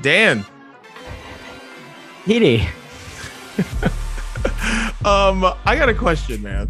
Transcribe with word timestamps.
Dan. 0.00 0.44
Petey. 2.24 2.60
um, 5.04 5.44
I 5.64 5.76
got 5.76 5.88
a 5.88 5.94
question, 5.94 6.42
man. 6.42 6.68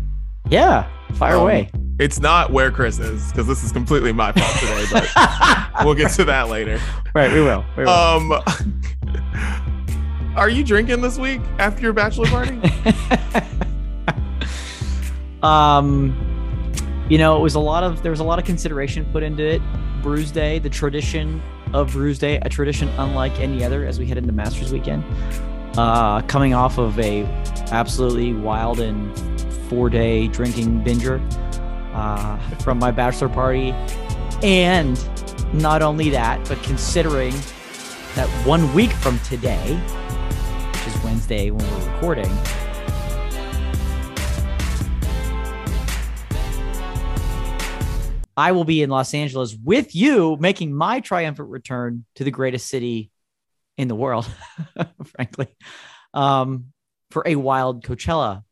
Yeah, 0.48 0.88
fire 1.14 1.36
Um, 1.36 1.42
away. 1.42 1.70
It's 1.98 2.20
not 2.20 2.52
where 2.52 2.70
Chris 2.70 2.98
is 3.00 3.30
because 3.32 3.46
this 3.48 3.64
is 3.64 3.72
completely 3.72 4.12
my 4.12 4.30
fault 4.32 4.52
today, 4.60 4.84
but 4.92 5.10
we'll 5.84 5.94
get 5.94 6.12
to 6.12 6.24
that 6.26 6.48
later. 6.48 6.80
right, 7.14 7.32
we 7.32 7.40
will. 7.40 7.64
We 7.76 7.84
will. 7.84 7.90
Um, 7.90 8.32
are 10.36 10.48
you 10.48 10.62
drinking 10.62 11.00
this 11.00 11.18
week 11.18 11.40
after 11.58 11.82
your 11.82 11.92
bachelor 11.92 12.26
party? 12.26 12.60
um, 15.42 16.14
you 17.10 17.18
know, 17.18 17.36
it 17.36 17.40
was 17.40 17.56
a 17.56 17.60
lot 17.60 17.82
of 17.82 18.02
there 18.02 18.12
was 18.12 18.20
a 18.20 18.24
lot 18.24 18.38
of 18.38 18.44
consideration 18.44 19.04
put 19.12 19.24
into 19.24 19.44
it. 19.44 19.60
Bruise 20.00 20.30
Day, 20.30 20.60
the 20.60 20.70
tradition 20.70 21.42
of 21.72 21.92
Bruise 21.92 22.18
Day, 22.18 22.38
a 22.42 22.48
tradition 22.48 22.88
unlike 22.98 23.38
any 23.40 23.64
other 23.64 23.86
as 23.86 23.98
we 23.98 24.06
head 24.06 24.18
into 24.18 24.32
Masters 24.32 24.72
weekend. 24.72 25.04
Uh, 25.76 26.22
coming 26.22 26.54
off 26.54 26.78
of 26.78 26.98
a 26.98 27.24
absolutely 27.70 28.32
wild 28.32 28.80
and 28.80 29.16
four 29.68 29.90
day 29.90 30.28
drinking 30.28 30.82
binger 30.82 31.20
uh, 31.94 32.38
from 32.58 32.78
my 32.78 32.90
bachelor 32.90 33.28
party, 33.28 33.72
and 34.42 34.98
not 35.52 35.82
only 35.82 36.10
that, 36.10 36.46
but 36.48 36.62
considering 36.62 37.34
that 38.14 38.28
one 38.46 38.72
week 38.74 38.90
from 38.90 39.18
today, 39.20 39.76
which 39.76 40.94
is 40.94 41.04
Wednesday 41.04 41.50
when 41.50 41.64
we're 41.70 41.92
recording, 41.94 42.30
I 48.38 48.52
will 48.52 48.62
be 48.62 48.82
in 48.84 48.88
Los 48.88 49.14
Angeles 49.14 49.56
with 49.64 49.96
you, 49.96 50.36
making 50.38 50.72
my 50.72 51.00
triumphant 51.00 51.48
return 51.48 52.04
to 52.14 52.22
the 52.22 52.30
greatest 52.30 52.68
city 52.68 53.10
in 53.76 53.88
the 53.88 53.96
world, 53.96 54.30
frankly, 55.16 55.48
um, 56.14 56.66
for 57.10 57.24
a 57.26 57.34
wild 57.34 57.84
Coachella 57.84 58.44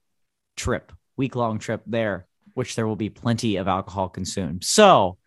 trip, 0.56 0.90
week 1.16 1.36
long 1.36 1.60
trip 1.60 1.82
there, 1.86 2.26
which 2.54 2.74
there 2.74 2.84
will 2.84 2.96
be 2.96 3.10
plenty 3.10 3.58
of 3.58 3.68
alcohol 3.68 4.08
consumed. 4.08 4.64
So 4.64 5.18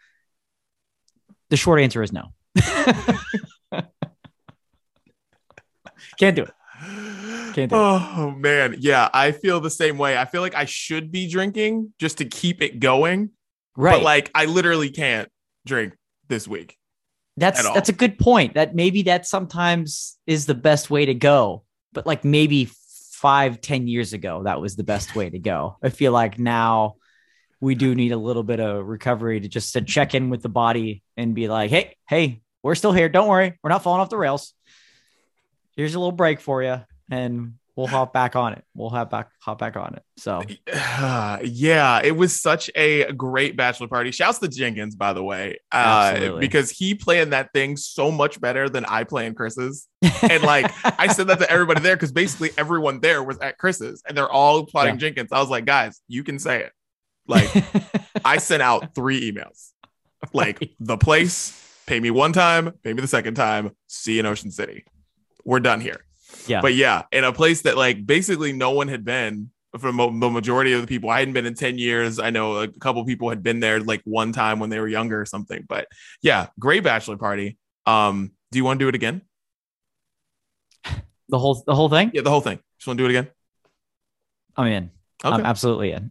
the 1.50 1.56
short 1.56 1.80
answer 1.80 2.04
is 2.04 2.12
no. 2.12 2.34
Can't 6.18 6.36
do 6.36 6.44
it. 6.44 6.52
Can't 7.54 7.70
do 7.70 7.76
it. 7.78 7.80
Oh 7.80 8.36
man, 8.38 8.76
yeah, 8.80 9.08
I 9.14 9.32
feel 9.32 9.62
the 9.62 9.70
same 9.70 9.98
way. 9.98 10.18
I 10.18 10.26
feel 10.26 10.42
like 10.42 10.56
I 10.56 10.66
should 10.66 11.14
be 11.14 11.30
drinking 11.30 11.94
just 11.98 12.18
to 12.18 12.26
keep 12.26 12.62
it 12.62 12.82
going, 12.82 13.30
Right. 13.80 13.94
but 13.94 14.04
like 14.04 14.30
I 14.36 14.44
literally 14.44 14.90
can't 14.90 15.30
drink 15.66 15.96
this 16.28 16.46
week. 16.50 16.78
That's 17.38 17.64
that's 17.64 17.88
a 17.88 17.94
good 17.94 18.20
point. 18.20 18.56
That 18.56 18.76
maybe 18.76 19.04
that 19.04 19.26
sometimes 19.26 20.18
is 20.28 20.46
the 20.46 20.54
best 20.54 20.90
way 20.90 21.06
to 21.06 21.14
go. 21.14 21.64
But 21.94 22.06
like 22.06 22.26
maybe 22.26 22.70
five, 23.14 23.62
ten 23.62 23.88
years 23.88 24.12
ago, 24.12 24.44
that 24.44 24.60
was 24.60 24.76
the 24.76 24.84
best 24.84 25.16
way 25.16 25.30
to 25.30 25.40
go. 25.40 25.78
I 25.82 25.90
feel 25.90 26.12
like 26.12 26.38
now 26.38 26.96
we 27.62 27.74
do 27.74 27.96
need 27.96 28.12
a 28.12 28.18
little 28.18 28.44
bit 28.44 28.60
of 28.60 28.86
recovery 28.86 29.40
to 29.40 29.48
just 29.48 29.72
to 29.74 29.82
check 29.82 30.14
in 30.14 30.30
with 30.30 30.42
the 30.42 30.50
body 30.50 31.02
and 31.16 31.34
be 31.34 31.48
like, 31.48 31.70
hey, 31.70 31.96
hey, 32.10 32.42
we're 32.62 32.76
still 32.76 32.92
here. 32.92 33.08
Don't 33.08 33.30
worry, 33.30 33.58
we're 33.64 33.70
not 33.70 33.84
falling 33.84 34.02
off 34.02 34.10
the 34.10 34.18
rails. 34.18 34.54
Here's 35.78 35.96
a 35.96 36.00
little 36.00 36.12
break 36.12 36.42
for 36.42 36.62
you, 36.62 36.82
and 37.10 37.54
we'll 37.80 37.88
hop 37.88 38.12
back 38.12 38.36
on 38.36 38.52
it. 38.52 38.64
We'll 38.76 38.90
hop 38.90 39.10
back, 39.10 39.30
hop 39.40 39.58
back 39.58 39.78
on 39.78 39.94
it. 39.96 40.04
So 40.18 40.44
yeah, 40.74 42.02
it 42.04 42.16
was 42.16 42.40
such 42.40 42.70
a 42.76 43.10
great 43.14 43.56
bachelor 43.56 43.88
party. 43.88 44.12
Shouts 44.12 44.40
to 44.40 44.50
Jenkins, 44.50 44.98
by 44.98 45.14
the 45.14 45.24
way, 45.24 45.60
uh, 45.72 46.38
because 46.40 46.70
he 46.70 46.94
planned 46.94 47.32
that 47.32 47.54
thing 47.54 47.78
so 47.78 48.12
much 48.12 48.42
better 48.42 48.68
than 48.68 48.84
I 48.84 49.06
planned 49.06 49.38
Chris's. 49.38 49.88
And 50.22 50.44
like 50.44 50.70
I 50.84 51.08
said 51.08 51.28
that 51.28 51.40
to 51.40 51.50
everybody 51.50 51.80
there 51.80 51.96
because 51.96 52.12
basically 52.12 52.52
everyone 52.58 53.00
there 53.00 53.24
was 53.24 53.40
at 53.40 53.58
Chris's 53.58 54.04
and 54.08 54.18
they're 54.18 54.30
all 54.30 54.66
plotting 54.66 54.96
Yeah. 54.96 55.00
Jenkins. 55.00 55.32
I 55.32 55.40
was 55.40 55.50
like, 55.50 55.66
guys, 55.66 56.02
you 56.10 56.24
can 56.24 56.38
say 56.40 56.64
it. 56.64 56.74
Like 57.26 57.50
I 58.26 58.38
sent 58.38 58.62
out 58.62 58.94
three 58.94 59.32
emails, 59.32 59.70
like 60.34 60.72
the 60.82 60.98
place, 60.98 61.58
pay 61.88 62.00
me 62.00 62.12
one 62.12 62.34
time, 62.34 62.74
pay 62.84 62.92
me 62.94 63.02
the 63.02 63.08
second 63.08 63.36
time, 63.36 63.72
see 63.88 64.16
you 64.16 64.20
in 64.20 64.26
Ocean 64.26 64.52
City. 64.52 64.84
We're 65.46 65.62
done 65.62 65.80
here. 65.80 66.04
Yeah, 66.50 66.62
But 66.62 66.74
yeah, 66.74 67.04
in 67.12 67.24
a 67.24 67.32
place 67.32 67.62
that 67.62 67.78
like 67.78 68.06
basically 68.06 68.52
no 68.54 68.72
one 68.72 68.88
had 68.88 69.06
been 69.06 69.52
for 69.78 69.94
mo- 69.94 70.18
the 70.18 70.30
majority 70.30 70.74
of 70.74 70.82
the 70.82 70.88
people. 70.88 71.10
I 71.10 71.20
hadn't 71.20 71.34
been 71.34 71.46
in 71.46 71.54
10 71.54 71.78
years. 71.78 72.20
I 72.20 72.32
know 72.32 72.58
a 72.58 72.68
couple 72.68 73.06
people 73.06 73.30
had 73.30 73.44
been 73.44 73.60
there 73.60 73.80
like 73.80 74.02
one 74.04 74.32
time 74.32 74.60
when 74.60 74.70
they 74.70 74.80
were 74.80 74.88
younger 74.88 75.22
or 75.22 75.26
something. 75.26 75.64
But 75.68 75.88
yeah, 76.22 76.48
great 76.60 76.84
bachelor 76.84 77.18
party. 77.18 77.58
Um, 77.86 78.32
do 78.52 78.58
you 78.58 78.66
want 78.66 78.80
to 78.80 78.86
do 78.86 78.90
it 78.90 78.96
again? 78.96 79.22
the 81.30 81.38
whole 81.38 81.64
the 81.66 81.76
whole 81.76 81.90
thing. 81.90 82.12
Yeah, 82.14 82.22
the 82.22 82.32
whole 82.32 82.42
thing. 82.42 82.60
Just 82.80 82.88
want 82.88 82.98
to 82.98 83.04
do 83.04 83.06
it 83.06 83.18
again? 83.18 83.28
I'm 84.58 84.68
in. 84.68 84.92
Okay. 85.24 85.36
I'm 85.36 85.46
absolutely 85.46 85.92
in. 85.92 86.10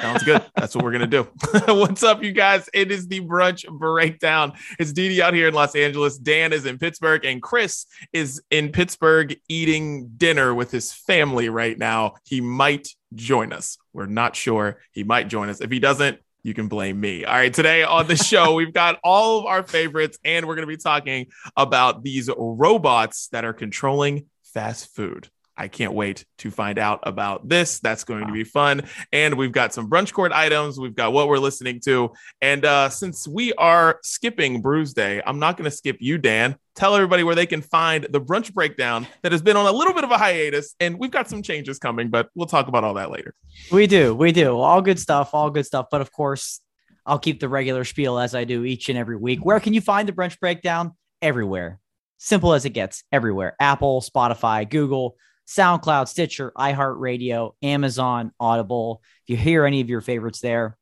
Sounds 0.00 0.22
good. 0.22 0.44
That's 0.54 0.74
what 0.74 0.84
we're 0.84 0.92
gonna 0.92 1.06
do. 1.06 1.22
What's 1.66 2.02
up, 2.02 2.22
you 2.22 2.32
guys? 2.32 2.68
It 2.74 2.90
is 2.90 3.08
the 3.08 3.22
brunch 3.22 3.66
breakdown. 3.66 4.52
It's 4.78 4.92
Didi 4.92 5.22
out 5.22 5.32
here 5.32 5.48
in 5.48 5.54
Los 5.54 5.74
Angeles. 5.74 6.18
Dan 6.18 6.52
is 6.52 6.66
in 6.66 6.78
Pittsburgh, 6.78 7.24
and 7.24 7.42
Chris 7.42 7.86
is 8.12 8.42
in 8.50 8.70
Pittsburgh 8.70 9.34
eating 9.48 10.10
dinner 10.18 10.54
with 10.54 10.70
his 10.70 10.92
family 10.92 11.48
right 11.48 11.78
now. 11.78 12.16
He 12.24 12.42
might 12.42 12.88
join 13.14 13.50
us. 13.50 13.78
We're 13.94 14.06
not 14.06 14.36
sure. 14.36 14.78
He 14.92 15.04
might 15.04 15.28
join 15.28 15.48
us. 15.48 15.62
If 15.62 15.70
he 15.70 15.78
doesn't, 15.78 16.18
you 16.42 16.52
can 16.52 16.68
blame 16.68 17.00
me. 17.00 17.24
All 17.24 17.34
right. 17.34 17.54
Today 17.54 17.82
on 17.82 18.06
the 18.08 18.16
show, 18.16 18.52
we've 18.52 18.74
got 18.74 19.00
all 19.02 19.38
of 19.38 19.46
our 19.46 19.62
favorites, 19.62 20.18
and 20.22 20.46
we're 20.46 20.54
gonna 20.54 20.66
be 20.66 20.76
talking 20.76 21.28
about 21.56 22.02
these 22.02 22.28
robots 22.36 23.28
that 23.28 23.46
are 23.46 23.54
controlling 23.54 24.26
fast 24.52 24.94
food. 24.94 25.30
I 25.56 25.68
can't 25.68 25.92
wait 25.92 26.24
to 26.38 26.50
find 26.50 26.78
out 26.78 27.00
about 27.04 27.48
this. 27.48 27.78
That's 27.78 28.04
going 28.04 28.26
to 28.26 28.32
be 28.32 28.44
fun. 28.44 28.82
And 29.12 29.36
we've 29.38 29.52
got 29.52 29.72
some 29.72 29.88
brunch 29.88 30.12
court 30.12 30.32
items. 30.32 30.78
We've 30.78 30.94
got 30.94 31.12
what 31.12 31.28
we're 31.28 31.38
listening 31.38 31.80
to. 31.84 32.12
And 32.42 32.64
uh, 32.64 32.88
since 32.88 33.28
we 33.28 33.52
are 33.54 34.00
skipping 34.02 34.60
Bruise 34.60 34.94
Day, 34.94 35.22
I'm 35.24 35.38
not 35.38 35.56
going 35.56 35.70
to 35.70 35.76
skip 35.76 35.98
you, 36.00 36.18
Dan. 36.18 36.56
Tell 36.74 36.96
everybody 36.96 37.22
where 37.22 37.36
they 37.36 37.46
can 37.46 37.62
find 37.62 38.04
the 38.10 38.20
brunch 38.20 38.52
breakdown 38.52 39.06
that 39.22 39.30
has 39.30 39.42
been 39.42 39.56
on 39.56 39.66
a 39.66 39.72
little 39.72 39.94
bit 39.94 40.02
of 40.02 40.10
a 40.10 40.18
hiatus. 40.18 40.74
And 40.80 40.98
we've 40.98 41.12
got 41.12 41.28
some 41.28 41.40
changes 41.40 41.78
coming, 41.78 42.08
but 42.10 42.28
we'll 42.34 42.48
talk 42.48 42.66
about 42.66 42.82
all 42.82 42.94
that 42.94 43.12
later. 43.12 43.34
We 43.70 43.86
do, 43.86 44.14
we 44.14 44.32
do. 44.32 44.58
All 44.58 44.82
good 44.82 44.98
stuff, 44.98 45.30
all 45.34 45.50
good 45.50 45.66
stuff. 45.66 45.86
But 45.90 46.00
of 46.00 46.10
course, 46.10 46.60
I'll 47.06 47.18
keep 47.18 47.38
the 47.38 47.48
regular 47.48 47.84
spiel 47.84 48.18
as 48.18 48.34
I 48.34 48.44
do 48.44 48.64
each 48.64 48.88
and 48.88 48.98
every 48.98 49.16
week. 49.16 49.44
Where 49.44 49.60
can 49.60 49.74
you 49.74 49.80
find 49.80 50.08
the 50.08 50.12
brunch 50.12 50.40
breakdown? 50.40 50.96
Everywhere. 51.22 51.78
Simple 52.18 52.54
as 52.54 52.64
it 52.64 52.70
gets. 52.70 53.04
Everywhere. 53.12 53.54
Apple, 53.60 54.00
Spotify, 54.00 54.68
Google, 54.68 55.16
SoundCloud, 55.46 56.08
Stitcher, 56.08 56.52
iHeartRadio, 56.56 57.52
Amazon, 57.62 58.32
Audible. 58.40 59.02
If 59.24 59.30
you 59.30 59.36
hear 59.36 59.64
any 59.64 59.80
of 59.80 59.88
your 59.88 60.00
favorites 60.00 60.40
there, 60.40 60.76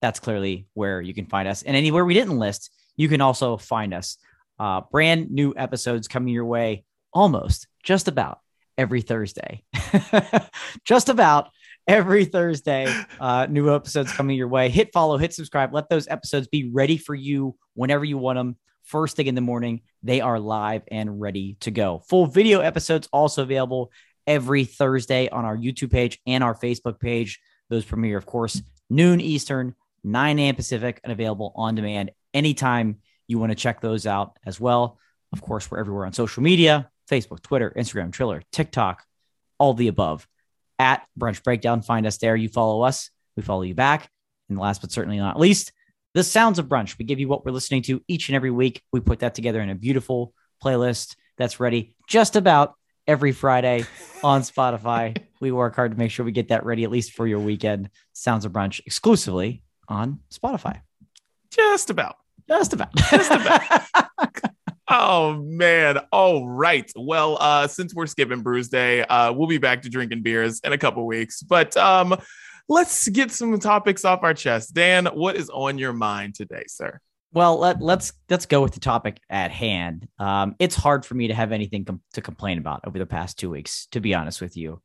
that's 0.00 0.20
clearly 0.20 0.66
where 0.74 1.00
you 1.00 1.14
can 1.14 1.26
find 1.26 1.48
us. 1.48 1.62
And 1.62 1.76
anywhere 1.76 2.04
we 2.04 2.14
didn't 2.14 2.38
list, 2.38 2.70
you 2.96 3.08
can 3.08 3.20
also 3.20 3.56
find 3.56 3.94
us. 3.94 4.18
Uh, 4.58 4.82
brand 4.90 5.30
new 5.30 5.54
episodes 5.56 6.08
coming 6.08 6.34
your 6.34 6.44
way 6.44 6.84
almost 7.12 7.68
just 7.84 8.08
about 8.08 8.40
every 8.76 9.02
Thursday. 9.02 9.62
just 10.84 11.08
about 11.08 11.50
every 11.86 12.24
Thursday. 12.24 12.92
Uh, 13.20 13.46
new 13.48 13.74
episodes 13.74 14.12
coming 14.12 14.36
your 14.36 14.48
way. 14.48 14.68
Hit 14.68 14.92
follow, 14.92 15.16
hit 15.16 15.32
subscribe. 15.32 15.72
Let 15.72 15.88
those 15.88 16.08
episodes 16.08 16.48
be 16.48 16.70
ready 16.72 16.96
for 16.96 17.14
you 17.14 17.56
whenever 17.74 18.04
you 18.04 18.18
want 18.18 18.36
them. 18.36 18.56
First 18.84 19.16
thing 19.16 19.26
in 19.26 19.34
the 19.34 19.42
morning, 19.42 19.82
they 20.02 20.20
are 20.20 20.40
live 20.40 20.82
and 20.90 21.20
ready 21.20 21.56
to 21.60 21.70
go. 21.70 22.02
Full 22.08 22.26
video 22.26 22.60
episodes 22.60 23.08
also 23.12 23.42
available 23.42 23.90
every 24.28 24.64
Thursday 24.64 25.28
on 25.30 25.44
our 25.44 25.56
YouTube 25.56 25.90
page 25.90 26.20
and 26.26 26.44
our 26.44 26.54
Facebook 26.54 27.00
page. 27.00 27.40
Those 27.70 27.84
premiere, 27.84 28.18
of 28.18 28.26
course, 28.26 28.62
noon 28.88 29.20
Eastern, 29.20 29.74
9 30.04 30.38
a.m. 30.38 30.54
Pacific, 30.54 31.00
and 31.02 31.12
available 31.12 31.52
on 31.56 31.74
demand 31.74 32.12
anytime 32.32 32.98
you 33.26 33.38
want 33.38 33.50
to 33.50 33.56
check 33.56 33.80
those 33.80 34.06
out 34.06 34.38
as 34.46 34.60
well. 34.60 34.98
Of 35.32 35.42
course, 35.42 35.70
we're 35.70 35.78
everywhere 35.80 36.06
on 36.06 36.12
social 36.12 36.42
media 36.42 36.90
Facebook, 37.10 37.42
Twitter, 37.42 37.72
Instagram, 37.74 38.12
Triller, 38.12 38.42
TikTok, 38.52 39.02
all 39.58 39.74
the 39.74 39.88
above. 39.88 40.28
At 40.78 41.06
Brunch 41.18 41.42
Breakdown, 41.42 41.82
find 41.82 42.06
us 42.06 42.18
there. 42.18 42.36
You 42.36 42.48
follow 42.48 42.82
us, 42.82 43.10
we 43.34 43.42
follow 43.42 43.62
you 43.62 43.74
back. 43.74 44.10
And 44.48 44.58
last 44.58 44.80
but 44.80 44.92
certainly 44.92 45.18
not 45.18 45.40
least, 45.40 45.72
the 46.14 46.22
sounds 46.22 46.58
of 46.58 46.66
brunch. 46.66 46.98
We 46.98 47.04
give 47.04 47.18
you 47.18 47.28
what 47.28 47.44
we're 47.44 47.52
listening 47.52 47.82
to 47.82 48.02
each 48.08 48.28
and 48.28 48.36
every 48.36 48.50
week. 48.50 48.82
We 48.92 49.00
put 49.00 49.20
that 49.20 49.34
together 49.34 49.60
in 49.60 49.70
a 49.70 49.74
beautiful 49.74 50.32
playlist 50.62 51.16
that's 51.36 51.60
ready 51.60 51.94
just 52.06 52.36
about 52.36 52.74
every 53.08 53.32
Friday 53.32 53.84
on 54.22 54.42
Spotify. 54.42 55.20
we 55.40 55.50
work 55.50 55.74
hard 55.74 55.90
to 55.90 55.98
make 55.98 56.12
sure 56.12 56.24
we 56.24 56.30
get 56.30 56.48
that 56.48 56.64
ready 56.64 56.84
at 56.84 56.90
least 56.90 57.12
for 57.12 57.26
your 57.26 57.40
weekend. 57.40 57.90
Sounds 58.12 58.44
of 58.44 58.52
brunch 58.52 58.80
exclusively 58.86 59.62
on 59.88 60.20
Spotify. 60.32 60.82
Just 61.50 61.90
about. 61.90 62.16
Just 62.46 62.72
about. 62.72 62.94
Just 62.94 63.32
about. 63.32 63.62
Oh 64.90 65.34
man. 65.34 65.98
All 66.12 66.48
right. 66.48 66.90
Well, 66.96 67.36
uh, 67.40 67.66
since 67.66 67.94
we're 67.94 68.06
skipping 68.06 68.40
Bruise 68.40 68.68
Day, 68.68 69.02
uh, 69.02 69.32
we'll 69.32 69.46
be 69.46 69.58
back 69.58 69.82
to 69.82 69.90
drinking 69.90 70.22
beers 70.22 70.60
in 70.64 70.72
a 70.72 70.78
couple 70.78 71.06
weeks. 71.06 71.42
But 71.42 71.76
um, 71.76 72.16
let's 72.70 73.06
get 73.08 73.30
some 73.30 73.58
topics 73.60 74.06
off 74.06 74.20
our 74.22 74.32
chest. 74.32 74.72
Dan, 74.74 75.06
what 75.06 75.36
is 75.36 75.50
on 75.50 75.76
your 75.76 75.92
mind 75.92 76.36
today, 76.36 76.64
sir? 76.68 77.00
Well, 77.32 77.58
let, 77.58 77.82
let's 77.82 78.12
let's 78.30 78.46
go 78.46 78.62
with 78.62 78.72
the 78.72 78.80
topic 78.80 79.20
at 79.28 79.50
hand. 79.50 80.08
Um, 80.18 80.56
it's 80.58 80.74
hard 80.74 81.04
for 81.04 81.14
me 81.14 81.28
to 81.28 81.34
have 81.34 81.52
anything 81.52 81.84
com- 81.84 82.00
to 82.14 82.22
complain 82.22 82.58
about 82.58 82.80
over 82.86 82.98
the 82.98 83.06
past 83.06 83.38
two 83.38 83.50
weeks, 83.50 83.86
to 83.92 84.00
be 84.00 84.14
honest 84.14 84.40
with 84.40 84.56
you. 84.56 84.80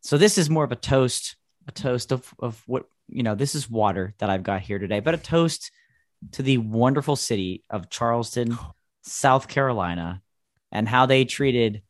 So 0.00 0.16
this 0.16 0.38
is 0.38 0.48
more 0.48 0.64
of 0.64 0.72
a 0.72 0.76
toast, 0.76 1.36
a 1.68 1.72
toast 1.72 2.10
of 2.10 2.32
of 2.38 2.62
what 2.66 2.86
you 3.08 3.22
know. 3.22 3.34
This 3.34 3.54
is 3.54 3.68
water 3.68 4.14
that 4.18 4.30
I've 4.30 4.42
got 4.42 4.62
here 4.62 4.78
today, 4.78 5.00
but 5.00 5.14
a 5.14 5.18
toast 5.18 5.70
to 6.32 6.42
the 6.42 6.58
wonderful 6.58 7.16
city 7.16 7.62
of 7.68 7.90
Charleston, 7.90 8.56
South 9.02 9.48
Carolina, 9.48 10.22
and 10.70 10.88
how 10.88 11.04
they 11.04 11.26
treated 11.26 11.82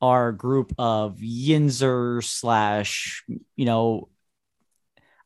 our 0.00 0.32
group 0.32 0.72
of 0.78 1.18
Yinzer 1.18 2.24
slash 2.24 3.24
you 3.56 3.66
know 3.66 4.08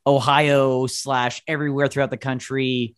Ohio 0.04 0.88
slash 0.88 1.40
everywhere 1.46 1.86
throughout 1.86 2.10
the 2.10 2.16
country 2.16 2.96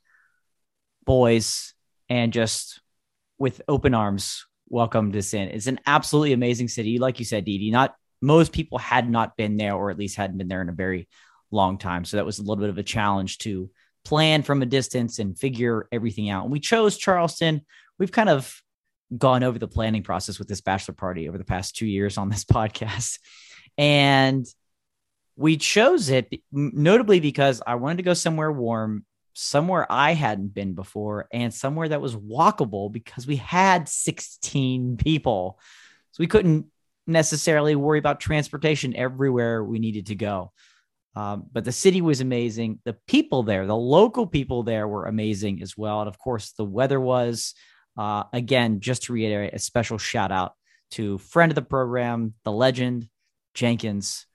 boys 1.06 1.74
and 2.08 2.32
just 2.32 2.80
with 3.38 3.62
open 3.68 3.94
arms 3.94 4.44
welcomed 4.68 5.16
us 5.16 5.32
in. 5.34 5.48
It's 5.48 5.66
an 5.66 5.80
absolutely 5.86 6.32
amazing 6.32 6.68
city. 6.68 6.98
Like 6.98 7.18
you 7.18 7.24
said, 7.24 7.44
Didi, 7.44 7.70
not 7.70 7.94
most 8.20 8.52
people 8.52 8.78
had 8.78 9.08
not 9.08 9.36
been 9.36 9.56
there 9.56 9.74
or 9.74 9.90
at 9.90 9.98
least 9.98 10.16
hadn't 10.16 10.38
been 10.38 10.48
there 10.48 10.62
in 10.62 10.68
a 10.68 10.72
very 10.72 11.08
long 11.50 11.78
time. 11.78 12.04
So 12.04 12.16
that 12.16 12.26
was 12.26 12.38
a 12.38 12.42
little 12.42 12.56
bit 12.56 12.70
of 12.70 12.78
a 12.78 12.82
challenge 12.82 13.38
to 13.38 13.70
plan 14.04 14.42
from 14.42 14.62
a 14.62 14.66
distance 14.66 15.18
and 15.18 15.38
figure 15.38 15.88
everything 15.92 16.30
out. 16.30 16.44
And 16.44 16.52
we 16.52 16.60
chose 16.60 16.96
Charleston. 16.96 17.62
We've 17.98 18.12
kind 18.12 18.28
of 18.28 18.60
gone 19.16 19.42
over 19.42 19.58
the 19.58 19.68
planning 19.68 20.02
process 20.02 20.38
with 20.38 20.48
this 20.48 20.60
bachelor 20.60 20.94
party 20.94 21.28
over 21.28 21.38
the 21.38 21.44
past 21.44 21.76
two 21.76 21.86
years 21.86 22.18
on 22.18 22.28
this 22.28 22.44
podcast. 22.52 23.18
And 23.78 24.46
we 25.36 25.56
chose 25.56 26.08
it 26.08 26.32
notably 26.50 27.20
because 27.20 27.62
I 27.66 27.74
wanted 27.74 27.98
to 27.98 28.02
go 28.02 28.14
somewhere 28.14 28.50
warm 28.50 29.04
somewhere 29.38 29.86
I 29.90 30.14
hadn't 30.14 30.54
been 30.54 30.72
before 30.72 31.28
and 31.30 31.52
somewhere 31.52 31.90
that 31.90 32.00
was 32.00 32.16
walkable 32.16 32.90
because 32.90 33.26
we 33.26 33.36
had 33.36 33.86
16 33.86 34.96
people. 34.96 35.60
So 36.12 36.22
we 36.22 36.26
couldn't 36.26 36.66
necessarily 37.06 37.76
worry 37.76 37.98
about 37.98 38.18
transportation 38.18 38.96
everywhere 38.96 39.62
we 39.62 39.78
needed 39.78 40.06
to 40.06 40.14
go. 40.14 40.52
Um, 41.14 41.44
but 41.52 41.64
the 41.64 41.72
city 41.72 42.00
was 42.00 42.22
amazing. 42.22 42.80
The 42.84 42.96
people 43.06 43.42
there, 43.42 43.66
the 43.66 43.76
local 43.76 44.26
people 44.26 44.62
there 44.62 44.88
were 44.88 45.04
amazing 45.04 45.60
as 45.62 45.76
well. 45.76 46.00
And 46.00 46.08
of 46.08 46.18
course, 46.18 46.52
the 46.52 46.64
weather 46.64 46.98
was, 46.98 47.54
uh, 47.98 48.24
again, 48.32 48.80
just 48.80 49.04
to 49.04 49.12
reiterate, 49.12 49.52
a 49.52 49.58
special 49.58 49.98
shout 49.98 50.32
out 50.32 50.54
to 50.92 51.18
friend 51.18 51.52
of 51.52 51.56
the 51.56 51.62
program, 51.62 52.32
the 52.44 52.52
legend, 52.52 53.08
Jenkins, 53.52 54.26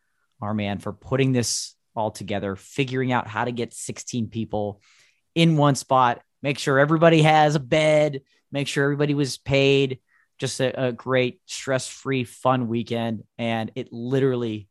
our 0.41 0.53
man, 0.53 0.77
for 0.77 0.93
putting 0.93 1.31
this 1.31 1.75
all 1.95 2.11
together, 2.11 2.55
figuring 2.55 3.11
out 3.11 3.27
how 3.27 3.45
to 3.45 3.51
get 3.51 3.73
16 3.73 4.27
people 4.27 4.81
in 5.35 5.57
one 5.57 5.75
spot, 5.75 6.21
make 6.41 6.59
sure 6.59 6.79
everybody 6.79 7.21
has 7.21 7.55
a 7.55 7.59
bed, 7.59 8.21
make 8.51 8.67
sure 8.67 8.83
everybody 8.83 9.13
was 9.13 9.37
paid. 9.37 9.99
Just 10.39 10.59
a, 10.59 10.87
a 10.87 10.91
great 10.91 11.39
stress 11.45 11.87
free, 11.87 12.23
fun 12.23 12.67
weekend. 12.67 13.23
And 13.37 13.71
it 13.75 13.93
literally, 13.93 14.67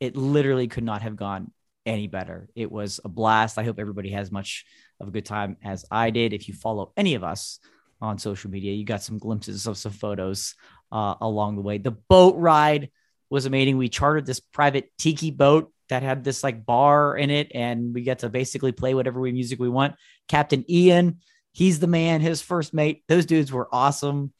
it 0.00 0.16
literally 0.16 0.66
could 0.66 0.84
not 0.84 1.02
have 1.02 1.16
gone 1.16 1.52
any 1.84 2.06
better. 2.06 2.48
It 2.54 2.72
was 2.72 3.00
a 3.04 3.08
blast. 3.08 3.58
I 3.58 3.64
hope 3.64 3.78
everybody 3.78 4.10
has 4.10 4.32
much 4.32 4.64
of 5.00 5.08
a 5.08 5.10
good 5.10 5.26
time 5.26 5.56
as 5.62 5.84
I 5.90 6.10
did. 6.10 6.32
If 6.32 6.48
you 6.48 6.54
follow 6.54 6.92
any 6.96 7.14
of 7.14 7.24
us 7.24 7.58
on 8.00 8.18
social 8.18 8.50
media, 8.50 8.72
you 8.72 8.84
got 8.84 9.02
some 9.02 9.18
glimpses 9.18 9.66
of 9.66 9.76
some 9.76 9.92
photos 9.92 10.54
uh, 10.90 11.16
along 11.20 11.56
the 11.56 11.62
way. 11.62 11.78
The 11.78 11.90
boat 11.90 12.36
ride 12.36 12.90
was 13.28 13.46
amazing. 13.46 13.76
We 13.76 13.88
chartered 13.88 14.26
this 14.26 14.40
private 14.40 14.90
tiki 14.98 15.30
boat 15.30 15.72
that 15.88 16.02
had 16.02 16.24
this 16.24 16.42
like 16.42 16.64
bar 16.64 17.16
in 17.16 17.30
it, 17.30 17.52
and 17.54 17.94
we 17.94 18.02
get 18.02 18.20
to 18.20 18.28
basically 18.28 18.72
play 18.72 18.94
whatever 18.94 19.20
we 19.20 19.32
music 19.32 19.58
we 19.58 19.68
want. 19.68 19.94
Captain 20.28 20.64
Ian, 20.70 21.20
he's 21.52 21.80
the 21.80 21.86
man. 21.86 22.20
His 22.20 22.40
first 22.42 22.74
mate, 22.74 23.04
those 23.08 23.26
dudes 23.26 23.52
were 23.52 23.68
awesome. 23.72 24.32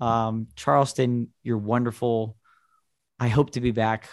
Um, 0.00 0.48
Charleston, 0.56 1.28
you're 1.42 1.58
wonderful. 1.58 2.36
I 3.20 3.28
hope 3.28 3.50
to 3.50 3.60
be 3.60 3.70
back 3.70 4.08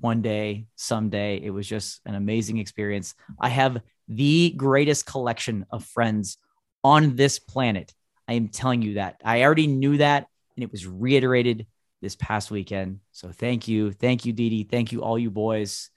one 0.00 0.22
day, 0.22 0.66
someday. 0.74 1.40
It 1.42 1.50
was 1.50 1.66
just 1.66 2.00
an 2.06 2.14
amazing 2.14 2.58
experience. 2.58 3.14
I 3.38 3.48
have 3.48 3.82
the 4.08 4.54
greatest 4.56 5.06
collection 5.06 5.66
of 5.70 5.84
friends 5.84 6.38
on 6.82 7.16
this 7.16 7.38
planet. 7.38 7.92
I 8.28 8.34
am 8.34 8.48
telling 8.48 8.82
you 8.82 8.94
that. 8.94 9.20
I 9.24 9.42
already 9.42 9.66
knew 9.66 9.98
that, 9.98 10.28
and 10.56 10.64
it 10.64 10.72
was 10.72 10.86
reiterated 10.86 11.66
this 12.00 12.16
past 12.16 12.50
weekend. 12.50 13.00
So 13.12 13.32
thank 13.32 13.66
you. 13.66 13.92
Thank 13.92 14.24
you, 14.24 14.32
Didi. 14.32 14.64
Thank 14.64 14.92
you, 14.92 15.02
all 15.02 15.18
you 15.18 15.30
boys. 15.30 15.90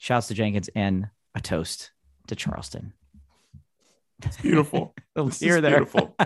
Shouts 0.00 0.28
to 0.28 0.34
Jenkins 0.34 0.70
and 0.74 1.08
a 1.34 1.40
toast 1.42 1.90
to 2.28 2.34
Charleston. 2.34 2.94
It's 4.24 4.38
beautiful. 4.38 4.94
Here, 5.38 5.60
there. 5.60 5.72
Beautiful. 5.72 6.16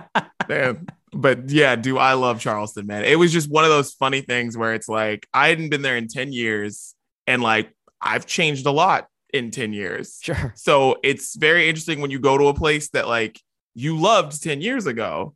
man. 0.49 0.87
But 1.13 1.51
yeah, 1.51 1.75
do 1.75 1.99
I 1.99 2.13
love 2.13 2.39
Charleston, 2.39 2.87
man. 2.87 3.05
It 3.05 3.19
was 3.19 3.33
just 3.33 3.51
one 3.51 3.65
of 3.65 3.71
those 3.71 3.93
funny 3.93 4.21
things 4.21 4.57
where 4.57 4.75
it's 4.75 4.89
like 4.89 5.27
I 5.35 5.49
hadn't 5.49 5.71
been 5.71 5.83
there 5.83 5.97
in 5.97 6.07
10 6.07 6.33
years 6.33 6.95
and 7.27 7.43
like 7.43 7.73
I've 8.01 8.27
changed 8.27 8.65
a 8.67 8.71
lot 8.71 9.09
in 9.33 9.51
10 9.51 9.73
years. 9.73 10.21
Sure. 10.23 10.53
So 10.55 10.99
it's 11.03 11.35
very 11.35 11.69
interesting 11.69 12.01
when 12.01 12.13
you 12.13 12.21
go 12.21 12.39
to 12.39 12.47
a 12.47 12.55
place 12.55 12.91
that 12.91 13.09
like 13.09 13.41
you 13.75 13.99
loved 13.99 14.41
10 14.41 14.61
years 14.61 14.87
ago 14.87 15.35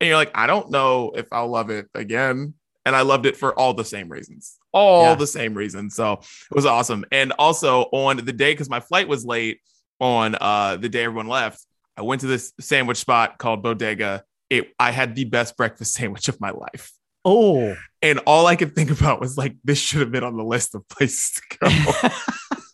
and 0.00 0.06
you're 0.06 0.16
like, 0.16 0.30
I 0.32 0.46
don't 0.46 0.70
know 0.70 1.10
if 1.16 1.26
I'll 1.32 1.48
love 1.48 1.70
it 1.70 1.88
again. 1.92 2.54
And 2.86 2.94
I 2.94 3.02
loved 3.02 3.26
it 3.26 3.36
for 3.36 3.52
all 3.58 3.74
the 3.74 3.84
same 3.84 4.08
reasons, 4.08 4.59
all 4.72 5.04
yeah. 5.04 5.14
the 5.14 5.26
same 5.26 5.54
reasons. 5.54 5.94
So 5.94 6.14
it 6.14 6.54
was 6.54 6.66
awesome. 6.66 7.04
And 7.12 7.32
also 7.38 7.82
on 7.92 8.18
the 8.18 8.32
day, 8.32 8.52
because 8.52 8.70
my 8.70 8.80
flight 8.80 9.08
was 9.08 9.24
late 9.24 9.60
on 10.00 10.36
uh, 10.40 10.76
the 10.76 10.88
day 10.88 11.04
everyone 11.04 11.28
left, 11.28 11.64
I 11.96 12.02
went 12.02 12.22
to 12.22 12.26
this 12.26 12.52
sandwich 12.60 12.98
spot 12.98 13.38
called 13.38 13.62
Bodega. 13.62 14.24
It 14.48 14.72
I 14.78 14.90
had 14.90 15.14
the 15.14 15.24
best 15.24 15.56
breakfast 15.56 15.94
sandwich 15.94 16.28
of 16.28 16.40
my 16.40 16.50
life. 16.50 16.92
Oh. 17.24 17.76
And 18.02 18.18
all 18.20 18.46
I 18.46 18.56
could 18.56 18.74
think 18.74 18.90
about 18.90 19.20
was 19.20 19.36
like, 19.36 19.56
this 19.62 19.78
should 19.78 20.00
have 20.00 20.10
been 20.10 20.24
on 20.24 20.36
the 20.36 20.44
list 20.44 20.74
of 20.74 20.88
places 20.88 21.40
to 21.50 21.58
go. 21.58 22.08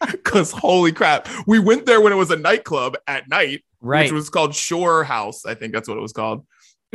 Because 0.07 0.53
holy 0.53 0.93
crap, 0.93 1.29
we 1.47 1.59
went 1.59 1.87
there 1.87 2.01
when 2.01 2.13
it 2.13 2.17
was 2.17 2.31
a 2.31 2.37
nightclub 2.37 2.97
at 3.09 3.29
night, 3.29 3.65
right? 3.81 4.05
Which 4.05 4.13
was 4.13 4.29
called 4.29 4.55
Shore 4.55 5.03
House. 5.03 5.47
I 5.47 5.55
think 5.55 5.73
that's 5.73 5.89
what 5.89 5.97
it 5.97 6.01
was 6.01 6.13
called. 6.13 6.47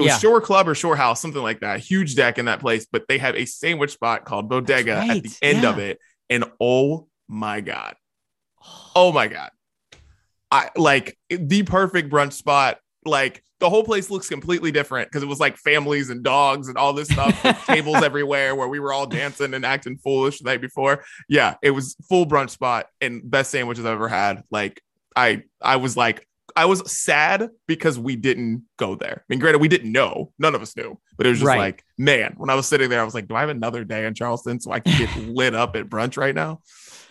It 0.01 0.06
was 0.06 0.13
yeah. 0.13 0.18
Shore 0.18 0.42
Club 0.42 0.68
or 0.68 0.75
Shore 0.75 0.95
House, 0.95 1.21
something 1.21 1.42
like 1.42 1.59
that. 1.59 1.80
Huge 1.80 2.15
deck 2.15 2.38
in 2.38 2.45
that 2.45 2.59
place, 2.59 2.88
but 2.92 3.07
they 3.07 3.18
have 3.18 3.36
a 3.36 3.45
sandwich 3.45 3.92
spot 3.92 4.25
called 4.25 4.50
Bodega 4.50 4.95
right. 4.95 5.18
at 5.18 5.24
the 5.24 5.36
end 5.42 5.63
yeah. 5.63 5.69
of 5.69 5.77
it. 5.77 6.00
And 6.30 6.45
oh 6.59 7.07
my 7.27 7.62
God. 7.62 7.95
Oh 8.95 9.12
my 9.12 9.27
God. 9.27 9.51
I 10.50 10.69
like 10.75 11.18
the 11.30 11.63
perfect 11.63 12.09
brunch 12.09 12.33
spot. 12.33 12.80
Like 13.06 13.44
the 13.59 13.69
whole 13.69 13.83
place 13.83 14.09
looks 14.09 14.27
completely 14.27 14.71
different 14.71 15.09
because 15.09 15.24
it 15.24 15.27
was 15.27 15.39
like 15.39 15.56
families 15.56 16.09
and 16.09 16.23
dogs 16.23 16.68
and 16.68 16.78
all 16.78 16.94
this 16.94 17.07
stuff, 17.07 17.66
tables 17.66 18.04
everywhere 18.04 18.56
where 18.56 18.68
we 18.68 18.80
were 18.80 18.92
all 18.92 19.06
dancing 19.06 19.54
and 19.54 19.66
acting 19.66 19.97
foolish 19.97 20.40
the 20.40 20.45
night 20.45 20.61
before. 20.61 21.04
Yeah, 21.30 21.56
it 21.61 21.71
was 21.71 21.95
full 22.09 22.26
brunch 22.26 22.49
spot 22.49 22.87
and 22.99 23.21
best 23.30 23.52
sandwiches 23.52 23.85
I've 23.85 23.94
ever 23.94 24.09
had. 24.09 24.44
Like 24.52 24.81
I 25.16 25.44
I 25.61 25.78
was 25.78 25.95
like 25.95 26.28
I 26.56 26.66
was 26.66 26.92
sad 26.92 27.50
because 27.68 27.98
we 27.98 28.16
didn't 28.16 28.64
go 28.78 28.96
there. 28.96 29.22
I 29.22 29.26
mean, 29.30 29.40
granted, 29.40 29.60
we 29.60 29.68
didn't 29.68 29.92
know. 29.92 30.31
None 30.40 30.56
of 30.56 30.62
us 30.62 30.76
knew. 30.76 31.00
But 31.18 31.26
it 31.26 31.30
was 31.30 31.40
just 31.40 31.48
right. 31.48 31.58
like, 31.58 31.84
man, 31.98 32.36
when 32.38 32.50
I 32.50 32.56
was 32.56 32.68
sitting 32.68 32.90
there, 32.90 33.02
I 33.02 33.04
was 33.04 33.14
like, 33.14 33.28
do 33.28 33.36
I 33.36 33.42
have 33.42 33.50
another 33.50 33.84
day 33.84 34.06
in 34.06 34.14
Charleston 34.14 34.60
so 34.60 34.72
I 34.72 34.80
can 34.80 34.98
get 34.98 35.16
lit 35.28 35.56
up 35.56 35.76
at 35.76 35.90
brunch 35.90 36.18
right 36.18 36.36
now? 36.36 36.62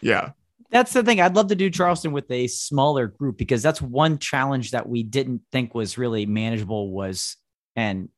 Yeah. 0.00 0.30
That's 0.70 0.92
the 0.92 1.02
thing. 1.02 1.20
I'd 1.20 1.34
love 1.34 1.48
to 1.48 1.56
do 1.56 1.68
Charleston 1.68 2.12
with 2.12 2.30
a 2.30 2.46
smaller 2.46 3.08
group 3.08 3.36
because 3.36 3.62
that's 3.62 3.82
one 3.82 4.18
challenge 4.18 4.70
that 4.70 4.88
we 4.88 5.02
didn't 5.02 5.42
think 5.50 5.74
was 5.74 5.98
really 5.98 6.26
manageable 6.26 6.90
was 6.90 7.36
and 7.74 8.08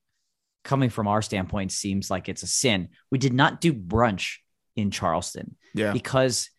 coming 0.65 0.91
from 0.91 1.09
our 1.09 1.23
standpoint 1.23 1.73
seems 1.73 2.11
like 2.11 2.29
it's 2.29 2.43
a 2.43 2.47
sin. 2.47 2.89
We 3.11 3.19
did 3.19 3.33
not 3.33 3.61
do 3.61 3.73
brunch 3.73 4.37
in 4.77 4.91
Charleston. 4.91 5.57
Yeah. 5.75 5.93
Because 5.93 6.51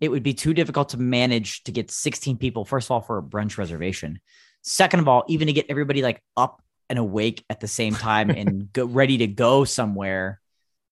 it 0.00 0.08
would 0.08 0.22
be 0.22 0.34
too 0.34 0.54
difficult 0.54 0.90
to 0.90 0.98
manage 0.98 1.62
to 1.64 1.72
get 1.72 1.90
16 1.90 2.36
people, 2.36 2.64
first 2.64 2.88
of 2.88 2.92
all, 2.92 3.00
for 3.00 3.18
a 3.18 3.22
brunch 3.22 3.58
reservation. 3.58 4.20
Second 4.62 5.00
of 5.00 5.08
all, 5.08 5.24
even 5.28 5.46
to 5.46 5.52
get 5.52 5.66
everybody 5.68 6.02
like 6.02 6.22
up 6.36 6.62
and 6.90 6.98
awake 6.98 7.44
at 7.48 7.60
the 7.60 7.68
same 7.68 7.94
time 7.94 8.30
and 8.30 8.72
go 8.72 8.86
ready 8.86 9.18
to 9.18 9.26
go 9.26 9.64
somewhere. 9.64 10.40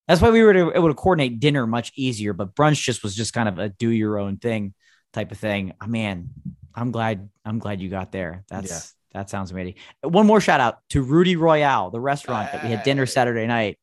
That's 0.09 0.21
why 0.21 0.30
we 0.30 0.42
were 0.42 0.75
able 0.75 0.88
to 0.88 0.94
coordinate 0.94 1.40
dinner 1.40 1.66
much 1.66 1.92
easier, 1.97 2.32
but 2.32 2.54
brunch 2.54 2.82
just 2.82 3.02
was 3.02 3.14
just 3.14 3.32
kind 3.32 3.49
of 3.49 3.59
a 3.59 3.68
do 3.68 3.88
your 3.88 4.18
own 4.18 4.37
thing 4.37 4.75
type 5.12 5.32
of 5.32 5.38
thing. 5.38 5.73
Oh, 5.80 5.87
man, 5.87 6.30
I'm 6.75 6.90
glad 6.90 7.28
I'm 7.44 7.59
glad 7.59 7.80
you 7.80 7.88
got 7.88 8.12
there. 8.12 8.44
That's 8.49 8.71
yeah. 8.71 9.21
that 9.21 9.30
sounds 9.30 9.50
amazing. 9.50 9.75
One 10.02 10.26
more 10.26 10.40
shout 10.40 10.61
out 10.61 10.78
to 10.90 11.02
Rudy 11.02 11.37
Royale, 11.37 11.90
the 11.90 12.00
restaurant 12.00 12.52
that 12.52 12.62
we 12.62 12.71
had 12.71 12.82
dinner 12.82 13.06
Saturday 13.06 13.47
night. 13.47 13.78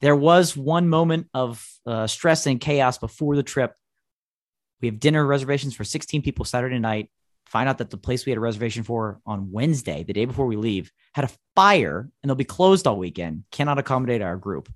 There 0.00 0.16
was 0.16 0.56
one 0.56 0.88
moment 0.88 1.28
of 1.34 1.66
uh, 1.84 2.06
stress 2.06 2.46
and 2.46 2.60
chaos 2.60 2.98
before 2.98 3.34
the 3.34 3.42
trip 3.42 3.74
we 4.80 4.88
have 4.88 5.00
dinner 5.00 5.24
reservations 5.24 5.74
for 5.74 5.84
16 5.84 6.22
people 6.22 6.44
Saturday 6.44 6.78
night. 6.78 7.10
Find 7.46 7.68
out 7.68 7.78
that 7.78 7.90
the 7.90 7.96
place 7.96 8.26
we 8.26 8.30
had 8.30 8.36
a 8.36 8.42
reservation 8.42 8.82
for 8.82 9.20
on 9.24 9.50
Wednesday, 9.50 10.04
the 10.04 10.12
day 10.12 10.26
before 10.26 10.46
we 10.46 10.56
leave, 10.56 10.92
had 11.14 11.24
a 11.24 11.30
fire 11.56 12.08
and 12.22 12.28
they'll 12.28 12.36
be 12.36 12.44
closed 12.44 12.86
all 12.86 12.98
weekend. 12.98 13.44
Cannot 13.50 13.78
accommodate 13.78 14.20
our 14.20 14.36
group. 14.36 14.70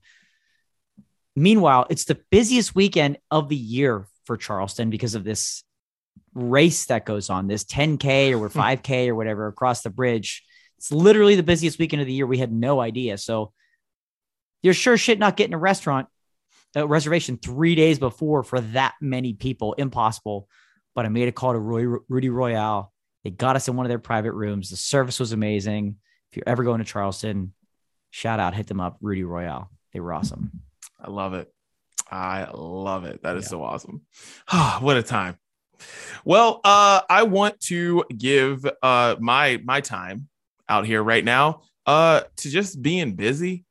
Meanwhile, 1.36 1.86
it's 1.90 2.04
the 2.04 2.20
busiest 2.30 2.74
weekend 2.74 3.18
of 3.30 3.48
the 3.48 3.56
year 3.56 4.06
for 4.24 4.36
Charleston 4.36 4.90
because 4.90 5.14
of 5.14 5.24
this 5.24 5.64
race 6.34 6.86
that 6.86 7.04
goes 7.04 7.30
on, 7.30 7.46
this 7.46 7.64
10K 7.64 8.38
or 8.38 8.48
5K 8.48 9.08
or 9.08 9.14
whatever 9.14 9.46
across 9.48 9.82
the 9.82 9.90
bridge. 9.90 10.42
It's 10.78 10.90
literally 10.90 11.36
the 11.36 11.42
busiest 11.42 11.78
weekend 11.78 12.00
of 12.00 12.06
the 12.06 12.12
year. 12.12 12.26
We 12.26 12.38
had 12.38 12.52
no 12.52 12.80
idea. 12.80 13.18
So 13.18 13.52
you're 14.62 14.74
sure 14.74 14.96
shit 14.96 15.18
not 15.18 15.36
getting 15.36 15.54
a 15.54 15.58
restaurant 15.58 16.08
a 16.74 16.86
reservation 16.86 17.36
three 17.36 17.74
days 17.74 17.98
before 17.98 18.42
for 18.42 18.60
that 18.60 18.94
many 19.00 19.34
people. 19.34 19.74
Impossible. 19.74 20.48
But 20.94 21.06
I 21.06 21.08
made 21.08 21.28
a 21.28 21.32
call 21.32 21.52
to 21.52 21.58
Roy, 21.58 21.98
Rudy 22.08 22.28
Royale. 22.28 22.92
They 23.24 23.30
got 23.30 23.56
us 23.56 23.68
in 23.68 23.76
one 23.76 23.86
of 23.86 23.88
their 23.88 23.98
private 23.98 24.32
rooms. 24.32 24.70
The 24.70 24.76
service 24.76 25.20
was 25.20 25.32
amazing. 25.32 25.96
If 26.30 26.36
you're 26.36 26.48
ever 26.48 26.64
going 26.64 26.78
to 26.78 26.84
Charleston, 26.84 27.54
shout 28.10 28.40
out, 28.40 28.54
hit 28.54 28.66
them 28.66 28.80
up, 28.80 28.98
Rudy 29.00 29.24
Royale. 29.24 29.70
They 29.92 30.00
were 30.00 30.12
awesome. 30.12 30.50
I 31.00 31.10
love 31.10 31.34
it. 31.34 31.52
I 32.10 32.48
love 32.52 33.04
it. 33.04 33.22
That 33.22 33.36
is 33.36 33.44
yeah. 33.44 33.50
so 33.50 33.62
awesome. 33.62 34.02
what 34.80 34.96
a 34.96 35.02
time. 35.02 35.38
Well, 36.24 36.60
uh, 36.62 37.00
I 37.08 37.24
want 37.24 37.60
to 37.62 38.04
give 38.16 38.64
uh, 38.82 39.16
my 39.18 39.60
my 39.64 39.80
time 39.80 40.28
out 40.68 40.86
here 40.86 41.02
right 41.02 41.24
now 41.24 41.62
uh, 41.86 42.22
to 42.36 42.50
just 42.50 42.80
being 42.80 43.14
busy 43.14 43.64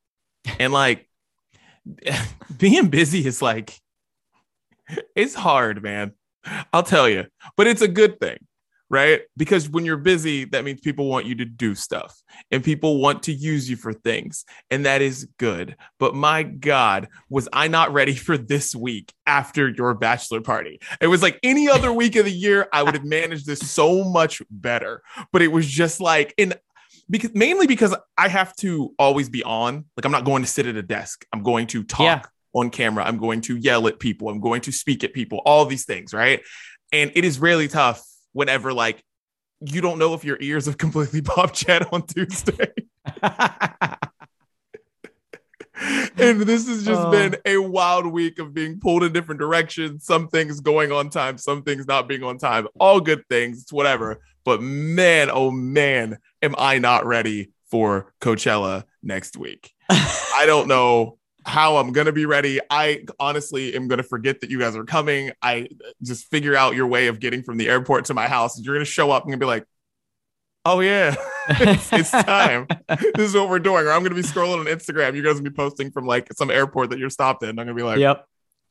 and 0.58 0.72
like 0.72 1.08
being 2.58 2.88
busy 2.88 3.26
is 3.26 3.42
like 3.42 3.78
it's 5.16 5.34
hard, 5.34 5.82
man. 5.82 6.12
I'll 6.72 6.82
tell 6.82 7.08
you, 7.08 7.26
but 7.56 7.66
it's 7.66 7.82
a 7.82 7.88
good 7.88 8.18
thing 8.18 8.38
right? 8.92 9.22
Because 9.38 9.70
when 9.70 9.86
you're 9.86 9.96
busy, 9.96 10.44
that 10.44 10.64
means 10.64 10.82
people 10.82 11.08
want 11.08 11.24
you 11.24 11.34
to 11.36 11.46
do 11.46 11.74
stuff 11.74 12.22
and 12.50 12.62
people 12.62 13.00
want 13.00 13.22
to 13.22 13.32
use 13.32 13.68
you 13.68 13.74
for 13.74 13.94
things. 13.94 14.44
And 14.70 14.84
that 14.84 15.00
is 15.00 15.26
good. 15.38 15.76
But 15.98 16.14
my 16.14 16.42
God, 16.42 17.08
was 17.30 17.48
I 17.54 17.68
not 17.68 17.94
ready 17.94 18.14
for 18.14 18.36
this 18.36 18.76
week 18.76 19.10
after 19.26 19.70
your 19.70 19.94
bachelor 19.94 20.42
party? 20.42 20.78
It 21.00 21.06
was 21.06 21.22
like 21.22 21.40
any 21.42 21.70
other 21.70 21.90
week 21.90 22.16
of 22.16 22.26
the 22.26 22.30
year, 22.30 22.68
I 22.70 22.82
would 22.82 22.94
have 22.94 23.04
managed 23.04 23.46
this 23.46 23.60
so 23.60 24.04
much 24.04 24.42
better. 24.50 25.02
But 25.32 25.40
it 25.40 25.48
was 25.48 25.66
just 25.66 25.98
like, 25.98 26.34
and 26.36 26.54
because 27.10 27.34
mainly 27.34 27.66
because 27.66 27.94
I 28.16 28.28
have 28.28 28.54
to 28.56 28.94
always 28.98 29.28
be 29.28 29.42
on. 29.42 29.84
Like 29.96 30.04
I'm 30.04 30.12
not 30.12 30.24
going 30.24 30.42
to 30.42 30.48
sit 30.48 30.66
at 30.66 30.76
a 30.76 30.82
desk. 30.82 31.24
I'm 31.32 31.42
going 31.42 31.66
to 31.68 31.82
talk 31.84 32.00
yeah. 32.00 32.22
on 32.60 32.70
camera. 32.70 33.04
I'm 33.04 33.18
going 33.18 33.40
to 33.42 33.56
yell 33.56 33.86
at 33.88 33.98
people. 33.98 34.28
I'm 34.28 34.40
going 34.40 34.62
to 34.62 34.72
speak 34.72 35.04
at 35.04 35.12
people, 35.12 35.40
all 35.44 35.64
these 35.64 35.84
things, 35.84 36.14
right? 36.14 36.40
And 36.92 37.12
it 37.14 37.24
is 37.24 37.38
really 37.38 37.68
tough 37.68 38.02
whenever 38.32 38.72
like 38.72 39.02
you 39.60 39.80
don't 39.80 39.98
know 39.98 40.14
if 40.14 40.24
your 40.24 40.38
ears 40.40 40.66
have 40.66 40.78
completely 40.78 41.22
popped 41.22 41.66
yet 41.68 41.92
on 41.92 42.06
Tuesday. 42.06 42.72
and 46.18 46.40
this 46.42 46.68
has 46.68 46.84
just 46.84 47.00
uh, 47.00 47.10
been 47.10 47.36
a 47.44 47.58
wild 47.58 48.06
week 48.06 48.38
of 48.38 48.54
being 48.54 48.78
pulled 48.78 49.02
in 49.02 49.12
different 49.12 49.40
directions. 49.40 50.04
Some 50.04 50.28
things 50.28 50.60
going 50.60 50.92
on 50.92 51.10
time, 51.10 51.38
some 51.38 51.62
things 51.62 51.86
not 51.86 52.08
being 52.08 52.22
on 52.22 52.38
time. 52.38 52.68
All 52.78 53.00
good 53.00 53.26
things, 53.28 53.62
it's 53.62 53.72
whatever. 53.72 54.20
But 54.44 54.62
man, 54.62 55.30
oh 55.32 55.50
man, 55.50 56.18
am 56.40 56.54
I 56.58 56.78
not 56.78 57.06
ready 57.06 57.50
for 57.70 58.12
Coachella 58.20 58.84
next 59.02 59.36
week? 59.36 59.72
I 59.90 60.44
don't 60.46 60.68
know 60.68 61.18
how 61.44 61.78
I'm 61.78 61.92
gonna 61.92 62.12
be 62.12 62.26
ready. 62.26 62.60
I 62.70 63.04
honestly 63.18 63.74
am 63.74 63.88
gonna 63.88 64.02
forget 64.02 64.40
that 64.40 64.50
you 64.50 64.58
guys 64.58 64.76
are 64.76 64.84
coming. 64.84 65.32
I 65.42 65.68
just 66.02 66.26
figure 66.26 66.54
out 66.54 66.76
your 66.76 66.86
way 66.86 67.08
of 67.08 67.18
getting 67.18 67.42
from 67.42 67.56
the 67.56 67.68
airport 67.68 68.06
to 68.06 68.14
my 68.14 68.28
house. 68.28 68.60
You're 68.60 68.74
gonna 68.74 68.84
show 68.84 69.10
up 69.10 69.26
and 69.26 69.40
be 69.40 69.46
like, 69.46 69.64
"Oh 70.64 70.80
yeah, 70.80 71.16
it's, 71.48 71.92
it's, 71.92 72.10
time. 72.24 72.66
this 72.88 73.28
is 73.28 73.34
what 73.34 73.48
we're 73.48 73.58
doing." 73.58 73.86
Or 73.86 73.92
I'm 73.92 74.02
gonna 74.02 74.14
be 74.14 74.22
scrolling 74.22 74.60
on 74.60 74.66
Instagram. 74.66 75.14
You 75.14 75.22
guys 75.22 75.34
will 75.34 75.42
be 75.42 75.50
posting 75.50 75.90
from 75.90 76.06
like 76.06 76.32
some 76.34 76.50
airport 76.50 76.90
that 76.90 76.98
you're 76.98 77.10
stopped 77.10 77.42
in. 77.42 77.50
I'm 77.50 77.56
gonna 77.56 77.74
be 77.74 77.82
like, 77.82 77.98
"Yep, 77.98 78.26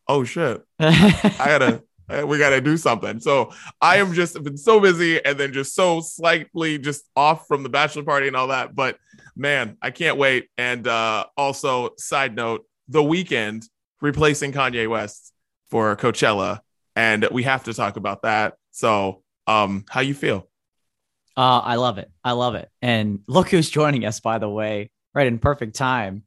oh 0.07 0.23
shit, 0.23 0.61
I 0.79 1.31
gotta." 1.37 1.83
We 2.25 2.39
got 2.39 2.49
to 2.49 2.59
do 2.59 2.75
something. 2.75 3.21
So 3.21 3.53
I 3.79 3.95
am 3.99 4.11
just 4.13 4.43
been 4.43 4.57
so 4.57 4.81
busy 4.81 5.23
and 5.23 5.37
then 5.37 5.53
just 5.53 5.73
so 5.73 6.01
slightly 6.01 6.77
just 6.77 7.05
off 7.15 7.47
from 7.47 7.63
the 7.63 7.69
bachelor 7.69 8.03
party 8.03 8.27
and 8.27 8.35
all 8.35 8.47
that. 8.47 8.75
But 8.75 8.97
man, 9.33 9.77
I 9.81 9.91
can't 9.91 10.17
wait. 10.17 10.49
And 10.57 10.85
uh, 10.87 11.27
also, 11.37 11.91
side 11.97 12.35
note, 12.35 12.65
The 12.89 13.01
Weeknd 13.01 13.63
replacing 14.01 14.51
Kanye 14.51 14.89
West 14.89 15.31
for 15.69 15.95
Coachella, 15.95 16.59
and 16.95 17.27
we 17.31 17.43
have 17.43 17.63
to 17.63 17.73
talk 17.73 17.95
about 17.95 18.23
that. 18.23 18.55
So, 18.71 19.23
um, 19.47 19.85
how 19.89 20.01
you 20.01 20.13
feel? 20.13 20.49
Uh, 21.37 21.59
I 21.59 21.75
love 21.75 21.97
it. 21.97 22.11
I 22.23 22.33
love 22.33 22.55
it. 22.55 22.69
And 22.81 23.19
look 23.27 23.49
who's 23.49 23.69
joining 23.69 24.05
us, 24.05 24.19
by 24.19 24.37
the 24.37 24.49
way, 24.49 24.89
right 25.13 25.27
in 25.27 25.39
perfect 25.39 25.75
time. 25.75 26.23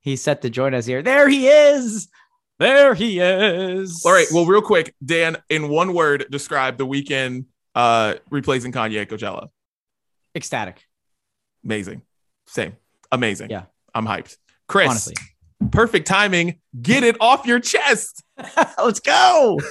He's 0.00 0.22
set 0.22 0.42
to 0.42 0.50
join 0.50 0.74
us 0.74 0.86
here. 0.86 1.02
There 1.02 1.28
he 1.28 1.46
is. 1.48 2.08
There 2.58 2.94
he 2.94 3.20
is. 3.20 4.02
All 4.04 4.12
right. 4.12 4.26
Well, 4.32 4.44
real 4.46 4.62
quick, 4.62 4.94
Dan, 5.04 5.36
in 5.48 5.68
one 5.68 5.94
word, 5.94 6.26
describe 6.30 6.78
the 6.78 6.86
Weeknd 6.86 7.46
uh, 7.74 8.14
replacing 8.30 8.72
Kanye 8.72 9.00
at 9.02 9.08
Coachella. 9.08 9.48
Ecstatic. 10.34 10.84
Amazing. 11.64 12.02
Same. 12.46 12.76
Amazing. 13.12 13.50
Yeah. 13.50 13.64
I'm 13.94 14.06
hyped. 14.06 14.36
Chris, 14.68 14.88
Honestly. 14.88 15.14
perfect 15.70 16.06
timing. 16.06 16.60
Get 16.80 17.02
it 17.02 17.16
off 17.20 17.46
your 17.46 17.60
chest. 17.60 18.22
Let's 18.78 19.00
go. 19.00 19.58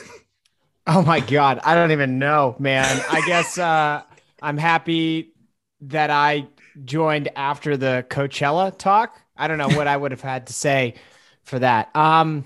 Oh 0.91 1.03
my 1.03 1.19
God. 1.19 1.59
I 1.63 1.75
don't 1.75 1.91
even 1.91 2.17
know, 2.17 2.55
man. 2.57 2.99
I 3.11 3.21
guess 3.27 3.59
uh, 3.59 4.01
I'm 4.41 4.57
happy 4.57 5.33
that 5.81 6.09
I 6.09 6.47
joined 6.83 7.29
after 7.35 7.77
the 7.77 8.05
Coachella 8.09 8.77
talk. 8.77 9.19
I 9.35 9.47
don't 9.47 9.57
know 9.57 9.69
what 9.69 9.87
I 9.87 9.95
would 9.95 10.11
have 10.11 10.21
had 10.21 10.47
to 10.47 10.53
say 10.53 10.95
for 11.43 11.59
that. 11.59 11.95
Um, 11.95 12.45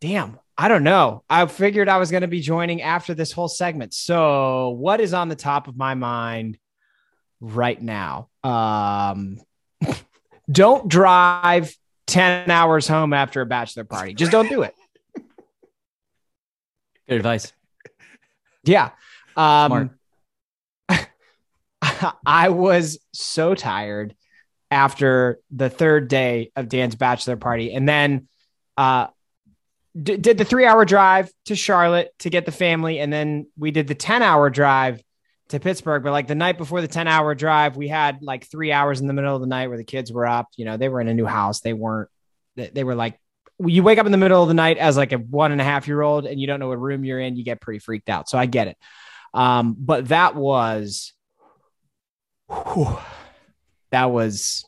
damn, 0.00 0.38
I 0.56 0.68
don't 0.68 0.84
know. 0.84 1.22
I 1.28 1.44
figured 1.46 1.88
I 1.88 1.98
was 1.98 2.10
going 2.10 2.22
to 2.22 2.28
be 2.28 2.40
joining 2.40 2.82
after 2.82 3.14
this 3.14 3.32
whole 3.32 3.48
segment. 3.48 3.94
So, 3.94 4.70
what 4.70 5.00
is 5.00 5.12
on 5.12 5.28
the 5.28 5.36
top 5.36 5.68
of 5.68 5.76
my 5.76 5.94
mind 5.94 6.58
right 7.40 7.80
now? 7.80 8.28
Um, 8.42 9.40
don't 10.50 10.88
drive 10.88 11.74
10 12.06 12.50
hours 12.50 12.86
home 12.86 13.12
after 13.12 13.40
a 13.40 13.46
bachelor 13.46 13.84
party. 13.84 14.14
Just 14.14 14.32
don't 14.32 14.48
do 14.48 14.62
it. 14.62 14.74
Good 17.08 17.16
advice. 17.16 17.52
Yeah. 18.64 18.90
Um, 19.36 19.90
I 22.26 22.50
was 22.50 22.98
so 23.12 23.54
tired 23.54 24.14
after 24.70 25.38
the 25.50 25.70
third 25.70 26.08
day 26.08 26.50
of 26.56 26.68
Dan's 26.68 26.96
bachelor 26.96 27.36
party. 27.36 27.72
And 27.72 27.88
then 27.88 28.28
uh, 28.76 29.08
d- 30.00 30.16
did 30.16 30.38
the 30.38 30.44
three 30.44 30.66
hour 30.66 30.84
drive 30.84 31.30
to 31.46 31.54
Charlotte 31.54 32.12
to 32.20 32.30
get 32.30 32.46
the 32.46 32.52
family. 32.52 32.98
And 32.98 33.12
then 33.12 33.46
we 33.56 33.70
did 33.70 33.86
the 33.86 33.94
10 33.94 34.22
hour 34.22 34.50
drive 34.50 35.02
to 35.50 35.60
Pittsburgh, 35.60 36.02
but 36.02 36.10
like 36.10 36.26
the 36.26 36.34
night 36.34 36.58
before 36.58 36.80
the 36.80 36.88
10 36.88 37.06
hour 37.06 37.34
drive, 37.34 37.76
we 37.76 37.88
had 37.88 38.22
like 38.22 38.46
three 38.46 38.72
hours 38.72 39.00
in 39.00 39.06
the 39.06 39.12
middle 39.12 39.34
of 39.34 39.40
the 39.40 39.46
night 39.46 39.68
where 39.68 39.76
the 39.76 39.84
kids 39.84 40.12
were 40.12 40.26
up. 40.26 40.48
You 40.56 40.64
know, 40.64 40.76
they 40.76 40.88
were 40.88 41.00
in 41.00 41.08
a 41.08 41.14
new 41.14 41.26
house. 41.26 41.60
They 41.60 41.72
weren't, 41.72 42.08
they 42.56 42.84
were 42.84 42.94
like, 42.94 43.20
you 43.64 43.82
wake 43.82 43.98
up 43.98 44.06
in 44.06 44.12
the 44.12 44.18
middle 44.18 44.42
of 44.42 44.48
the 44.48 44.54
night 44.54 44.78
as 44.78 44.96
like 44.96 45.12
a 45.12 45.18
one 45.18 45.52
and 45.52 45.60
a 45.60 45.64
half 45.64 45.86
year 45.86 46.00
old 46.02 46.26
and 46.26 46.40
you 46.40 46.46
don't 46.46 46.58
know 46.58 46.68
what 46.68 46.80
room 46.80 47.04
you're 47.04 47.20
in, 47.20 47.36
you 47.36 47.44
get 47.44 47.60
pretty 47.60 47.78
freaked 47.78 48.08
out. 48.08 48.28
So 48.28 48.36
I 48.38 48.46
get 48.46 48.68
it. 48.68 48.76
Um, 49.32 49.76
but 49.78 50.08
that 50.08 50.34
was, 50.34 51.13
whew, 52.54 52.98
that 53.90 54.10
was 54.10 54.64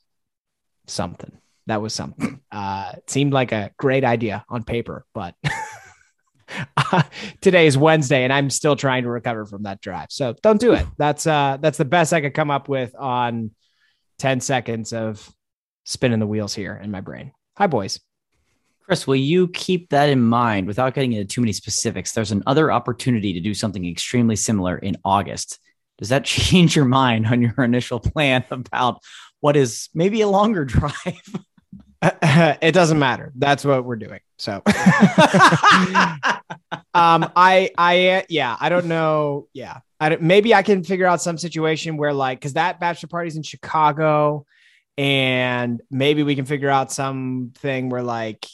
something. 0.87 1.33
That 1.67 1.83
was 1.83 1.95
something. 1.95 2.41
Uh, 2.51 2.93
it 2.97 3.11
seemed 3.11 3.33
like 3.33 3.53
a 3.53 3.73
great 3.77 4.05
idea 4.05 4.45
on 4.49 4.63
paper, 4.63 5.05
but 5.13 5.35
today 7.41 7.67
is 7.67 7.77
Wednesday 7.77 8.25
and 8.25 8.33
I'm 8.33 8.51
still 8.51 8.77
trying 8.77 9.03
to 9.03 9.11
recover 9.11 9.47
from 9.47 9.65
that 9.65 9.81
drive. 9.81 10.09
So 10.11 10.35
don't 10.43 10.61
do 10.61 10.73
it. 10.73 10.87
That's 10.97 11.27
uh 11.27 11.59
that's 11.61 11.79
the 11.79 11.85
best 11.85 12.13
I 12.13 12.21
could 12.21 12.35
come 12.35 12.51
up 12.51 12.69
with 12.69 12.95
on 12.95 13.51
10 14.19 14.41
seconds 14.41 14.93
of 14.93 15.29
spinning 15.85 16.21
the 16.21 16.27
wheels 16.27 16.55
here 16.55 16.81
in 16.83 16.91
my 16.91 17.01
brain. 17.01 17.33
Hi 17.59 17.67
boys. 17.67 18.01
Chris, 18.85 19.07
will 19.07 19.17
you 19.17 19.49
keep 19.49 19.91
that 19.91 20.09
in 20.09 20.23
mind 20.23 20.69
without 20.69 20.95
getting 20.95 21.13
into 21.13 21.25
too 21.27 21.41
many 21.41 21.53
specifics? 21.53 22.13
There's 22.13 22.31
another 22.31 22.71
opportunity 22.71 23.33
to 23.33 23.41
do 23.41 23.53
something 23.53 23.85
extremely 23.85 24.37
similar 24.37 24.79
in 24.79 24.97
August. 25.05 25.59
Does 25.99 26.11
that 26.11 26.25
change 26.27 26.77
your 26.77 26.85
mind 26.85 27.27
on 27.27 27.43
your 27.43 27.55
initial 27.59 28.01
plan 28.01 28.45
about 28.51 29.03
what 29.41 29.57
is 29.57 29.89
maybe 29.95 30.21
a 30.21 30.29
longer 30.29 30.65
drive? 30.67 31.37
it 32.03 32.73
doesn't 32.73 32.99
matter. 32.99 33.33
That's 33.37 33.65
what 33.65 33.85
we're 33.85 33.97
doing. 33.97 34.21
So, 34.39 34.53
um, 34.63 34.63
I, 36.95 37.71
I, 37.77 38.25
yeah, 38.29 38.57
I 38.61 38.69
don't 38.69 38.87
know. 38.87 39.49
Yeah, 39.55 39.79
I 39.99 40.11
don't, 40.11 40.23
maybe 40.23 40.55
I 40.55 40.63
can 40.63 40.85
figure 40.85 41.07
out 41.07 41.23
some 41.23 41.39
situation 41.39 41.97
where 41.97 42.13
like, 42.13 42.41
cause 42.41 42.53
that 42.53 42.79
bachelor 42.81 43.09
party's 43.09 43.37
in 43.37 43.43
Chicago 43.43 44.45
and 44.99 45.81
maybe 45.91 46.23
we 46.23 46.37
can 46.37 46.45
figure 46.45 46.69
out 46.69 46.93
something 46.93 47.89
where 47.89 48.03
like 48.03 48.47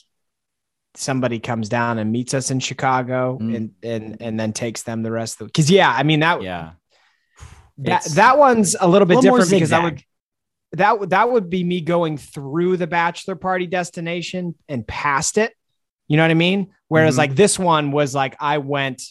somebody 0.95 1.41
comes 1.41 1.69
down 1.69 1.99
and 1.99 2.13
meets 2.13 2.35
us 2.35 2.51
in 2.51 2.61
Chicago 2.61 3.39
mm. 3.41 3.57
and, 3.57 3.75
and, 3.83 4.23
and 4.23 4.39
then 4.39 4.53
takes 4.53 4.83
them 4.83 5.03
the 5.03 5.11
rest 5.11 5.41
of 5.41 5.49
the, 5.49 5.53
cause 5.53 5.71
yeah, 5.71 5.91
I 5.91 6.05
mean, 6.05 6.21
that, 6.21 6.43
yeah, 6.43 6.73
that, 7.79 8.05
that 8.14 8.38
one's 8.38 8.76
a 8.79 8.88
little 8.88 9.07
bit 9.07 9.19
a 9.19 9.21
different 9.23 9.50
because 9.50 9.73
I 9.73 9.83
would, 9.83 10.02
that 10.73 11.11
that 11.11 11.31
would 11.31 11.50
be 11.50 11.64
me 11.64 11.81
going 11.81 12.17
through 12.17 12.76
the 12.79 12.87
bachelor 12.87 13.37
party 13.37 13.67
destination 13.67 14.55
and 14.69 14.87
past 14.87 15.38
it. 15.38 15.55
You 16.09 16.17
know 16.17 16.25
what 16.25 16.31
I 16.31 16.35
mean? 16.35 16.73
Whereas 16.88 17.14
mm-hmm. 17.14 17.19
like 17.21 17.35
this 17.35 17.59
one 17.59 17.91
was 17.93 18.14
like 18.14 18.37
I 18.41 18.59
went, 18.59 19.02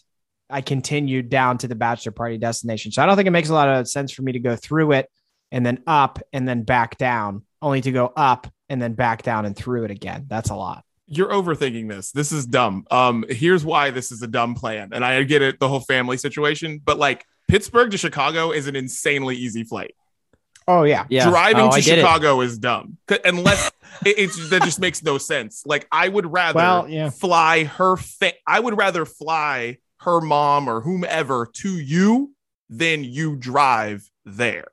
I 0.50 0.62
continued 0.62 1.30
down 1.30 1.58
to 1.60 1.68
the 1.68 1.76
bachelor 1.76 2.12
party 2.12 2.38
destination. 2.38 2.92
So 2.92 3.02
I 3.02 3.06
don't 3.06 3.16
think 3.16 3.28
it 3.28 3.32
makes 3.32 3.50
a 3.50 3.54
lot 3.54 3.70
of 3.70 3.88
sense 3.88 4.12
for 4.12 4.22
me 4.22 4.34
to 4.34 4.40
go 4.40 4.56
through 4.56 4.94
it 4.94 5.10
and 5.52 5.66
then 5.66 5.84
up 5.88 6.20
and 6.34 6.48
then 6.48 6.64
back 6.64 6.98
down, 6.98 7.44
only 7.62 7.82
to 7.82 7.92
go 7.92 8.12
up 8.16 8.48
and 8.70 8.82
then 8.82 8.94
back 8.94 9.24
down 9.24 9.46
and 9.46 9.56
through 9.56 9.86
it 9.86 9.92
again. 9.92 10.26
That's 10.28 10.50
a 10.50 10.56
lot. 10.56 10.84
You're 11.08 11.30
overthinking 11.30 11.90
this. 11.90 12.12
This 12.12 12.32
is 12.32 12.46
dumb. 12.46 12.86
Um, 12.90 13.26
here's 13.28 13.66
why 13.66 13.90
this 13.90 14.12
is 14.12 14.22
a 14.22 14.28
dumb 14.28 14.56
plan, 14.56 14.92
and 14.94 15.04
I 15.04 15.22
get 15.24 15.42
it, 15.42 15.60
the 15.60 15.68
whole 15.68 15.82
family 15.82 16.16
situation, 16.16 16.80
but 16.84 16.98
like 16.98 17.26
Pittsburgh 17.52 17.92
to 17.92 17.98
Chicago 17.98 18.52
is 18.52 18.68
an 18.68 18.78
insanely 18.78 19.36
easy 19.36 19.64
flight. 19.66 19.94
Oh 20.70 20.84
yeah, 20.84 21.06
Yeah. 21.10 21.30
Driving 21.30 21.66
Oh, 21.66 21.70
to 21.72 21.76
I 21.76 21.82
get 21.82 21.98
it. 21.98 22.02
Chicago 22.02 22.40
is 22.40 22.58
dumb 22.58 22.98
unless 23.26 23.68
it, 24.06 24.18
it's 24.20 24.50
that 24.52 24.64
just 24.64 24.80
makes 24.80 25.04
no 25.04 25.18
sense. 25.18 25.64
Like 25.66 25.86
I 25.92 26.08
would 26.08 26.32
rather 26.32 26.56
Well, 26.56 26.88
yeah. 26.88 27.10
fly 27.10 27.66
her. 27.66 27.98
Fa- 27.98 28.34
I 28.48 28.60
would 28.60 28.78
rather 28.78 29.06
fly 29.06 29.80
her 30.00 30.22
mom 30.22 30.70
or 30.70 30.80
whomever 30.80 31.46
to 31.56 31.78
you 31.78 32.34
than 32.70 33.04
you 33.04 33.36
drive 33.36 34.10
there 34.24 34.68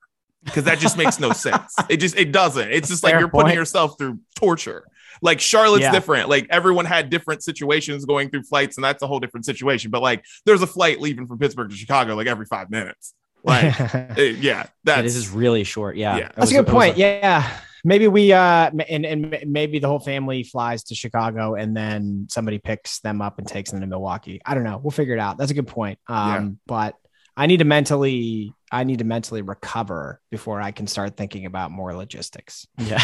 because 0.45 0.65
that 0.65 0.79
just 0.79 0.97
makes 0.97 1.19
no 1.19 1.33
sense. 1.47 1.75
It 1.89 1.97
just 1.97 2.17
it 2.17 2.31
doesn't. 2.31 2.71
It's 2.71 2.89
just 2.89 3.03
like 3.03 3.19
you're 3.19 3.29
putting 3.29 3.55
yourself 3.55 3.99
through 3.99 4.21
torture. 4.37 4.85
Like 5.23 5.41
Charlotte's 5.41 5.83
Yeah. 5.83 5.93
different. 5.93 6.29
Like 6.29 6.47
everyone 6.51 6.85
had 6.85 7.11
different 7.11 7.43
situations 7.43 8.05
going 8.05 8.31
through 8.31 8.43
flights, 8.45 8.77
and 8.77 8.85
that's 8.85 9.03
a 9.03 9.07
whole 9.07 9.21
different 9.21 9.47
situation. 9.47 9.91
But 9.91 10.03
like 10.03 10.25
there's 10.47 10.63
a 10.63 10.67
flight 10.67 11.01
leaving 11.01 11.27
from 11.27 11.39
Pittsburgh 11.39 11.71
to 11.71 11.77
Chicago 11.77 12.15
like 12.15 12.27
every 12.27 12.47
five 12.47 12.71
minutes. 12.71 13.15
Like 13.45 13.79
eh, 13.95 14.15
yeah, 14.19 14.33
Yeah, 14.41 14.67
that's 14.85 15.03
this 15.03 15.17
is 15.17 15.31
really 15.31 15.65
short. 15.65 15.97
Yeah. 15.97 16.17
Yeah. 16.17 16.23
That's 16.29 16.39
was 16.39 16.51
a 16.51 16.55
good 16.55 16.59
it 16.69 16.73
was 16.73 16.73
point. 16.75 16.97
yeah. 16.99 17.51
Maybe 17.85 18.09
we 18.09 18.33
uh 18.33 18.71
and 18.89 19.07
and 19.07 19.39
maybe 19.47 19.79
the 19.79 19.87
whole 19.87 20.01
family 20.01 20.43
flies 20.43 20.83
to 20.85 20.95
Chicago 20.97 21.55
and 21.55 21.77
then 21.77 22.27
somebody 22.29 22.59
picks 22.59 22.99
them 23.01 23.23
up 23.23 23.39
and 23.39 23.47
takes 23.47 23.71
them 23.71 23.81
to 23.81 23.87
Milwaukee. 23.87 24.41
I 24.45 24.55
don't 24.55 24.65
know. 24.65 24.81
We'll 24.83 24.91
figure 24.91 25.15
it 25.15 25.21
out. 25.21 25.39
That's 25.39 25.53
a 25.53 25.55
good 25.55 25.69
point. 25.69 25.99
Um 26.09 26.29
Yeah. 26.29 26.49
but 26.67 26.95
I 27.39 27.47
need 27.47 27.59
to 27.59 27.65
mentally 27.65 28.53
I 28.71 28.83
need 28.85 28.99
to 28.99 29.05
mentally 29.05 29.43
recover 29.43 30.21
before 30.31 30.61
I 30.61 30.73
can 30.73 30.87
start 30.87 31.17
thinking 31.17 31.47
about 31.47 31.71
more 31.71 31.95
logistics. 31.95 32.67
Yeah. 32.77 33.01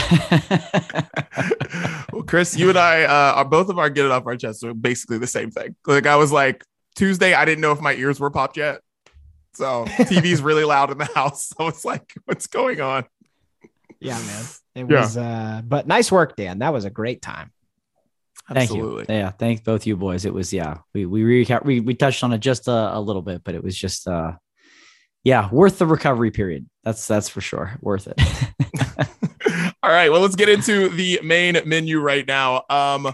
well, 2.12 2.22
Chris, 2.24 2.56
you 2.56 2.68
and 2.68 2.78
I 2.78 3.04
uh, 3.04 3.34
are 3.36 3.44
both 3.44 3.68
of 3.68 3.78
our 3.78 3.88
get 3.88 4.04
it 4.04 4.10
off 4.10 4.26
our 4.26 4.36
chest 4.36 4.64
are 4.64 4.74
basically 4.74 5.18
the 5.18 5.26
same 5.26 5.50
thing. 5.50 5.76
Like 5.86 6.06
I 6.06 6.16
was 6.16 6.32
like 6.32 6.64
Tuesday, 6.96 7.32
I 7.32 7.44
didn't 7.44 7.60
know 7.62 7.72
if 7.72 7.80
my 7.80 7.94
ears 7.94 8.20
were 8.20 8.30
popped 8.30 8.56
yet. 8.56 8.80
So 9.54 9.84
TV's 9.88 10.42
really 10.42 10.64
loud 10.64 10.90
in 10.90 10.98
the 10.98 11.06
house. 11.14 11.52
So 11.56 11.68
it's 11.68 11.84
like, 11.84 12.12
what's 12.24 12.48
going 12.48 12.80
on? 12.80 13.04
Yeah, 14.00 14.18
man. 14.18 14.44
It 14.74 14.90
Yeah. 14.90 15.00
was 15.00 15.16
uh 15.16 15.62
but 15.64 15.86
nice 15.86 16.10
work, 16.10 16.36
Dan. 16.36 16.58
That 16.58 16.72
was 16.72 16.84
a 16.84 16.90
great 16.90 17.22
time. 17.22 17.52
Thank 18.48 18.70
Absolutely. 18.70 19.14
you. 19.14 19.20
Yeah, 19.20 19.30
thanks 19.30 19.62
both 19.62 19.86
you 19.86 19.96
boys. 19.96 20.24
It 20.24 20.34
was 20.34 20.52
yeah. 20.52 20.78
We 20.92 21.06
we 21.06 21.22
recap 21.22 21.64
we 21.64 21.80
we 21.80 21.94
touched 21.94 22.22
on 22.22 22.32
it 22.32 22.38
just 22.38 22.68
a, 22.68 22.96
a 22.96 23.00
little 23.00 23.22
bit, 23.22 23.42
but 23.42 23.54
it 23.54 23.64
was 23.64 23.76
just 23.76 24.06
uh 24.06 24.32
yeah, 25.24 25.48
worth 25.50 25.78
the 25.78 25.86
recovery 25.86 26.30
period. 26.30 26.68
That's 26.84 27.06
that's 27.06 27.30
for 27.30 27.40
sure. 27.40 27.78
Worth 27.80 28.06
it. 28.06 28.20
All 29.82 29.90
right. 29.90 30.10
Well, 30.10 30.20
let's 30.20 30.36
get 30.36 30.50
into 30.50 30.90
the 30.90 31.20
main 31.22 31.58
menu 31.64 31.98
right 32.00 32.26
now. 32.26 32.64
Um, 32.68 33.12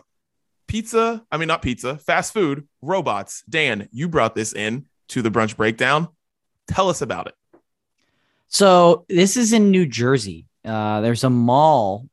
pizza. 0.67 1.25
I 1.31 1.37
mean, 1.37 1.49
not 1.49 1.63
pizza. 1.63 1.97
Fast 1.97 2.33
food 2.33 2.69
robots. 2.83 3.43
Dan, 3.49 3.89
you 3.93 4.09
brought 4.09 4.35
this 4.35 4.53
in 4.53 4.87
to 5.09 5.23
the 5.23 5.31
brunch 5.31 5.57
breakdown. 5.57 6.09
Tell 6.67 6.89
us 6.89 7.01
about 7.01 7.29
it. 7.29 7.35
So 8.49 9.05
this 9.09 9.37
is 9.37 9.53
in 9.53 9.71
New 9.71 9.87
Jersey. 9.87 10.47
Uh, 10.65 11.01
there's 11.01 11.25
a 11.25 11.31
mall, 11.31 12.09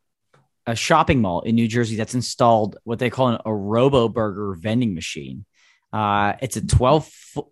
a 0.67 0.75
shopping 0.75 1.21
mall 1.21 1.41
in 1.41 1.55
New 1.55 1.67
Jersey 1.67 1.95
that's 1.95 2.13
installed 2.13 2.77
what 2.83 2.99
they 2.99 3.09
call 3.09 3.29
an, 3.29 3.39
Arobo 3.45 4.13
Burger 4.13 4.53
vending 4.59 4.93
machine. 4.93 5.45
Uh, 5.93 6.33
it's 6.41 6.57
a 6.57 6.67
12, 6.67 7.09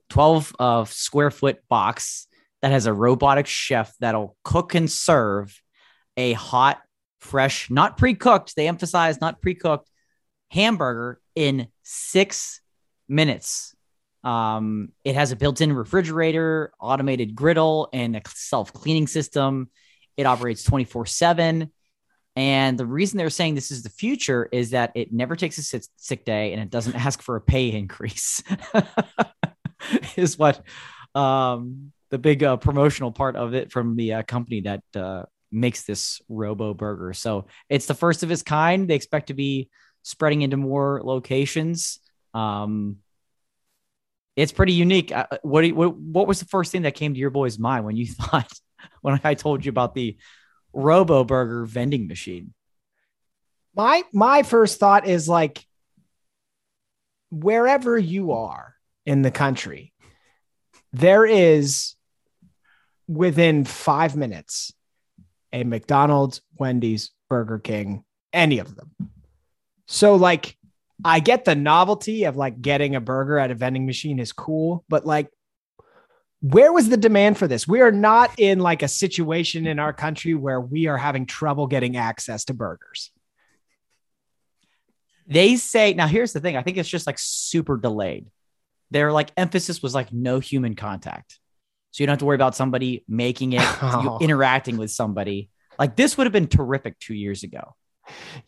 12 0.10 0.56
uh, 0.60 0.86
square 0.86 1.32
foot 1.32 1.60
box 1.70 2.28
that 2.62 2.72
has 2.72 2.86
a 2.86 2.94
robotic 2.94 3.48
chef 3.48 3.94
that'll 4.02 4.36
cook 4.44 4.76
and 4.76 4.92
serve 4.92 5.58
a 6.18 6.34
hot, 6.34 6.82
fresh, 7.22 7.72
not 7.72 7.98
pre 7.98 8.16
cooked. 8.16 8.54
They 8.56 8.68
emphasize 8.68 9.22
not 9.22 9.42
pre 9.42 9.56
cooked 9.56 9.90
hamburger 10.52 11.20
in 11.36 11.68
six 11.84 12.60
minutes. 13.08 13.74
Um, 14.26 14.90
it 15.04 15.16
has 15.16 15.32
a 15.32 15.36
built-in 15.36 15.72
refrigerator, 15.72 16.74
automated 16.80 17.36
griddle, 17.36 17.90
and 17.94 18.16
a 18.16 18.22
self-cleaning 18.28 19.08
system. 19.08 19.70
It 20.18 20.26
operates 20.26 20.64
24/7. 20.64 21.72
And 22.36 22.78
the 22.78 22.86
reason 22.86 23.18
they're 23.18 23.30
saying 23.30 23.56
this 23.56 23.72
is 23.72 23.84
the 23.84 23.90
future 23.90 24.48
is 24.52 24.72
that 24.72 24.92
it 24.96 25.14
never 25.14 25.36
takes 25.36 25.58
a 25.58 25.82
sick, 25.96 26.26
day 26.26 26.52
and 26.52 26.62
it 26.62 26.70
doesn't 26.70 26.96
ask 26.96 27.22
for 27.22 27.38
a 27.38 27.42
pay 27.42 27.72
increase. 27.72 28.44
is 30.18 30.38
what 30.38 30.62
um, 31.14 31.92
the 32.10 32.18
big 32.18 32.44
uh, 32.44 32.58
promotional 32.58 33.12
part 33.12 33.36
of 33.36 33.54
it 33.54 33.72
from 33.72 33.96
the 33.96 34.14
uh, 34.16 34.24
company 34.24 34.62
that 34.62 34.84
uh, 34.96 35.24
makes 35.52 35.84
this 35.84 36.22
Robo 36.28 36.74
Burger. 36.74 37.14
So 37.14 37.48
it's 37.70 37.86
the 37.86 37.94
first 37.94 38.24
of 38.24 38.32
its 38.32 38.44
kind. 38.44 38.88
They 38.88 38.96
expect 38.96 39.28
to 39.28 39.34
be 39.34 39.70
spreading 40.04 40.42
into 40.42 40.58
more 40.58 41.02
locations. 41.04 42.00
Um, 42.34 42.98
it's 44.36 44.52
pretty 44.52 44.74
unique. 44.74 45.12
Uh, 45.14 45.28
what, 45.42 45.66
what 45.72 45.98
what 45.98 46.28
was 46.28 46.40
the 46.40 46.46
first 46.46 46.72
thing 46.72 46.82
that 46.82 46.96
came 46.96 47.14
to 47.14 47.20
your 47.20 47.30
boy's 47.30 47.58
mind 47.58 47.86
when 47.86 47.96
you 47.96 48.08
thought 48.08 48.52
when 49.02 49.20
I 49.24 49.34
told 49.34 49.66
you 49.66 49.70
about 49.70 49.96
the 49.96 50.18
Robo 50.76 51.24
Burger 51.24 51.66
vending 51.66 52.08
machine? 52.08 52.54
My 53.76 54.04
my 54.14 54.44
first 54.44 54.80
thought 54.80 55.08
is 55.08 55.28
like 55.28 55.66
wherever 57.32 57.98
you 57.98 58.34
are 58.34 58.76
in 59.06 59.22
the 59.22 59.32
country, 59.32 59.94
there 60.94 61.26
is 61.26 61.96
within 63.08 63.66
five 63.66 64.16
minutes 64.16 64.74
a 65.52 65.64
McDonald's, 65.64 66.42
Wendy's, 66.58 67.12
Burger 67.30 67.60
King, 67.60 68.04
any 68.34 68.60
of 68.60 68.76
them. 68.76 68.92
So 69.88 70.16
like 70.16 70.58
I 71.04 71.20
get 71.20 71.46
the 71.46 71.56
novelty 71.56 72.26
of 72.26 72.36
like 72.36 72.62
getting 72.62 72.96
a 72.96 73.02
burger 73.02 73.38
at 73.38 73.52
a 73.52 73.56
vending 73.56 73.86
machine 73.86 74.20
is 74.20 74.32
cool, 74.32 74.84
but 74.90 75.06
like 75.06 75.30
where 76.46 76.72
was 76.72 76.90
the 76.90 76.98
demand 76.98 77.40
for 77.40 77.48
this? 77.48 77.68
We 77.68 77.82
are 77.82 77.92
not 77.92 78.38
in 78.38 78.60
like 78.60 78.84
a 78.84 78.88
situation 78.88 79.66
in 79.66 79.80
our 79.80 79.92
country 79.94 80.36
where 80.36 80.62
we 80.62 80.86
are 80.86 80.98
having 80.98 81.26
trouble 81.26 81.66
getting 81.66 81.98
access 81.98 82.46
to 82.46 82.54
burgers. 82.54 83.10
They 85.26 85.56
say 85.56 85.96
now 85.96 86.06
here's 86.06 86.34
the 86.34 86.40
thing. 86.40 86.56
I 86.56 86.62
think 86.62 86.78
it's 86.78 86.88
just 86.90 87.08
like 87.08 87.18
super 87.18 87.78
delayed. 87.78 88.28
Their 88.92 89.12
like 89.12 89.32
emphasis 89.36 89.82
was 89.82 89.96
like 89.96 90.14
no 90.14 90.40
human 90.40 90.76
contact. 90.76 91.40
So 91.90 92.04
you 92.04 92.06
don't 92.06 92.14
have 92.14 92.20
to 92.20 92.26
worry 92.26 92.36
about 92.36 92.56
somebody 92.56 93.04
making 93.08 93.54
it, 93.54 93.62
Oh. 93.82 94.20
interacting 94.22 94.78
with 94.78 94.92
somebody. 94.92 95.50
Like 95.80 95.96
this 95.96 96.16
would 96.16 96.28
have 96.28 96.34
been 96.34 96.48
terrific 96.48 97.00
two 97.00 97.16
years 97.16 97.42
ago. 97.42 97.76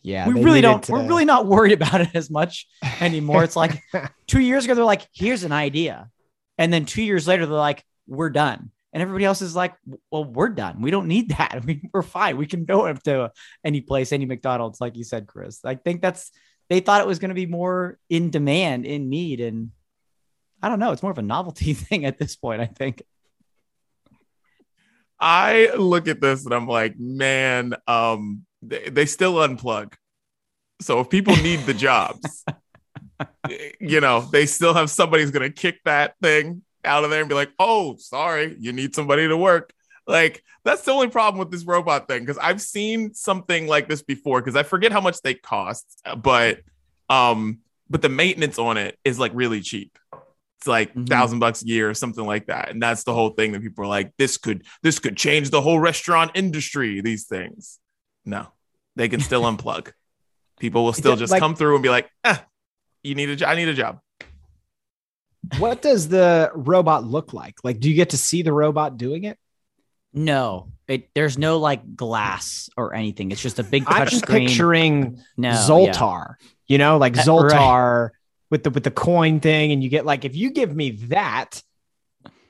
Yeah, 0.02 0.28
we 0.28 0.40
really 0.40 0.60
don't. 0.60 0.88
We're 0.88 1.04
really 1.04 1.24
not 1.24 1.46
worried 1.46 1.72
about 1.72 2.00
it 2.00 2.10
as 2.14 2.30
much 2.30 2.68
anymore. 3.00 3.42
It's 3.42 3.56
like 3.56 3.82
two 4.28 4.40
years 4.40 4.64
ago 4.64 4.76
they're 4.76 4.84
like, 4.84 5.08
"Here's 5.12 5.42
an 5.42 5.50
idea," 5.50 6.10
and 6.58 6.72
then 6.72 6.84
two 6.84 7.02
years 7.02 7.26
later 7.26 7.44
they're 7.44 7.56
like, 7.56 7.82
"We're 8.08 8.30
done," 8.30 8.70
and 8.92 9.02
everybody 9.02 9.24
else 9.24 9.42
is 9.42 9.54
like, 9.54 9.74
"Well, 10.10 10.24
we're 10.24 10.48
done. 10.48 10.82
We 10.82 10.90
don't 10.90 11.08
need 11.08 11.30
that. 11.30 11.54
I 11.54 11.60
mean, 11.60 11.90
we're 11.92 12.02
fine. 12.02 12.36
We 12.36 12.46
can 12.46 12.64
go 12.64 12.86
up 12.86 13.02
to 13.04 13.30
any 13.64 13.80
place, 13.80 14.12
any 14.12 14.26
McDonald's, 14.26 14.80
like 14.80 14.96
you 14.96 15.04
said, 15.04 15.26
Chris. 15.26 15.64
I 15.64 15.76
think 15.76 16.02
that's 16.02 16.30
they 16.68 16.80
thought 16.80 17.00
it 17.00 17.06
was 17.06 17.18
going 17.18 17.30
to 17.30 17.34
be 17.34 17.46
more 17.46 17.98
in 18.10 18.30
demand, 18.30 18.84
in 18.84 19.08
need, 19.08 19.40
and 19.40 19.70
I 20.62 20.68
don't 20.68 20.78
know. 20.78 20.92
It's 20.92 21.02
more 21.02 21.12
of 21.12 21.18
a 21.18 21.22
novelty 21.22 21.74
thing 21.74 22.04
at 22.04 22.18
this 22.18 22.36
point. 22.36 22.60
I 22.60 22.66
think. 22.66 23.02
I 25.20 25.72
look 25.76 26.06
at 26.06 26.20
this 26.20 26.44
and 26.44 26.54
I'm 26.54 26.68
like, 26.68 26.96
man, 26.96 27.74
um, 27.88 28.46
they, 28.62 28.88
they 28.88 29.04
still 29.06 29.34
unplug. 29.34 29.94
So 30.80 31.00
if 31.00 31.10
people 31.10 31.34
need 31.36 31.60
the 31.66 31.74
jobs, 31.74 32.44
you 33.80 34.00
know, 34.00 34.20
they 34.20 34.46
still 34.46 34.74
have 34.74 34.90
somebody's 34.90 35.32
gonna 35.32 35.50
kick 35.50 35.80
that 35.84 36.14
thing 36.22 36.62
out 36.84 37.04
of 37.04 37.10
there 37.10 37.20
and 37.20 37.28
be 37.28 37.34
like, 37.34 37.50
oh, 37.58 37.96
sorry, 37.96 38.56
you 38.58 38.72
need 38.72 38.94
somebody 38.94 39.26
to 39.28 39.36
work. 39.36 39.72
Like 40.06 40.42
that's 40.64 40.82
the 40.82 40.92
only 40.92 41.08
problem 41.08 41.38
with 41.38 41.50
this 41.50 41.64
robot 41.64 42.08
thing 42.08 42.20
because 42.20 42.38
I've 42.38 42.62
seen 42.62 43.12
something 43.14 43.66
like 43.66 43.88
this 43.88 44.02
before 44.02 44.40
because 44.40 44.56
I 44.56 44.62
forget 44.62 44.90
how 44.92 45.00
much 45.02 45.20
they 45.20 45.34
cost, 45.34 46.00
but 46.22 46.60
um, 47.10 47.58
but 47.90 48.00
the 48.02 48.08
maintenance 48.08 48.58
on 48.58 48.76
it 48.78 48.98
is 49.04 49.18
like 49.18 49.32
really 49.34 49.60
cheap. 49.60 49.98
It's 50.58 50.66
like 50.66 50.94
Mhm. 50.94 51.08
thousand 51.08 51.38
bucks 51.40 51.62
a 51.62 51.66
year 51.66 51.88
or 51.90 51.94
something 51.94 52.24
like 52.24 52.46
that, 52.46 52.70
and 52.70 52.82
that's 52.82 53.04
the 53.04 53.12
whole 53.12 53.30
thing 53.30 53.52
that 53.52 53.62
people 53.62 53.84
are 53.84 53.88
like, 53.88 54.12
this 54.18 54.38
could 54.38 54.64
this 54.82 54.98
could 54.98 55.16
change 55.16 55.50
the 55.50 55.60
whole 55.60 55.78
restaurant 55.78 56.30
industry. 56.34 57.00
These 57.02 57.26
things, 57.26 57.78
no, 58.24 58.48
they 58.96 59.08
can 59.08 59.20
still 59.20 59.42
unplug. 59.50 59.92
People 60.58 60.84
will 60.84 60.92
still 60.94 61.16
just 61.16 61.30
like- 61.30 61.40
come 61.40 61.54
through 61.54 61.74
and 61.74 61.82
be 61.82 61.90
like, 61.90 62.10
eh, 62.24 62.38
you 63.02 63.14
need 63.14 63.28
a 63.28 63.36
job. 63.36 63.50
I 63.50 63.54
need 63.56 63.68
a 63.68 63.74
job. 63.74 64.00
What 65.58 65.82
does 65.82 66.08
the 66.08 66.50
robot 66.54 67.04
look 67.04 67.32
like? 67.32 67.56
Like, 67.64 67.80
do 67.80 67.88
you 67.88 67.94
get 67.96 68.10
to 68.10 68.16
see 68.18 68.42
the 68.42 68.52
robot 68.52 68.96
doing 68.98 69.24
it? 69.24 69.38
No, 70.12 70.72
it 70.86 71.10
there's 71.14 71.36
no 71.38 71.58
like 71.58 71.94
glass 71.96 72.70
or 72.76 72.94
anything. 72.94 73.30
It's 73.30 73.42
just 73.42 73.58
a 73.58 73.62
big 73.62 73.84
I'm 73.86 74.06
just 74.06 74.22
screen. 74.22 74.48
picturing 74.48 75.22
no, 75.36 75.50
yeah. 75.50 75.56
Zoltar, 75.56 76.34
you 76.66 76.78
know, 76.78 76.96
like 76.98 77.14
Uh, 77.16 77.16
right. 77.18 77.26
Zoltar 77.26 78.10
with 78.50 78.64
the 78.64 78.70
with 78.70 78.84
the 78.84 78.90
coin 78.90 79.40
thing, 79.40 79.70
and 79.72 79.82
you 79.82 79.90
get 79.90 80.06
like 80.06 80.24
if 80.24 80.34
you 80.34 80.50
give 80.50 80.74
me 80.74 80.92
that, 81.08 81.62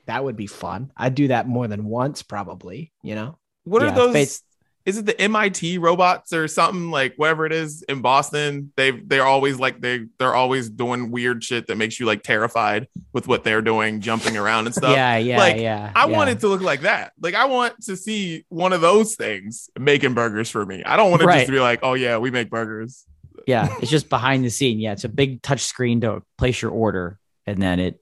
that 0.07 0.23
would 0.25 0.37
be 0.37 0.47
fun. 0.47 0.93
I'd 0.97 1.15
do 1.17 1.29
that 1.29 1.49
more 1.49 1.67
than 1.67 1.85
once, 1.85 2.23
probably. 2.23 2.93
You 3.03 3.17
know, 3.17 3.39
what 3.65 3.83
Yeah, 3.83 3.89
are 3.89 3.95
those? 3.95 4.43
Is 4.89 4.97
it 4.97 5.05
the 5.05 5.21
MIT 5.21 5.77
robots 5.77 6.33
or 6.33 6.49
something 6.49 6.91
like 6.91 7.13
whatever 7.17 7.45
it 7.45 7.53
is 7.53 7.83
in 7.83 8.01
Boston? 8.01 8.73
They 8.75 8.91
they're 8.91 9.27
always 9.27 9.59
like 9.61 9.83
they 9.83 10.07
they're 10.19 10.35
always 10.35 10.71
doing 10.71 11.11
weird 11.11 11.45
shit 11.45 11.67
that 11.67 11.77
makes 11.77 12.01
you 12.01 12.07
like 12.07 12.23
terrified 12.23 12.89
with 13.13 13.29
what 13.29 13.45
they're 13.45 13.61
doing, 13.61 14.01
jumping 14.01 14.39
around 14.39 14.65
and 14.67 14.75
stuff. 14.75 14.93
yeah, 14.93 15.19
yeah, 15.19 15.37
Like, 15.39 15.59
yeah. 15.59 15.93
I 15.95 16.07
yeah. 16.09 16.17
want 16.17 16.31
it 16.31 16.41
to 16.41 16.49
look 16.49 16.63
like 16.63 16.81
that. 16.81 17.13
Like 17.21 17.35
I 17.35 17.45
want 17.45 17.75
to 17.85 17.97
see 17.97 18.47
one 18.49 18.73
of 18.73 18.81
those 18.81 19.15
things 19.15 19.69
making 19.79 20.15
burgers 20.15 20.49
for 20.49 20.65
me. 20.65 20.83
I 20.85 20.97
don't 20.97 21.11
want 21.11 21.21
to 21.21 21.29
Right. 21.29 21.41
just 21.41 21.51
be 21.51 21.61
like, 21.61 21.81
oh 21.83 21.93
yeah, 21.93 22.17
we 22.17 22.31
make 22.31 22.49
burgers. 22.49 23.05
Yeah, 23.47 23.69
it's 23.83 23.91
just 23.91 24.09
behind 24.09 24.43
the 24.45 24.51
scene. 24.51 24.79
Yeah, 24.81 24.93
it's 24.93 25.05
a 25.05 25.09
big 25.11 25.43
touch 25.43 25.61
screen 25.61 26.01
to 26.01 26.23
place 26.39 26.63
your 26.63 26.71
order, 26.71 27.19
and 27.47 27.61
then 27.61 27.79
it 27.79 28.01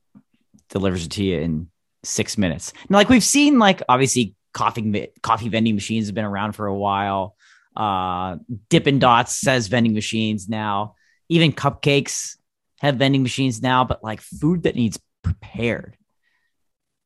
delivers 0.70 1.04
it 1.06 1.10
to 1.12 1.24
you 1.24 1.38
in 1.40 1.68
six 2.04 2.38
minutes. 2.38 2.72
And 2.82 2.90
like 2.92 3.08
we've 3.08 3.24
seen, 3.24 3.58
like 3.58 3.82
obviously 3.88 4.34
coffee 4.56 5.08
coffee 5.22 5.48
vending 5.48 5.74
machines 5.74 6.06
have 6.06 6.14
been 6.14 6.24
around 6.24 6.52
for 6.52 6.66
a 6.66 6.74
while. 6.74 7.36
Uh, 7.76 8.36
Dippin' 8.70 8.98
Dots 8.98 9.34
says 9.34 9.66
vending 9.68 9.92
machines 9.92 10.48
now. 10.48 10.94
Even 11.28 11.52
cupcakes 11.52 12.36
have 12.80 12.96
vending 12.96 13.22
machines 13.22 13.60
now, 13.60 13.84
but 13.84 14.02
like 14.02 14.20
food 14.20 14.62
that 14.62 14.74
needs 14.74 14.98
prepared. 15.22 15.96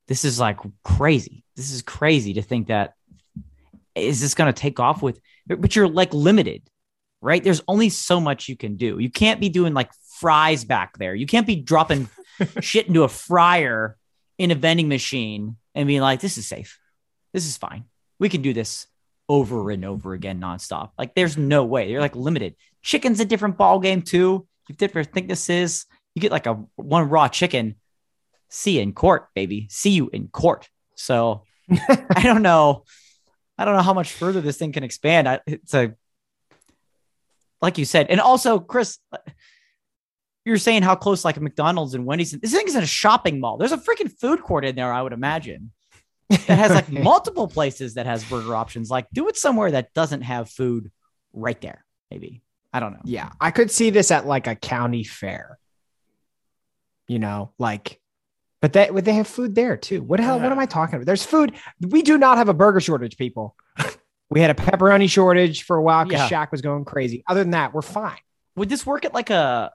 This 0.07 0.23
is 0.25 0.39
like 0.39 0.59
crazy. 0.83 1.43
This 1.55 1.71
is 1.71 1.81
crazy 1.81 2.33
to 2.35 2.41
think 2.41 2.67
that 2.67 2.93
is 3.95 4.21
this 4.21 4.33
going 4.33 4.51
to 4.51 4.59
take 4.59 4.79
off 4.79 5.01
with, 5.01 5.19
but 5.47 5.75
you're 5.75 5.87
like 5.87 6.13
limited 6.13 6.63
right? 7.21 7.43
There's 7.43 7.61
only 7.67 7.89
so 7.89 8.19
much 8.19 8.49
you 8.49 8.57
can 8.57 8.75
do. 8.75 8.97
You 8.99 9.09
can't 9.09 9.39
be 9.39 9.49
doing 9.49 9.73
like 9.73 9.91
fries 10.19 10.65
back 10.65 10.97
there. 10.97 11.13
You 11.13 11.27
can't 11.27 11.47
be 11.47 11.55
dropping 11.55 12.09
shit 12.61 12.87
into 12.87 13.03
a 13.03 13.09
fryer 13.09 13.97
in 14.37 14.51
a 14.51 14.55
vending 14.55 14.87
machine 14.87 15.57
and 15.75 15.87
being 15.87 16.01
like, 16.01 16.19
this 16.19 16.37
is 16.37 16.47
safe. 16.47 16.79
This 17.33 17.45
is 17.45 17.57
fine. 17.57 17.85
We 18.19 18.29
can 18.29 18.41
do 18.41 18.53
this 18.53 18.87
over 19.29 19.71
and 19.71 19.85
over 19.85 20.13
again 20.13 20.41
nonstop. 20.41 20.91
Like 20.97 21.15
there's 21.15 21.37
no 21.37 21.63
way. 21.63 21.89
You're 21.89 22.01
like 22.01 22.15
limited. 22.15 22.55
Chicken's 22.81 23.19
a 23.19 23.25
different 23.25 23.57
ball 23.57 23.79
game 23.79 24.01
too. 24.01 24.45
You 24.67 24.73
have 24.73 24.77
different 24.77 25.13
thicknesses. 25.13 25.85
You 26.15 26.21
get 26.21 26.31
like 26.31 26.47
a 26.47 26.55
one 26.75 27.09
raw 27.09 27.27
chicken. 27.27 27.75
See 28.49 28.75
you 28.75 28.81
in 28.81 28.93
court, 28.93 29.29
baby. 29.33 29.67
See 29.69 29.91
you 29.91 30.09
in 30.11 30.27
court. 30.27 30.67
So 30.95 31.43
I 31.71 32.23
don't 32.23 32.41
know. 32.41 32.83
I 33.57 33.65
don't 33.65 33.75
know 33.75 33.83
how 33.83 33.93
much 33.93 34.11
further 34.11 34.41
this 34.41 34.57
thing 34.57 34.73
can 34.73 34.83
expand. 34.83 35.29
I, 35.29 35.39
it's 35.47 35.73
a 35.73 35.93
like 37.61 37.77
you 37.77 37.85
said, 37.85 38.07
and 38.09 38.19
also 38.19 38.59
Chris, 38.59 38.97
you're 40.45 40.57
saying 40.57 40.81
how 40.81 40.95
close 40.95 41.23
like 41.23 41.39
McDonald's 41.39 41.93
and 41.93 42.05
Wendy's. 42.05 42.31
This 42.31 42.53
thing 42.53 42.67
is 42.67 42.75
in 42.75 42.83
a 42.83 42.87
shopping 42.87 43.39
mall. 43.39 43.57
There's 43.57 43.71
a 43.71 43.77
freaking 43.77 44.11
food 44.19 44.41
court 44.41 44.65
in 44.65 44.75
there. 44.75 44.91
I 44.91 45.01
would 45.01 45.13
imagine 45.13 45.71
that 46.47 46.57
has 46.57 46.71
like 46.71 46.89
multiple 46.91 47.47
places 47.47 47.95
that 47.95 48.05
has 48.05 48.23
burger 48.23 48.55
options. 48.55 48.89
Like 48.89 49.07
do 49.13 49.27
it 49.27 49.37
somewhere 49.37 49.71
that 49.71 49.93
doesn't 49.93 50.21
have 50.21 50.49
food 50.49 50.91
right 51.33 51.59
there. 51.61 51.85
Maybe 52.09 52.41
I 52.73 52.79
don't 52.79 52.93
know. 52.93 53.01
Yeah, 53.03 53.29
I 53.39 53.51
could 53.51 53.71
see 53.71 53.89
this 53.89 54.11
at 54.11 54.25
like 54.25 54.47
a 54.47 54.55
county 54.55 55.03
fair. 55.03 55.57
You 57.07 57.19
know, 57.19 57.51
like, 57.57 57.99
but 58.61 58.71
they 58.73 58.89
would 58.89 59.03
they 59.05 59.13
have 59.13 59.27
food 59.27 59.55
there 59.55 59.75
too? 59.75 60.01
What 60.01 60.17
the 60.17 60.23
hell? 60.23 60.39
What 60.39 60.51
am 60.51 60.59
I 60.59 60.65
talking 60.65 60.95
about? 60.95 61.05
There's 61.05 61.25
food. 61.25 61.53
We 61.81 62.01
do 62.01 62.17
not 62.17 62.37
have 62.37 62.47
a 62.47 62.53
burger 62.53 62.79
shortage, 62.79 63.17
people. 63.17 63.55
we 64.29 64.39
had 64.39 64.49
a 64.49 64.53
pepperoni 64.53 65.09
shortage 65.09 65.63
for 65.63 65.75
a 65.75 65.81
while 65.81 66.05
because 66.05 66.31
Yeah. 66.31 66.45
Shaq 66.45 66.51
was 66.51 66.61
going 66.61 66.85
crazy. 66.85 67.23
Other 67.27 67.41
than 67.41 67.51
that, 67.51 67.73
we're 67.73 67.81
fine. 67.81 68.17
Would 68.55 68.69
this 68.69 68.85
work 68.85 69.03
at 69.03 69.13
like 69.13 69.29
a 69.29 69.71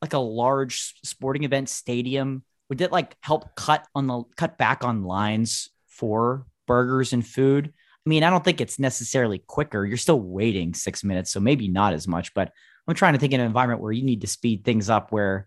like 0.00 0.12
a 0.12 0.18
large 0.18 0.94
sporting 1.04 1.42
event 1.44 1.68
stadium? 1.68 2.44
Would 2.68 2.80
it 2.80 2.92
like 2.92 3.16
help 3.20 3.56
cut 3.56 3.84
on 3.96 4.06
the 4.06 4.22
cut 4.36 4.56
back 4.56 4.84
on 4.84 5.02
lines 5.02 5.70
for 6.00 6.46
burgers 6.66 7.12
and 7.12 7.26
food? 7.26 7.72
I 8.06 8.08
mean, 8.08 8.24
I 8.24 8.30
don't 8.30 8.42
think 8.42 8.60
it's 8.60 8.78
necessarily 8.78 9.38
quicker. 9.38 9.84
You're 9.84 9.98
still 9.98 10.20
waiting 10.20 10.72
six 10.74 11.04
minutes, 11.04 11.30
so 11.30 11.38
maybe 11.38 11.68
not 11.68 11.92
as 11.92 12.08
much. 12.08 12.32
But 12.34 12.50
I'm 12.88 12.94
trying 12.94 13.12
to 13.12 13.18
think 13.18 13.34
in 13.34 13.40
an 13.40 13.46
environment 13.46 13.82
where 13.82 13.92
you 13.92 14.02
need 14.02 14.22
to 14.22 14.26
speed 14.26 14.64
things 14.64 14.88
up, 14.88 15.12
where 15.12 15.46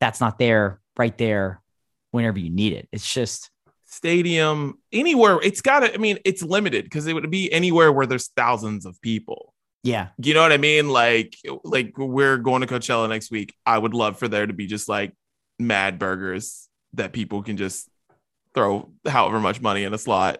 that's 0.00 0.20
not 0.20 0.38
there 0.38 0.80
right 0.96 1.16
there 1.18 1.60
whenever 2.12 2.38
you 2.38 2.50
need 2.50 2.72
it. 2.72 2.88
It's 2.92 3.12
just 3.12 3.50
Stadium, 3.86 4.78
anywhere. 4.92 5.38
It's 5.42 5.60
gotta, 5.60 5.94
I 5.94 5.98
mean, 5.98 6.18
it's 6.24 6.42
limited 6.42 6.84
because 6.84 7.06
it 7.06 7.12
would 7.12 7.30
be 7.30 7.52
anywhere 7.52 7.92
where 7.92 8.06
there's 8.06 8.28
thousands 8.28 8.86
of 8.86 9.00
people. 9.00 9.54
yeah, 9.84 10.08
You 10.18 10.34
know 10.34 10.42
what 10.42 10.52
I 10.52 10.56
mean? 10.56 10.88
Like, 10.88 11.36
like 11.62 11.96
we're 11.96 12.38
going 12.38 12.62
to 12.62 12.66
Coachella 12.66 13.08
next 13.08 13.30
week. 13.30 13.54
I 13.64 13.78
would 13.78 13.94
love 13.94 14.18
for 14.18 14.26
there 14.26 14.46
to 14.46 14.52
be 14.52 14.66
just 14.66 14.88
like 14.88 15.12
mad 15.60 16.00
burgers 16.00 16.68
that 16.94 17.12
people 17.12 17.42
can 17.44 17.56
just 17.56 17.88
throw 18.54 18.90
however 19.06 19.40
much 19.40 19.60
money 19.60 19.84
in 19.84 19.92
a 19.94 19.98
slot, 19.98 20.38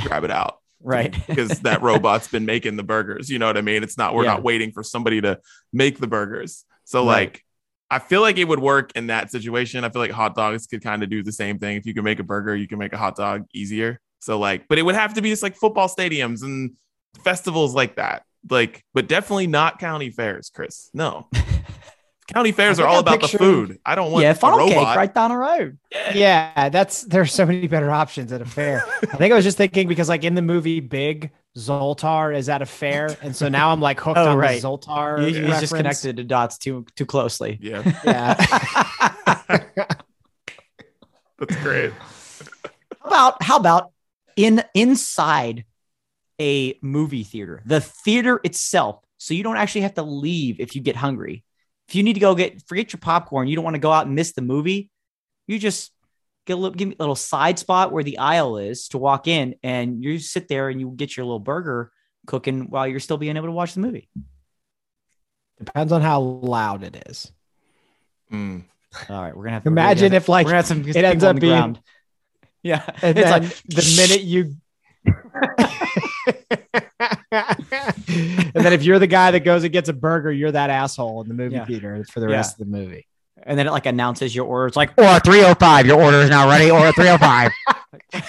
grab 0.00 0.24
it 0.24 0.30
out. 0.30 0.58
right. 0.80 1.14
because 1.26 1.60
that 1.60 1.82
robot's 1.82 2.28
been 2.28 2.44
making 2.44 2.76
the 2.76 2.82
burgers. 2.82 3.30
You 3.30 3.38
know 3.38 3.46
what 3.46 3.56
I 3.56 3.62
mean? 3.62 3.82
It's 3.82 3.96
not 3.96 4.14
we're 4.14 4.24
Yeah. 4.24 4.34
not 4.34 4.42
waiting 4.42 4.72
for 4.72 4.82
somebody 4.82 5.20
to 5.22 5.40
make 5.72 5.98
the 5.98 6.06
burgers. 6.06 6.64
So 6.84 7.00
Right. 7.00 7.30
like 7.32 7.44
I 7.90 7.98
feel 8.00 8.22
like 8.22 8.38
it 8.38 8.44
would 8.48 8.58
work 8.58 8.90
in 8.96 9.06
that 9.08 9.30
situation. 9.30 9.84
I 9.84 9.88
feel 9.90 10.02
like 10.02 10.10
hot 10.10 10.34
dogs 10.34 10.66
could 10.66 10.82
kind 10.82 11.02
of 11.02 11.10
do 11.10 11.22
the 11.22 11.30
same 11.32 11.58
thing. 11.58 11.76
If 11.76 11.86
you 11.86 11.94
can 11.94 12.02
make 12.02 12.18
a 12.18 12.24
burger, 12.24 12.56
you 12.56 12.66
can 12.66 12.78
make 12.78 12.92
a 12.92 12.96
hot 12.98 13.14
dog 13.14 13.44
easier. 13.54 14.00
So 14.20 14.38
like, 14.38 14.66
but 14.68 14.78
it 14.78 14.82
would 14.82 14.94
have 14.96 15.14
to 15.14 15.22
be 15.22 15.30
just 15.30 15.42
like 15.42 15.54
football 15.54 15.88
stadiums 15.88 16.42
and 16.42 16.72
festivals 17.22 17.74
like 17.74 17.96
that. 17.96 18.24
Like, 18.50 18.82
but 18.94 19.06
definitely 19.06 19.46
not 19.46 19.78
county 19.78 20.10
fairs, 20.10 20.50
Chris. 20.52 20.90
No. 20.92 21.28
county 22.32 22.52
fairs 22.52 22.78
are 22.80 22.86
all 22.86 22.96
I'm 22.96 23.00
about 23.02 23.20
the 23.20 23.28
food. 23.28 23.78
I 23.84 23.94
don't 23.94 24.10
want 24.12 24.22
yeah, 24.22 24.30
a 24.30 24.34
funnel 24.34 24.66
cake 24.66 24.76
robot. 24.76 24.96
right 24.96 25.14
down 25.14 25.30
the 25.30 25.36
road. 25.36 25.78
Yeah, 26.14 26.68
that's 26.70 27.02
there's 27.02 27.32
so 27.32 27.44
many 27.46 27.66
better 27.68 27.90
options 27.90 28.32
at 28.32 28.40
a 28.40 28.44
fair. 28.46 28.84
I 29.02 29.16
think 29.16 29.32
I 29.32 29.36
was 29.36 29.44
just 29.44 29.56
thinking 29.58 29.88
because 29.88 30.08
like 30.08 30.24
in 30.24 30.34
the 30.34 30.42
movie 30.42 30.80
Big, 30.80 31.30
Zoltar 31.56 32.34
is 32.36 32.48
at 32.48 32.62
a 32.62 32.66
fair, 32.66 33.16
and 33.22 33.34
so 33.36 33.48
now 33.48 33.70
I'm 33.70 33.80
like 33.80 34.00
hooked 34.00 34.18
Oh, 34.18 34.30
on 34.30 34.38
right. 34.38 34.60
the 34.60 34.66
Zoltar. 34.68 35.26
He's 35.26 35.60
just 35.60 35.74
connected 35.74 36.16
to 36.16 36.24
dots 36.24 36.58
too 36.58 36.86
too 36.96 37.06
closely. 37.06 37.58
Yeah, 37.60 37.82
Yeah. 38.04 38.34
that's 41.38 41.56
great. 41.62 41.92
How 43.02 43.08
about 43.08 43.42
how 43.42 43.56
about 43.58 43.92
in 44.36 44.62
inside 44.74 45.64
a 46.40 46.76
movie 46.82 47.22
theater, 47.22 47.62
the 47.64 47.80
theater 47.80 48.40
itself, 48.44 49.00
so 49.18 49.34
you 49.34 49.42
don't 49.42 49.56
actually 49.56 49.82
have 49.82 49.94
to 49.94 50.02
leave 50.02 50.58
if 50.60 50.74
you 50.74 50.82
get 50.82 50.96
hungry. 50.96 51.44
If 51.88 51.94
you 51.94 52.02
need 52.02 52.14
to 52.14 52.20
go 52.20 52.34
get 52.34 52.66
forget 52.66 52.92
your 52.92 53.00
popcorn, 53.00 53.48
you 53.48 53.56
don't 53.56 53.64
want 53.64 53.74
to 53.74 53.80
go 53.80 53.92
out 53.92 54.06
and 54.06 54.14
miss 54.14 54.32
the 54.32 54.42
movie. 54.42 54.90
You 55.46 55.58
just 55.58 55.92
get 56.46 56.54
a 56.54 56.56
little, 56.56 56.74
give 56.74 56.88
me 56.88 56.96
a 56.98 57.02
little 57.02 57.14
side 57.14 57.58
spot 57.58 57.92
where 57.92 58.02
the 58.04 58.18
aisle 58.18 58.56
is 58.58 58.88
to 58.88 58.98
walk 58.98 59.28
in, 59.28 59.54
and 59.62 60.02
you 60.02 60.18
sit 60.18 60.48
there 60.48 60.68
and 60.68 60.80
you 60.80 60.90
get 60.96 61.16
your 61.16 61.26
little 61.26 61.38
burger 61.40 61.90
cooking 62.26 62.70
while 62.70 62.86
you're 62.86 63.00
still 63.00 63.18
being 63.18 63.36
able 63.36 63.48
to 63.48 63.52
watch 63.52 63.74
the 63.74 63.80
movie. 63.80 64.08
Depends 65.58 65.92
on 65.92 66.00
how 66.02 66.20
loud 66.20 66.82
it 66.82 67.04
is. 67.08 67.30
Mm. 68.32 68.64
All 69.10 69.22
right, 69.22 69.36
we're 69.36 69.44
gonna 69.44 69.54
have 69.54 69.62
to 69.64 69.68
Imagine 69.68 70.12
we're 70.12 70.16
if 70.16 70.28
like 70.28 70.46
gonna 70.46 70.56
have 70.56 70.66
some 70.66 70.88
it 70.88 70.96
ends 70.96 71.22
up 71.24 71.38
being- 71.38 71.52
ground. 71.52 71.80
Yeah, 72.62 72.82
and 73.02 73.18
it's 73.18 73.28
then 73.30 73.42
like 73.42 73.62
the 73.68 73.94
minute 73.98 74.22
you 74.22 74.56
and 77.34 78.52
then 78.64 78.72
if 78.72 78.82
you're 78.84 78.98
the 78.98 79.06
guy 79.06 79.30
that 79.32 79.40
goes 79.40 79.64
and 79.64 79.72
gets 79.72 79.88
a 79.88 79.92
burger, 79.92 80.30
you're 80.32 80.52
that 80.52 80.70
asshole 80.70 81.22
in 81.22 81.28
the 81.28 81.34
movie 81.34 81.56
Yeah. 81.56 81.64
theater 81.66 82.04
for 82.10 82.20
the 82.20 82.28
Yeah. 82.28 82.36
rest 82.36 82.54
of 82.60 82.66
the 82.70 82.76
movie. 82.76 83.06
and 83.46 83.58
then 83.58 83.66
it 83.66 83.72
like 83.72 83.84
announces 83.86 84.34
your 84.34 84.46
order. 84.46 84.66
It's 84.68 84.76
like 84.76 84.90
or 84.96 85.18
305, 85.20 85.86
your 85.86 86.00
order 86.00 86.18
is 86.22 86.30
now 86.30 86.48
ready. 86.48 86.70
Or 86.70 86.90
305. 86.92 87.50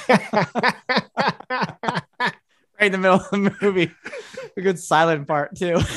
right 1.19 2.81
in 2.81 2.91
the 2.91 2.97
middle 2.97 3.19
of 3.21 3.29
the 3.31 3.55
movie. 3.61 3.91
A 4.57 4.61
good 4.61 4.77
silent 4.79 5.27
part 5.27 5.55
too. 5.55 5.77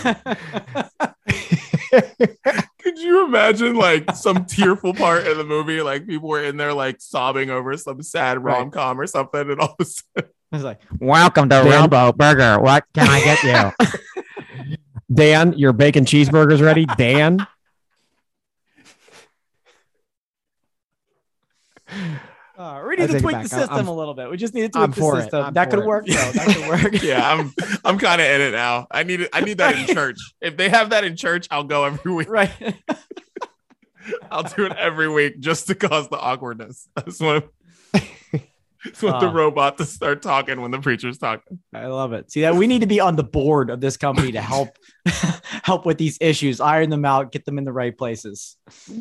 Could 2.80 2.98
you 2.98 3.24
imagine 3.26 3.74
like 3.76 4.14
some 4.14 4.44
tearful 4.44 4.94
part 4.94 5.26
in 5.26 5.36
the 5.38 5.44
movie? 5.44 5.80
Like 5.82 6.06
people 6.06 6.28
were 6.28 6.42
in 6.44 6.56
there 6.56 6.72
like 6.74 7.00
sobbing 7.00 7.50
over 7.50 7.76
some 7.76 8.02
sad 8.02 8.42
rom 8.44 8.70
com 8.70 9.00
or 9.00 9.06
something, 9.06 9.50
and 9.50 9.60
all 9.60 9.74
of 9.78 9.80
a 9.80 9.84
sudden, 9.84 10.30
it's 10.52 10.64
like, 10.64 10.80
welcome 10.98 11.48
to 11.48 11.56
Dan- 11.56 11.82
Robo 11.82 12.12
Burger. 12.12 12.58
What 12.60 12.84
can 12.94 13.08
I 13.08 13.20
get 13.20 13.42
you? 13.80 14.76
Dan, 15.12 15.52
your 15.58 15.72
bacon 15.72 16.04
cheeseburger's 16.04 16.62
ready. 16.62 16.86
Dan. 16.96 17.46
Uh, 22.58 22.82
we 22.86 22.94
I 22.94 22.96
need 22.96 23.10
to 23.10 23.20
tweak 23.20 23.40
the 23.42 23.48
system 23.48 23.70
I'm- 23.76 23.88
a 23.88 23.94
little 23.94 24.14
bit. 24.14 24.30
We 24.30 24.36
just 24.36 24.52
need 24.52 24.62
to 24.62 24.68
tweak 24.68 24.82
I'm 24.82 24.90
the 24.90 24.96
for 25.00 25.18
it. 25.18 25.22
system. 25.22 25.44
I'm 25.46 25.54
that 25.54 25.70
could 25.70 25.84
work. 25.84 26.06
Though. 26.06 26.14
That 26.14 26.46
could 26.46 26.68
work. 26.92 27.02
yeah, 27.02 27.32
I'm 27.32 27.52
I'm 27.84 27.98
kind 27.98 28.20
of 28.20 28.26
in 28.26 28.40
it 28.40 28.50
now. 28.50 28.86
I 28.90 29.04
need 29.04 29.20
it. 29.22 29.30
I 29.32 29.40
need 29.42 29.58
that 29.58 29.76
in 29.78 29.94
church. 29.94 30.18
If 30.40 30.56
they 30.56 30.68
have 30.68 30.90
that 30.90 31.04
in 31.04 31.16
church, 31.16 31.46
I'll 31.50 31.64
go 31.64 31.84
every 31.84 32.12
week. 32.12 32.28
right. 32.28 32.50
I'll 34.30 34.42
do 34.42 34.64
it 34.66 34.72
every 34.72 35.08
week 35.08 35.38
just 35.38 35.68
to 35.68 35.74
cause 35.74 36.08
the 36.08 36.18
awkwardness. 36.18 36.88
I 36.96 37.02
just 37.02 37.20
want 37.20 37.44
to. 37.44 37.50
Just 38.84 39.02
want 39.02 39.20
the 39.20 39.28
Uh. 39.28 39.32
robot 39.32 39.76
to 39.78 39.84
start 39.84 40.22
talking 40.22 40.60
when 40.60 40.70
the 40.70 40.78
preacher's 40.78 41.18
talking. 41.18 41.58
I 41.74 41.86
love 41.86 42.12
it. 42.12 42.30
See 42.30 42.42
that 42.42 42.54
we 42.54 42.66
need 42.66 42.80
to 42.82 42.86
be 42.86 43.00
on 43.00 43.16
the 43.16 43.24
board 43.24 43.70
of 43.70 43.80
this 43.80 43.96
company 43.96 44.32
to 44.32 44.40
help 44.40 44.68
help 45.64 45.84
with 45.84 45.98
these 45.98 46.16
issues, 46.20 46.60
iron 46.60 46.88
them 46.90 47.04
out, 47.04 47.32
get 47.32 47.44
them 47.44 47.58
in 47.58 47.64
the 47.64 47.72
right 47.72 47.96
places. 47.96 48.56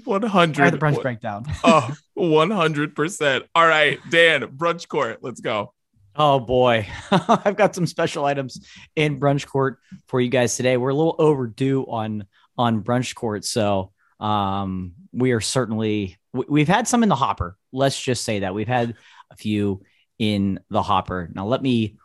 One 0.06 0.22
Try 0.22 0.30
hundred. 0.30 0.72
the 0.74 0.78
brunch 0.78 1.02
breakdown. 1.02 1.46
Oh, 1.64 1.94
100%. 2.18 3.44
All 3.56 3.68
right, 3.68 4.00
Dan, 4.10 4.42
brunch 4.58 4.88
court. 4.88 5.20
Let's 5.22 5.42
go. 5.42 5.74
Oh 6.16 6.40
boy, 6.40 6.88
I've 7.12 7.56
got 7.56 7.76
some 7.76 7.86
special 7.86 8.26
items 8.26 8.66
in 8.96 9.20
brunch 9.20 9.46
court 9.46 9.78
for 10.08 10.20
you 10.20 10.30
guys 10.30 10.58
today. 10.58 10.76
We're 10.78 10.90
a 10.90 10.96
little 10.96 11.16
overdue 11.20 11.84
on 11.88 12.26
on 12.58 12.82
brunch 12.84 13.14
court, 13.14 13.46
so 13.46 13.92
um, 14.20 14.94
we 15.12 15.32
are 15.34 15.42
certainly 15.42 16.18
we've 16.34 16.68
had 16.68 16.88
some 16.88 17.04
in 17.04 17.10
the 17.10 17.16
hopper. 17.16 17.56
Let's 17.72 18.02
just 18.02 18.24
say 18.24 18.40
that 18.40 18.56
we've 18.56 18.68
had 18.68 18.96
a 19.32 19.36
few 19.36 19.84
in 20.20 20.60
the 20.70 20.82
hopper. 20.82 21.30
Now 21.34 21.46
let 21.46 21.62
me 21.62 21.98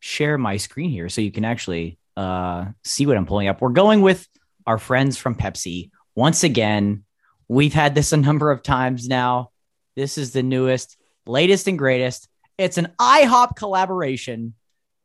share 0.00 0.38
my 0.38 0.56
screen 0.56 0.90
here 0.90 1.08
so 1.08 1.20
you 1.20 1.32
can 1.32 1.44
actually 1.44 1.98
uh, 2.16 2.66
see 2.84 3.06
what 3.06 3.16
I'm 3.16 3.26
pulling 3.26 3.48
up. 3.48 3.60
We're 3.60 3.70
going 3.70 4.02
with 4.02 4.26
our 4.66 4.78
friends 4.78 5.16
from 5.16 5.34
Pepsi 5.34 5.90
once 6.14 6.44
again. 6.44 7.04
We've 7.48 7.74
had 7.74 7.94
this 7.94 8.12
a 8.12 8.16
number 8.16 8.50
of 8.50 8.62
times 8.62 9.08
now. 9.08 9.50
This 9.94 10.18
is 10.18 10.32
the 10.32 10.42
newest, 10.42 10.96
latest, 11.26 11.68
and 11.68 11.78
greatest. 11.78 12.28
It's 12.58 12.78
an 12.78 12.88
IHOP 13.00 13.56
collaboration 13.56 14.54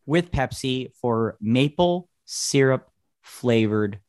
with 0.06 0.32
Pepsi 0.32 0.91
for 1.02 1.38
maple 1.39 2.10
syrup 2.26 2.89
flavored 3.21 4.00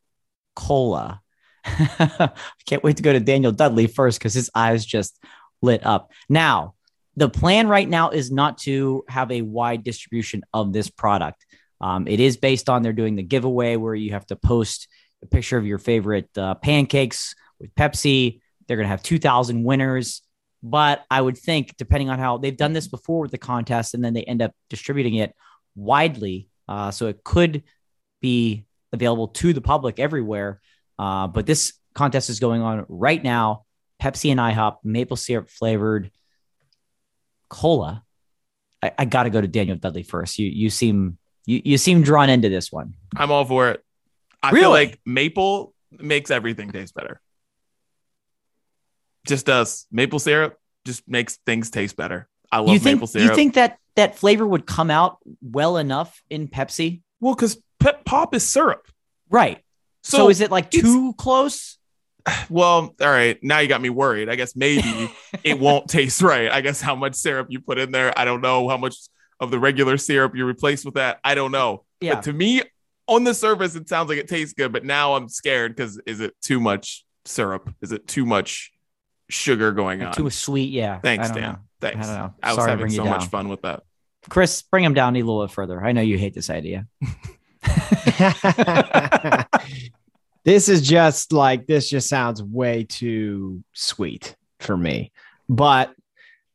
cola. 0.55 1.21
I 1.65 2.31
Can't 2.67 2.83
wait 2.83 2.97
to 2.97 3.03
go 3.03 3.13
to 3.13 3.21
Daniel 3.21 3.53
Dudley 3.53 3.87
first 3.87 4.19
because 4.19 4.35
his 4.35 4.51
eyes 4.55 4.85
just 4.85 5.23
lit 5.61 5.85
up. 5.85 6.11
Now, 6.29 6.75
the 7.17 7.29
plan 7.29 7.69
right 7.69 7.89
now 7.89 8.11
is 8.11 8.31
not 8.31 8.59
to 8.59 9.05
have 9.09 9.31
a 9.31 9.43
wide 9.43 9.85
distribution 9.85 10.43
of 10.53 10.73
this 10.73 10.89
product. 10.89 11.45
Um, 11.81 12.07
it 12.07 12.21
is 12.21 12.37
based 12.37 12.71
on 12.71 12.83
they're 12.83 12.93
doing 12.93 13.17
the 13.17 13.23
giveaway 13.23 13.77
where 13.77 13.95
you 13.95 14.13
have 14.13 14.27
to 14.27 14.37
post 14.37 14.89
a 15.23 15.27
picture 15.27 15.59
of 15.59 15.67
your 15.67 15.79
favorite 15.79 16.31
uh, 16.39 16.55
pancakes 16.55 17.35
with 17.59 17.75
Pepsi. 17.75 18.41
They're 18.67 18.77
going 18.77 18.85
to 18.85 18.91
have 18.91 19.03
2,000 19.03 19.63
winners. 19.65 20.23
But 20.63 21.05
I 21.11 21.21
would 21.21 21.37
think, 21.37 21.77
depending 21.77 22.09
on 22.09 22.21
how 22.21 22.39
they've 22.39 22.57
done 22.57 22.73
this 22.73 22.87
before 22.87 23.23
with 23.23 23.33
the 23.33 23.39
contest, 23.39 23.95
and 23.95 24.05
then 24.05 24.15
they 24.15 24.23
end 24.23 24.43
up 24.43 24.53
distributing 24.71 25.17
it 25.17 25.35
widely. 25.75 26.49
Uh, 26.69 26.93
so 26.93 27.09
it 27.09 27.25
could 27.25 27.65
be 28.21 28.65
available 28.93 29.29
to 29.29 29.53
the 29.53 29.61
public 29.61 29.99
everywhere. 29.99 30.61
Uh, 30.99 31.27
but 31.27 31.47
this 31.47 31.73
contest 31.95 32.31
is 32.31 32.39
going 32.39 32.63
on 32.63 32.87
right 32.89 33.23
now. 33.23 33.65
Pepsi 34.01 34.31
and 34.31 34.41
IHOP 34.41 34.77
maple 34.85 35.17
syrup 35.17 35.51
flavored 35.51 36.11
cola. 37.53 38.03
I, 38.83 38.93
I 38.99 39.05
got 39.05 39.25
to 39.25 39.31
go 39.31 39.41
to 39.41 39.47
Daniel 39.47 39.77
Dudley 39.77 40.03
first. 40.03 40.39
You 40.39 40.49
you 40.49 40.71
seem 40.71 41.19
you, 41.47 41.61
you 41.65 41.79
seem 41.79 42.03
drawn 42.03 42.31
into 42.31 42.49
this 42.49 42.73
one. 42.73 42.95
I'm 43.15 43.31
all 43.31 43.45
for 43.45 43.69
it. 43.71 43.85
I 44.43 44.51
Really? 44.51 44.63
feel 44.63 44.71
like 44.71 45.01
maple 45.07 45.75
makes 45.93 46.31
everything 46.31 46.73
taste 46.73 46.95
better. 46.95 47.21
Just 49.27 49.47
does. 49.47 49.87
Maple 49.93 50.19
syrup 50.19 50.59
just 50.85 51.07
makes 51.09 51.37
things 51.47 51.71
taste 51.71 51.97
better. 51.97 52.29
I 52.51 52.59
love 52.59 52.71
you 52.71 52.79
think 52.81 52.97
maple 52.97 53.07
syrup. 53.07 53.29
you 53.29 53.35
think 53.37 53.55
that 53.55 53.79
that 53.97 54.17
flavor 54.19 54.47
would 54.47 54.67
come 54.67 54.91
out 54.91 55.19
well 55.41 55.77
enough 55.77 56.23
in 56.31 56.49
Pepsi? 56.49 57.03
well, 57.21 57.35
because 57.35 57.57
pep 57.79 58.05
pop 58.05 58.35
is 58.35 58.47
syrup. 58.49 58.89
Right. 59.31 59.59
So, 60.03 60.17
So, 60.19 60.29
is 60.31 60.41
it 60.41 60.51
like 60.51 60.71
too 60.71 61.13
close? 61.15 61.79
Well, 62.51 62.95
all 63.01 63.11
right. 63.11 63.43
Now 63.43 63.59
you 63.59 63.69
got 63.69 63.81
me 63.81 63.91
worried. 63.91 64.29
I 64.29 64.37
guess 64.37 64.57
maybe 64.57 65.11
it 65.45 65.59
won't 65.59 65.89
taste 65.89 66.23
right. 66.23 66.51
I 66.51 66.61
guess 66.61 66.81
how 66.81 66.95
much 66.95 67.15
syrup 67.15 67.49
you 67.51 67.61
put 67.61 67.79
in 67.79 67.93
there. 67.93 68.17
I 68.19 68.25
don't 68.25 68.41
know 68.41 68.69
how 68.69 68.77
much 68.77 68.97
of 69.41 69.51
the 69.51 69.59
regular 69.59 69.97
syrup 69.97 70.37
you 70.37 70.47
replace 70.47 70.85
with 70.85 70.95
that. 70.95 71.19
I 71.25 71.35
don't 71.35 71.53
know. 71.53 71.85
Yeah. 72.01 72.15
But 72.15 72.25
to 72.25 72.33
me, 72.33 72.63
on 73.07 73.25
the 73.25 73.35
surface, 73.35 73.75
it 73.75 73.89
sounds 73.89 74.09
like 74.09 74.19
it 74.19 74.29
tastes 74.29 74.55
good. 74.55 74.73
But 74.73 74.85
now 74.85 75.15
I'm 75.15 75.29
scared 75.29 75.75
because 75.75 76.01
is 76.07 76.21
it 76.21 76.35
too 76.41 76.61
much 76.61 77.05
syrup? 77.25 77.73
Is 77.81 77.93
it 77.93 78.07
too 78.07 78.25
much 78.25 78.73
sugar 79.29 79.73
going 79.73 80.03
on? 80.03 80.13
Too 80.13 80.31
sweet. 80.31 80.71
Yeah. 80.71 81.01
Thanks, 81.01 81.31
I 81.31 81.33
don't 81.33 81.43
Dan. 81.43 81.53
know. 81.53 81.59
Thanks. 81.81 82.07
I 82.07 82.17
don't 82.17 82.27
know. 82.27 82.35
I 82.43 82.49
was 82.51 82.57
Sorry 82.57 82.71
having 82.71 82.83
bring 82.85 82.93
you 82.93 82.99
so 82.99 83.05
much 83.05 83.27
fun 83.27 83.49
with 83.49 83.63
that. 83.63 83.83
Chris, 84.29 84.63
bring 84.63 84.85
him 84.85 84.95
down 84.95 85.17
a 85.17 85.19
little 85.19 85.45
bit 85.45 85.53
further. 85.53 85.85
I 85.85 85.93
know 85.93 86.01
you 86.01 86.17
hate 86.17 86.35
this 86.35 86.49
idea. 86.49 86.87
this 90.45 90.69
is 90.69 90.83
just 90.87 91.33
like 91.33 91.67
this 91.67 91.89
just 91.89 92.09
sounds 92.09 92.43
way 92.43 92.85
too 92.85 93.63
sweet 93.73 94.35
for 94.61 94.77
me. 94.77 95.13
But 95.49 95.95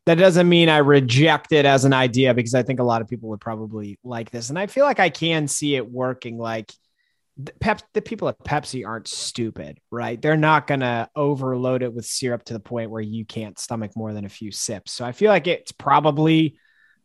that 0.06 0.16
doesn't 0.16 0.48
mean 0.48 0.70
I 0.70 0.78
reject 0.78 1.52
it 1.52 1.66
as 1.66 1.84
an 1.86 1.94
idea 1.94 2.34
because 2.34 2.56
I 2.56 2.64
think 2.64 2.80
a 2.80 2.84
lot 2.84 3.02
of 3.02 3.08
people 3.10 3.30
would 3.30 3.42
probably 3.42 4.00
like 4.04 4.32
this. 4.32 4.50
And 4.50 4.58
I 4.58 4.68
feel 4.68 4.86
like 4.86 5.00
I 5.00 5.10
can 5.10 5.48
see 5.48 5.76
it 5.76 5.90
working 5.90 6.38
like 6.38 6.72
the 7.38 7.52
Pep 7.60 7.82
the 7.94 8.02
people 8.02 8.30
at 8.30 8.40
Pepsi 8.40 8.86
aren't 8.88 9.08
stupid, 9.08 9.80
right? 9.92 10.20
They're 10.22 10.38
not 10.38 10.66
gonna 10.66 11.10
overload 11.16 11.84
it 11.84 11.94
with 11.94 12.06
syrup 12.06 12.44
to 12.46 12.54
the 12.54 12.60
point 12.60 12.90
where 12.90 13.02
you 13.02 13.26
can't 13.26 13.60
stomach 13.60 13.92
more 13.96 14.14
than 14.14 14.26
a 14.26 14.30
few 14.30 14.52
sips. 14.52 14.92
So 14.94 15.06
I 15.06 15.12
feel 15.12 15.30
like 15.30 15.46
it's 15.48 15.72
probably 15.72 16.58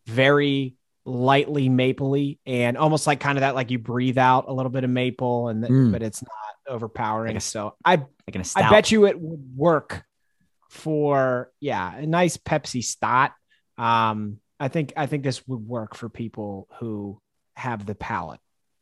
very 0.06 0.74
lightly 1.04 1.68
mapley 1.68 2.38
and 2.46 2.78
almost 2.78 3.06
like 3.08 3.18
kind 3.20 3.36
of 3.36 3.40
that 3.40 3.56
like 3.56 3.70
you 3.72 3.78
breathe 3.78 4.16
out 4.18 4.44
a 4.48 4.52
little 4.52 4.70
bit 4.70 4.84
of 4.84 4.90
maple 4.90 5.48
and 5.48 5.62
th- 5.62 5.72
Mm. 5.72 5.92
but 5.92 6.02
it's 6.02 6.22
not 6.22 6.30
overpowering. 6.68 7.34
Like 7.34 7.38
a- 7.38 7.40
so 7.40 7.76
I 7.84 7.96
Like 7.96 8.34
in 8.34 8.40
a 8.40 8.44
stout. 8.44 8.64
I 8.64 8.70
bet 8.70 8.90
you 8.90 9.06
it 9.06 9.18
would 9.20 9.56
work 9.56 10.04
for 10.70 11.50
yeah, 11.60 11.96
a 11.96 12.06
nice 12.06 12.36
Pepsi 12.36 12.82
stot. 12.82 13.32
Um 13.78 14.38
I 14.60 14.68
think 14.68 14.92
I 14.96 15.06
think 15.06 15.24
this 15.24 15.46
would 15.48 15.66
work 15.66 15.94
for 15.96 16.08
people 16.08 16.68
who 16.78 17.20
have 17.56 17.84
the 17.84 17.94
palate 17.94 18.40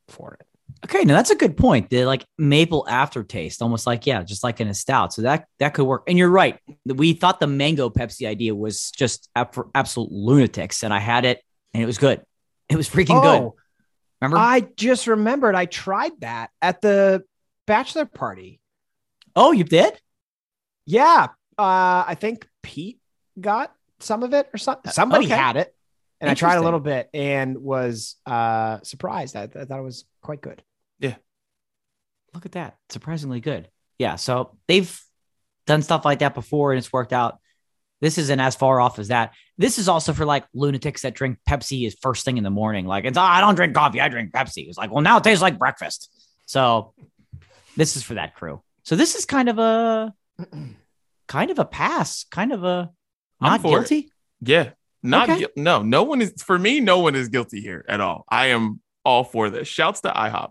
for 0.09 0.35
it. 0.35 0.47
Okay, 0.85 1.03
now 1.05 1.15
that's 1.15 1.31
a 1.31 1.35
good 1.37 1.57
point. 1.57 1.91
The 1.91 2.05
like 2.05 2.25
maple 2.39 2.87
aftertaste, 2.89 3.61
almost 3.61 3.87
like 3.87 4.07
yeah, 4.07 4.23
just 4.23 4.45
like 4.45 4.61
in 4.61 4.69
a 4.69 4.75
stout. 4.75 5.13
So 5.13 5.23
that 5.23 5.47
that 5.59 5.75
could 5.75 5.85
work. 5.85 6.05
And 6.07 6.17
you're 6.17 6.31
right. 6.31 6.59
We 6.85 7.13
thought 7.15 7.41
the 7.41 7.47
mango 7.47 7.91
Pepsi 7.91 8.27
idea 8.29 8.55
was 8.55 8.91
just 8.93 9.29
for 9.53 9.69
absolute 9.75 10.13
lunatics, 10.13 10.85
and 10.85 10.95
I 10.95 11.01
had 11.01 11.25
it, 11.25 11.43
and 11.75 11.83
it 11.83 11.87
was 11.87 11.99
good. 11.99 12.23
It 12.69 12.77
was 12.77 12.89
freaking 12.89 13.21
good. 13.21 13.41
Oh, 13.41 13.57
Remember? 14.21 14.37
I 14.37 14.61
just 14.77 15.07
remembered 15.07 15.55
I 15.55 15.65
tried 15.65 16.13
that 16.21 16.51
at 16.61 16.81
the 16.83 17.25
bachelor 17.71 18.05
party. 18.05 18.61
oh, 19.37 19.53
you 19.53 19.63
did? 19.63 19.97
Yeah, 20.87 21.29
uh, 21.57 22.05
I 22.07 22.17
think 22.19 22.49
Pete 22.65 22.99
got 23.41 23.73
some 24.01 24.25
of 24.25 24.35
it 24.35 24.49
or 24.53 24.59
something. 24.59 24.91
Somebody 24.91 25.27
okay. 25.27 25.37
had 25.37 25.57
it, 25.57 25.73
and 26.21 26.29
I 26.29 26.35
tried 26.35 26.57
a 26.57 26.63
little 26.63 26.81
bit 26.81 27.09
and 27.15 27.59
was 27.59 28.17
uh, 28.27 28.79
surprised. 28.83 29.37
I, 29.37 29.43
I 29.43 29.47
thought 29.47 29.79
it 29.79 29.85
was 29.85 30.05
quite 30.21 30.41
good. 30.41 30.65
Yeah. 30.99 31.15
Look 32.35 32.45
at 32.45 32.53
that. 32.53 32.77
Surprisingly 32.89 33.41
good. 33.41 33.69
Yeah. 33.99 34.17
So 34.17 34.57
they've 34.67 35.01
done 35.67 35.83
stuff 35.83 36.05
like 36.05 36.21
that 36.21 36.35
before 36.35 36.73
and 36.73 36.79
it's 36.79 36.93
worked 36.93 37.13
out. 37.13 37.39
This 38.01 38.19
isn't 38.19 38.41
as 38.41 38.57
far 38.57 38.81
off 38.81 38.99
as 38.99 39.09
that. 39.09 39.35
This 39.59 39.79
is 39.79 39.89
also 39.89 40.13
for 40.13 40.25
like 40.25 40.45
lunatics 40.55 41.03
that 41.03 41.15
drink 41.15 41.39
Pepsi 41.49 41.87
is 41.87 41.97
first 42.01 42.25
thing 42.25 42.39
in 42.39 42.45
the 42.45 42.51
morning. 42.51 42.87
Like 42.87 43.05
it's 43.05 43.19
"Oh, 43.19 43.23
I 43.23 43.41
don't 43.41 43.55
drink 43.55 43.75
coffee, 43.75 44.01
I 44.01 44.09
drink 44.09 44.33
Pepsi. 44.33 44.69
It's 44.69 44.79
like, 44.79 44.91
well, 44.91 45.03
now 45.03 45.19
it 45.19 45.25
tastes 45.25 45.43
like 45.43 45.59
breakfast. 45.59 46.11
So 46.47 46.95
this 47.77 47.97
is 47.97 48.03
for 48.03 48.15
that 48.15 48.35
crew. 48.35 48.63
So 48.85 48.97
this 48.97 49.15
is 49.15 49.25
kind 49.25 49.49
of 49.49 49.59
a 49.59 50.15
kind 51.29 51.51
of 51.51 51.59
a 51.59 51.65
pass, 51.65 52.25
kind 52.31 52.53
of 52.53 52.65
a 52.65 52.91
not 53.41 53.61
for 53.63 53.69
it. 53.69 53.89
guilty. 53.89 54.13
Yeah. 54.43 54.71
Not 55.03 55.31
Okay. 55.31 55.39
gui- 55.41 55.49
no, 55.63 55.83
no 55.83 56.03
one 56.03 56.21
is 56.21 56.43
for 56.43 56.59
me, 56.59 56.81
no 56.81 56.99
one 56.99 57.15
is 57.15 57.29
guilty 57.29 57.61
here 57.61 57.85
at 57.89 58.01
all. 58.01 58.25
I 58.29 58.47
am 58.49 58.81
all 59.05 59.25
for 59.25 59.49
this. 59.49 59.67
Shouts 59.69 60.03
to 60.03 60.11
IHOP. 60.11 60.51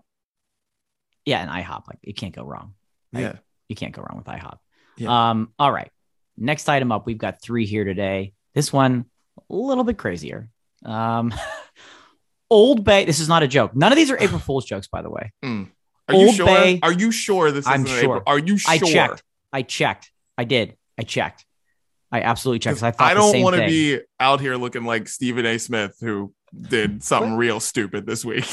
Yeah, 1.24 1.38
and 1.40 1.50
IHOP, 1.50 1.86
like 1.86 1.98
you 2.02 2.14
can't 2.14 2.34
go 2.34 2.42
wrong. 2.44 2.74
Right. 3.12 3.20
Yeah. 3.22 3.32
You 3.68 3.76
can't 3.76 3.92
go 3.94 4.02
wrong 4.02 4.18
with 4.18 4.26
IHOP. 4.26 4.56
Yeah. 4.96 5.30
Um, 5.30 5.52
all 5.58 5.70
right. 5.70 5.90
Next 6.36 6.68
item 6.68 6.90
up, 6.90 7.06
we've 7.06 7.18
got 7.18 7.40
three 7.42 7.66
here 7.66 7.84
today. 7.84 8.32
This 8.54 8.72
one 8.72 9.04
a 9.38 9.54
little 9.54 9.84
bit 9.84 9.98
crazier. 9.98 10.48
Um, 10.84 11.32
Old 12.50 12.82
Bay. 12.84 13.04
This 13.04 13.20
is 13.20 13.28
not 13.28 13.42
a 13.44 13.48
joke. 13.48 13.76
None 13.76 13.92
of 13.92 13.96
these 13.96 14.10
are 14.10 14.18
April 14.18 14.38
Fool's 14.40 14.64
jokes, 14.64 14.88
by 14.88 15.02
the 15.02 15.10
way. 15.10 15.32
Mm. 15.44 15.68
Are 16.10 16.14
you 16.14 16.26
Old 16.26 16.34
sure? 16.34 16.46
Bay- 16.46 16.80
Are 16.82 16.92
you 16.92 17.10
sure 17.10 17.50
this 17.50 17.64
is 17.64 17.70
I'm 17.70 17.84
sure. 17.84 17.98
April? 17.98 18.22
Are 18.26 18.38
you 18.38 18.56
sure? 18.56 18.72
I 18.72 18.78
checked. 18.78 19.22
I 19.52 19.62
checked. 19.62 20.12
I 20.36 20.44
did. 20.44 20.76
I 20.98 21.02
checked. 21.02 21.44
I 22.12 22.22
absolutely 22.22 22.58
checked. 22.58 22.82
I, 22.82 22.90
thought 22.90 23.06
I 23.10 23.14
don't 23.14 23.40
want 23.42 23.56
to 23.56 23.66
be 23.66 24.00
out 24.18 24.40
here 24.40 24.56
looking 24.56 24.84
like 24.84 25.08
Stephen 25.08 25.46
A. 25.46 25.58
Smith 25.58 25.96
who 26.00 26.34
did 26.60 27.04
something 27.04 27.34
real 27.34 27.60
stupid 27.60 28.06
this 28.06 28.24
week. 28.24 28.44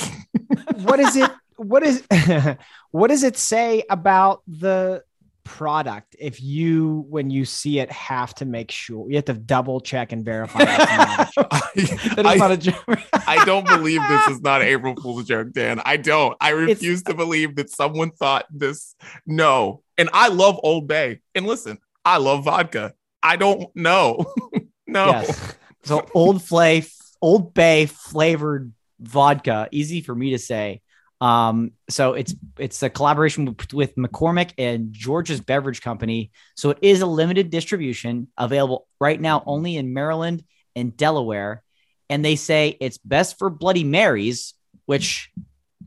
what 0.75 0.99
is 0.99 1.15
it? 1.15 1.31
What 1.55 1.81
is 1.83 2.03
what 2.91 3.07
does 3.07 3.23
it 3.23 3.35
say 3.37 3.83
about 3.89 4.43
the 4.47 5.03
product 5.47 6.17
if 6.19 6.41
you 6.41 7.05
when 7.09 7.29
you 7.29 7.45
see 7.45 7.79
it 7.79 7.89
have 7.89 8.35
to 8.35 8.45
make 8.45 8.69
sure 8.69 9.09
you 9.09 9.15
have 9.15 9.25
to 9.25 9.33
double 9.33 9.79
check 9.79 10.11
and 10.11 10.25
verify 10.25 10.59
it's 10.61 11.37
not 11.37 11.51
a 11.71 11.77
joke? 12.17 12.25
I, 12.25 12.35
not 12.35 12.51
a 12.51 12.57
joke. 12.57 12.99
I 13.25 13.45
don't 13.45 13.65
believe 13.65 14.01
this 14.09 14.27
is 14.27 14.41
not 14.41 14.61
April 14.61 14.93
Fool's 14.95 15.25
joke, 15.25 15.53
Dan. 15.53 15.81
I 15.85 15.95
don't. 15.95 16.35
I 16.41 16.49
refuse 16.49 17.01
to 17.03 17.13
believe 17.13 17.55
that 17.55 17.69
someone 17.69 18.11
thought 18.11 18.45
this. 18.51 18.95
No. 19.25 19.83
And 19.97 20.09
I 20.11 20.27
love 20.27 20.59
Old 20.61 20.87
Bay. 20.87 21.21
And 21.33 21.47
listen, 21.47 21.77
I 22.03 22.17
love 22.17 22.43
vodka. 22.43 22.93
I 23.23 23.37
don't 23.37 23.73
know. 23.75 24.25
no. 24.87 25.07
Yes. 25.07 25.55
So 25.83 26.05
Old 26.13 26.43
Flay, 26.43 26.85
Old 27.21 27.53
Bay 27.53 27.85
flavored 27.85 28.73
vodka. 28.99 29.69
Easy 29.71 30.01
for 30.01 30.13
me 30.13 30.31
to 30.31 30.39
say. 30.39 30.81
Um, 31.19 31.71
so 31.89 32.13
it's 32.13 32.35
it's 32.59 32.83
a 32.83 32.89
collaboration 32.89 33.55
with, 33.73 33.95
McCormick 33.95 34.51
and 34.57 34.93
George's 34.93 35.41
Beverage 35.41 35.81
Company. 35.81 36.31
So 36.55 36.69
it 36.69 36.77
is 36.81 37.01
a 37.01 37.07
limited 37.07 37.49
distribution 37.49 38.27
available 38.37 38.87
right 38.99 39.19
now 39.19 39.41
only 39.45 39.77
in 39.77 39.93
Maryland 39.93 40.43
and 40.75 40.95
Delaware. 40.95 41.63
and 42.09 42.23
they 42.23 42.35
say 42.35 42.77
it's 42.79 42.97
best 42.97 43.37
for 43.37 43.49
Bloody 43.49 43.83
Marys, 43.83 44.53
which 44.85 45.29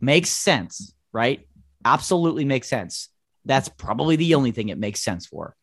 makes 0.01 0.31
sense, 0.31 0.95
right? 1.13 1.47
Absolutely 1.85 2.45
makes 2.45 2.69
sense. 2.69 3.09
That's 3.45 3.69
probably 3.69 4.17
the 4.17 4.35
only 4.35 4.51
thing 4.53 4.69
it 4.69 4.79
makes 4.79 5.03
sense 5.03 5.27
for. 5.27 5.57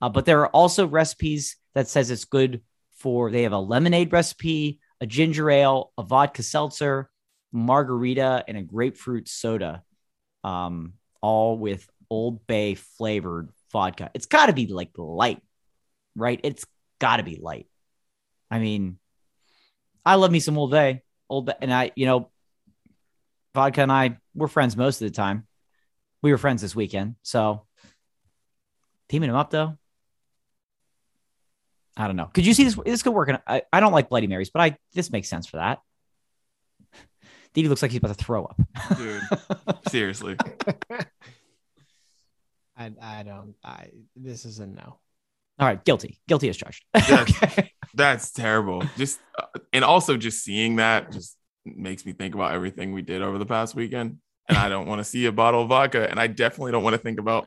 Uh, 0.00 0.08
but 0.08 0.24
there 0.24 0.40
are 0.40 0.48
also 0.48 0.86
recipes 0.86 1.56
that 1.74 1.88
says 1.88 2.10
it's 2.10 2.24
good 2.24 2.62
for. 2.98 3.30
They 3.30 3.42
have 3.42 3.52
a 3.52 3.58
lemonade 3.58 4.12
recipe, 4.12 4.78
a 5.00 5.06
ginger 5.06 5.50
ale, 5.50 5.92
a 5.98 6.02
vodka 6.02 6.42
seltzer, 6.42 7.10
margarita, 7.54 8.44
and 8.46 8.58
a 8.58 8.62
grapefruit 8.62 9.28
soda, 9.28 9.82
um, 10.42 10.94
all 11.22 11.56
with 11.56 11.88
Old 12.10 12.46
Bay 12.46 12.74
flavored 12.74 13.48
vodka. 13.72 14.10
It's 14.12 14.26
got 14.26 14.46
to 14.46 14.52
be 14.52 14.66
like 14.66 14.90
light, 14.96 15.40
right? 16.16 16.40
It's 16.42 16.66
got 16.98 17.16
to 17.16 17.22
be 17.22 17.38
light. 17.40 17.66
I 18.50 18.58
mean, 18.58 18.98
I 20.04 20.16
love 20.16 20.30
me 20.30 20.40
some 20.40 20.58
Old 20.58 20.70
Bay, 20.70 21.02
Old 21.30 21.46
Bay, 21.46 21.54
and 21.60 21.72
I, 21.72 21.92
you 21.94 22.06
know, 22.06 22.30
vodka 23.54 23.82
and 23.82 23.92
I 23.92 24.18
we're 24.34 24.48
friends 24.48 24.76
most 24.76 25.00
of 25.00 25.08
the 25.08 25.14
time. 25.14 25.46
We 26.22 26.32
were 26.32 26.38
friends 26.38 26.62
this 26.62 26.74
weekend, 26.74 27.16
so 27.22 27.66
teaming 29.08 29.28
them 29.28 29.36
up 29.36 29.50
though. 29.50 29.78
I 31.96 32.06
don't 32.08 32.16
know. 32.16 32.30
Could 32.32 32.44
you 32.44 32.54
see 32.54 32.64
this? 32.64 32.78
This 32.84 33.02
could 33.02 33.12
work. 33.12 33.28
In, 33.28 33.38
I, 33.46 33.62
I 33.72 33.80
don't 33.80 33.92
like 33.92 34.08
Bloody 34.08 34.26
Marys, 34.26 34.50
but 34.50 34.60
I 34.60 34.76
this 34.94 35.12
makes 35.12 35.28
sense 35.28 35.46
for 35.46 35.58
that. 35.58 35.80
Didi 37.54 37.68
looks 37.68 37.82
like 37.82 37.92
he's 37.92 37.98
about 37.98 38.16
to 38.16 38.24
throw 38.24 38.44
up. 38.44 38.60
Dude, 38.96 39.22
seriously. 39.88 40.36
I, 42.76 42.92
I 43.00 43.22
don't. 43.22 43.54
I 43.64 43.90
this 44.16 44.44
is 44.44 44.58
a 44.58 44.66
no. 44.66 44.98
All 45.58 45.68
right, 45.68 45.82
guilty. 45.84 46.20
Guilty 46.26 46.48
as 46.48 46.56
charged. 46.56 46.84
That's, 46.92 47.32
that's 47.94 48.32
terrible. 48.32 48.82
Just 48.96 49.20
uh, 49.38 49.46
and 49.72 49.84
also 49.84 50.16
just 50.16 50.42
seeing 50.42 50.76
that 50.76 51.12
just 51.12 51.36
makes 51.64 52.04
me 52.04 52.12
think 52.12 52.34
about 52.34 52.52
everything 52.52 52.92
we 52.92 53.02
did 53.02 53.22
over 53.22 53.38
the 53.38 53.46
past 53.46 53.76
weekend. 53.76 54.18
And 54.48 54.58
I 54.58 54.68
don't 54.68 54.88
want 54.88 54.98
to 54.98 55.04
see 55.04 55.24
a 55.26 55.32
bottle 55.32 55.62
of 55.62 55.68
vodka, 55.68 56.10
and 56.10 56.18
I 56.18 56.26
definitely 56.26 56.72
don't 56.72 56.82
want 56.82 56.94
to 56.94 56.98
think 56.98 57.20
about 57.20 57.46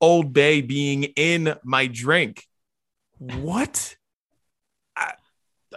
Old 0.00 0.32
Bay 0.32 0.62
being 0.62 1.04
in 1.04 1.54
my 1.62 1.86
drink. 1.86 2.42
What? 3.18 3.96
I, 4.96 5.12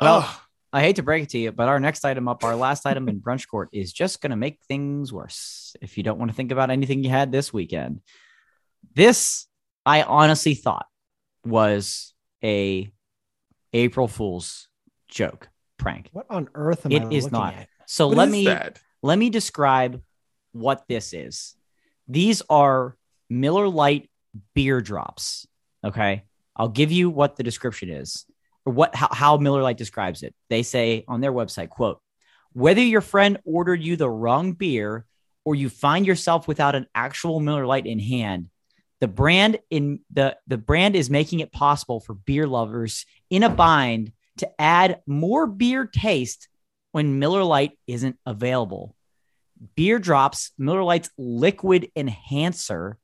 Well, 0.02 0.20
ugh. 0.20 0.36
I 0.76 0.82
hate 0.82 0.98
to 0.98 1.04
break 1.04 1.24
it 1.24 1.30
to 1.30 1.38
you, 1.38 1.54
but 1.54 1.70
our 1.70 1.80
next 1.80 2.04
item 2.04 2.28
up, 2.28 2.44
our 2.44 2.54
last 2.54 2.86
item 2.86 3.08
in 3.08 3.22
brunch 3.22 3.48
court, 3.48 3.70
is 3.72 3.94
just 3.94 4.20
going 4.22 4.32
to 4.32 4.36
make 4.36 4.60
things 4.68 5.14
worse. 5.14 5.74
If 5.82 5.98
you 5.98 6.04
don't 6.04 6.20
want 6.20 6.32
to 6.32 6.36
think 6.36 6.52
about 6.52 6.70
anything 6.70 7.02
you 7.02 7.10
had 7.10 7.32
this 7.32 7.54
weekend, 7.54 8.02
this 8.94 9.48
I 9.86 10.02
honestly 10.02 10.54
thought 10.54 10.86
was 11.46 12.14
a 12.44 12.92
April 13.72 14.10
Fool's 14.10 14.68
joke 15.08 15.48
prank. 15.78 16.10
What 16.12 16.26
on 16.30 16.50
earth 16.54 16.86
am 16.86 16.92
It 16.92 17.04
I 17.04 17.10
is 17.10 17.32
not. 17.32 17.54
at? 17.54 17.70
So 17.86 18.10
What 18.10 18.18
let 18.18 18.30
me 18.30 18.44
that? 18.48 18.82
let 19.02 19.18
me 19.18 19.30
describe 19.30 20.02
what 20.52 20.84
this 20.90 21.14
is. 21.14 21.56
These 22.10 22.42
are 22.50 22.98
Miller 23.30 23.70
Lite 23.70 24.10
beer 24.54 24.82
drops. 24.82 25.48
Okay. 25.86 26.24
I'll 26.54 26.68
give 26.68 26.92
you 26.92 27.10
what 27.10 27.38
the 27.38 27.44
description 27.44 27.90
is 27.90 28.26
or 28.66 28.74
what 28.74 28.96
how, 28.96 29.10
how 29.12 29.38
Miller 29.38 29.62
Lite 29.62 29.78
describes 29.78 30.24
it. 30.24 30.34
They 30.50 30.64
say 30.64 31.06
on 31.08 31.22
their 31.22 31.34
website, 31.34 31.70
quote, 31.70 32.02
whether 32.54 32.82
your 32.82 33.02
friend 33.02 33.40
ordered 33.46 33.82
you 33.82 33.96
the 33.96 34.10
wrong 34.10 34.54
beer 34.54 35.06
or 35.44 35.56
you 35.56 35.70
find 35.70 36.08
yourself 36.08 36.48
without 36.48 36.76
an 36.76 36.88
actual 36.96 37.40
Miller 37.40 37.66
Lite 37.66 37.86
in 37.86 38.00
hand, 38.00 38.50
the 39.02 39.08
brand 39.08 39.60
in 39.70 40.00
the 40.12 40.38
the 40.48 40.58
brand 40.58 40.96
is 40.96 41.10
making 41.10 41.40
it 41.40 41.52
possible 41.52 42.00
for 42.00 42.14
beer 42.14 42.48
lovers 42.48 43.06
in 43.30 43.44
a 43.44 43.50
bind 43.50 44.12
to 44.38 44.50
add 44.60 45.02
more 45.06 45.48
beer 45.48 45.86
taste 45.86 46.48
when 46.92 47.20
Miller 47.20 47.44
Lite 47.44 47.78
isn't 47.88 48.18
available. 48.26 48.96
Beer 49.76 50.00
Drops, 50.00 50.52
Miller 50.58 50.84
Lite's 50.84 51.10
liquid 51.18 51.90
enhancer, 51.96 52.98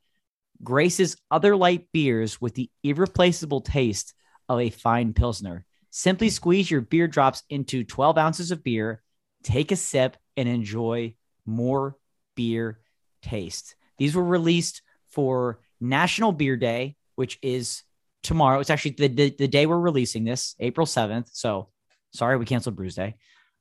graces 0.64 1.16
other 1.30 1.56
light 1.56 1.88
beers 1.92 2.40
with 2.40 2.56
the 2.56 2.70
irreplaceable 2.84 3.62
taste 3.62 4.14
of 4.60 4.66
a 4.66 4.70
fine 4.70 5.14
Pilsner. 5.14 5.66
Simply 5.90 6.30
squeeze 6.30 6.72
your 6.72 6.82
beer 6.82 7.08
drops 7.08 7.44
into 7.50 7.84
12 7.84 8.18
ounces 8.18 8.52
of 8.52 8.64
beer, 8.64 9.02
take 9.44 9.72
a 9.72 9.76
sip, 9.76 10.16
and 10.38 10.48
enjoy 10.48 11.16
more 11.46 11.98
beer 12.36 12.80
taste. 13.22 13.76
These 13.98 14.16
were 14.16 14.24
released 14.24 14.82
for 15.10 15.60
National 15.80 16.32
Beer 16.32 16.56
Day, 16.56 16.96
which 17.16 17.38
is 17.42 17.84
tomorrow. 18.24 18.60
It's 18.60 18.70
actually 18.70 18.92
the, 18.92 19.08
the, 19.08 19.36
the 19.38 19.48
day 19.48 19.66
we're 19.66 19.80
releasing 19.80 20.24
this, 20.24 20.56
April 20.60 20.88
7th. 20.88 21.30
So 21.34 21.70
sorry 22.14 22.38
we 22.38 22.46
canceled 22.46 22.76
Brews 22.76 22.96
Day. 22.96 23.16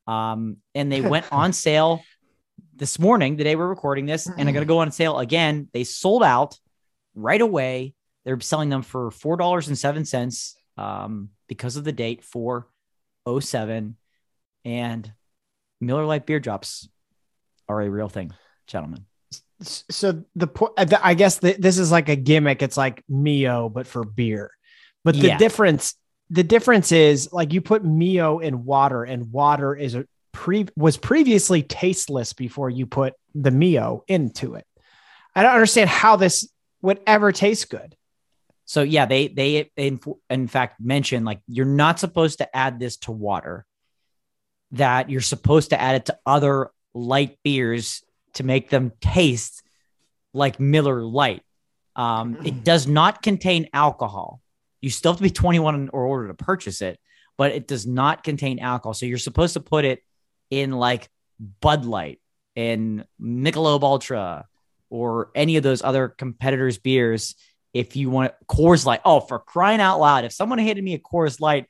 Um, 0.06 0.58
and 0.74 0.90
they 0.90 1.00
went 1.00 1.26
on 1.32 1.52
sale 1.52 2.02
this 2.76 2.98
morning, 2.98 3.36
the 3.36 3.44
day 3.44 3.56
we're 3.56 3.68
recording 3.68 4.06
this, 4.06 4.26
and 4.26 4.48
are 4.48 4.52
going 4.52 4.62
to 4.62 4.66
go 4.66 4.78
on 4.78 4.92
sale 4.92 5.18
again. 5.18 5.68
They 5.72 5.84
sold 5.84 6.22
out 6.22 6.58
right 7.14 7.40
away. 7.40 7.94
They're 8.24 8.40
selling 8.40 8.68
them 8.68 8.82
for 8.82 9.10
four 9.10 9.36
dollars 9.36 9.68
and 9.68 9.76
seven 9.76 10.04
cents 10.04 10.56
um, 10.76 11.30
because 11.48 11.76
of 11.76 11.84
the 11.84 11.92
date 11.92 12.24
four 12.24 12.66
oh 13.26 13.40
seven, 13.40 13.96
and 14.64 15.10
Miller 15.80 16.04
Lite 16.04 16.26
beer 16.26 16.40
drops 16.40 16.88
are 17.68 17.80
a 17.80 17.90
real 17.90 18.08
thing, 18.08 18.32
gentlemen. 18.66 19.04
So 19.62 20.24
the 20.34 20.46
po- 20.46 20.72
uh, 20.76 20.84
the- 20.86 21.04
I 21.06 21.14
guess 21.14 21.38
th- 21.38 21.58
this 21.58 21.78
is 21.78 21.90
like 21.92 22.08
a 22.08 22.16
gimmick. 22.16 22.62
It's 22.62 22.76
like 22.76 23.04
Mio, 23.08 23.68
but 23.68 23.86
for 23.86 24.04
beer. 24.04 24.50
But 25.04 25.14
the 25.14 25.28
Yeah. 25.28 25.38
difference, 25.38 25.94
the 26.30 26.42
difference 26.42 26.92
is 26.92 27.32
like 27.32 27.52
you 27.52 27.60
put 27.60 27.84
Mio 27.84 28.38
in 28.38 28.64
water, 28.64 29.04
and 29.04 29.30
water 29.32 29.74
is 29.74 29.94
a 29.94 30.06
pre 30.32 30.66
was 30.76 30.96
previously 30.96 31.62
tasteless 31.62 32.32
before 32.32 32.70
you 32.70 32.86
put 32.86 33.14
the 33.34 33.50
Mio 33.50 34.04
into 34.08 34.54
it. 34.54 34.66
I 35.34 35.42
don't 35.42 35.52
understand 35.52 35.90
how 35.90 36.16
this 36.16 36.48
would 36.82 37.00
ever 37.06 37.30
taste 37.32 37.68
good. 37.70 37.96
So 38.70 38.82
yeah, 38.82 39.04
they 39.04 39.26
they 39.26 39.68
in, 39.74 39.98
in 40.30 40.46
fact 40.46 40.80
mention 40.80 41.24
like 41.24 41.40
you're 41.48 41.66
not 41.66 41.98
supposed 41.98 42.38
to 42.38 42.56
add 42.56 42.78
this 42.78 42.98
to 42.98 43.10
water. 43.10 43.66
That 44.70 45.10
you're 45.10 45.22
supposed 45.22 45.70
to 45.70 45.80
add 45.80 45.96
it 45.96 46.04
to 46.06 46.18
other 46.24 46.70
light 46.94 47.36
beers 47.42 48.04
to 48.34 48.44
make 48.44 48.70
them 48.70 48.92
taste 49.00 49.64
like 50.32 50.60
Miller 50.60 51.02
Lite. 51.02 51.42
Um, 51.96 52.38
it 52.44 52.62
does 52.62 52.86
not 52.86 53.22
contain 53.22 53.68
alcohol. 53.72 54.40
You 54.80 54.90
still 54.90 55.14
have 55.14 55.18
to 55.18 55.24
be 55.24 55.30
21 55.30 55.90
or 55.92 56.04
older 56.04 56.28
to 56.28 56.34
purchase 56.34 56.80
it, 56.80 57.00
but 57.36 57.50
it 57.50 57.66
does 57.66 57.88
not 57.88 58.22
contain 58.22 58.60
alcohol. 58.60 58.94
So 58.94 59.04
you're 59.04 59.18
supposed 59.18 59.54
to 59.54 59.60
put 59.60 59.84
it 59.84 60.00
in 60.48 60.70
like 60.70 61.08
Bud 61.60 61.84
Light 61.84 62.20
and 62.54 63.04
Michelob 63.20 63.82
Ultra 63.82 64.46
or 64.90 65.32
any 65.34 65.56
of 65.56 65.64
those 65.64 65.82
other 65.82 66.06
competitors' 66.06 66.78
beers 66.78 67.34
if 67.72 67.96
you 67.96 68.10
want 68.10 68.32
Coors 68.48 68.84
Light. 68.84 69.00
Oh, 69.04 69.20
for 69.20 69.38
crying 69.38 69.80
out 69.80 70.00
loud, 70.00 70.24
if 70.24 70.32
someone 70.32 70.58
handed 70.58 70.84
me 70.84 70.94
a 70.94 70.98
Coors 70.98 71.40
Light 71.40 71.66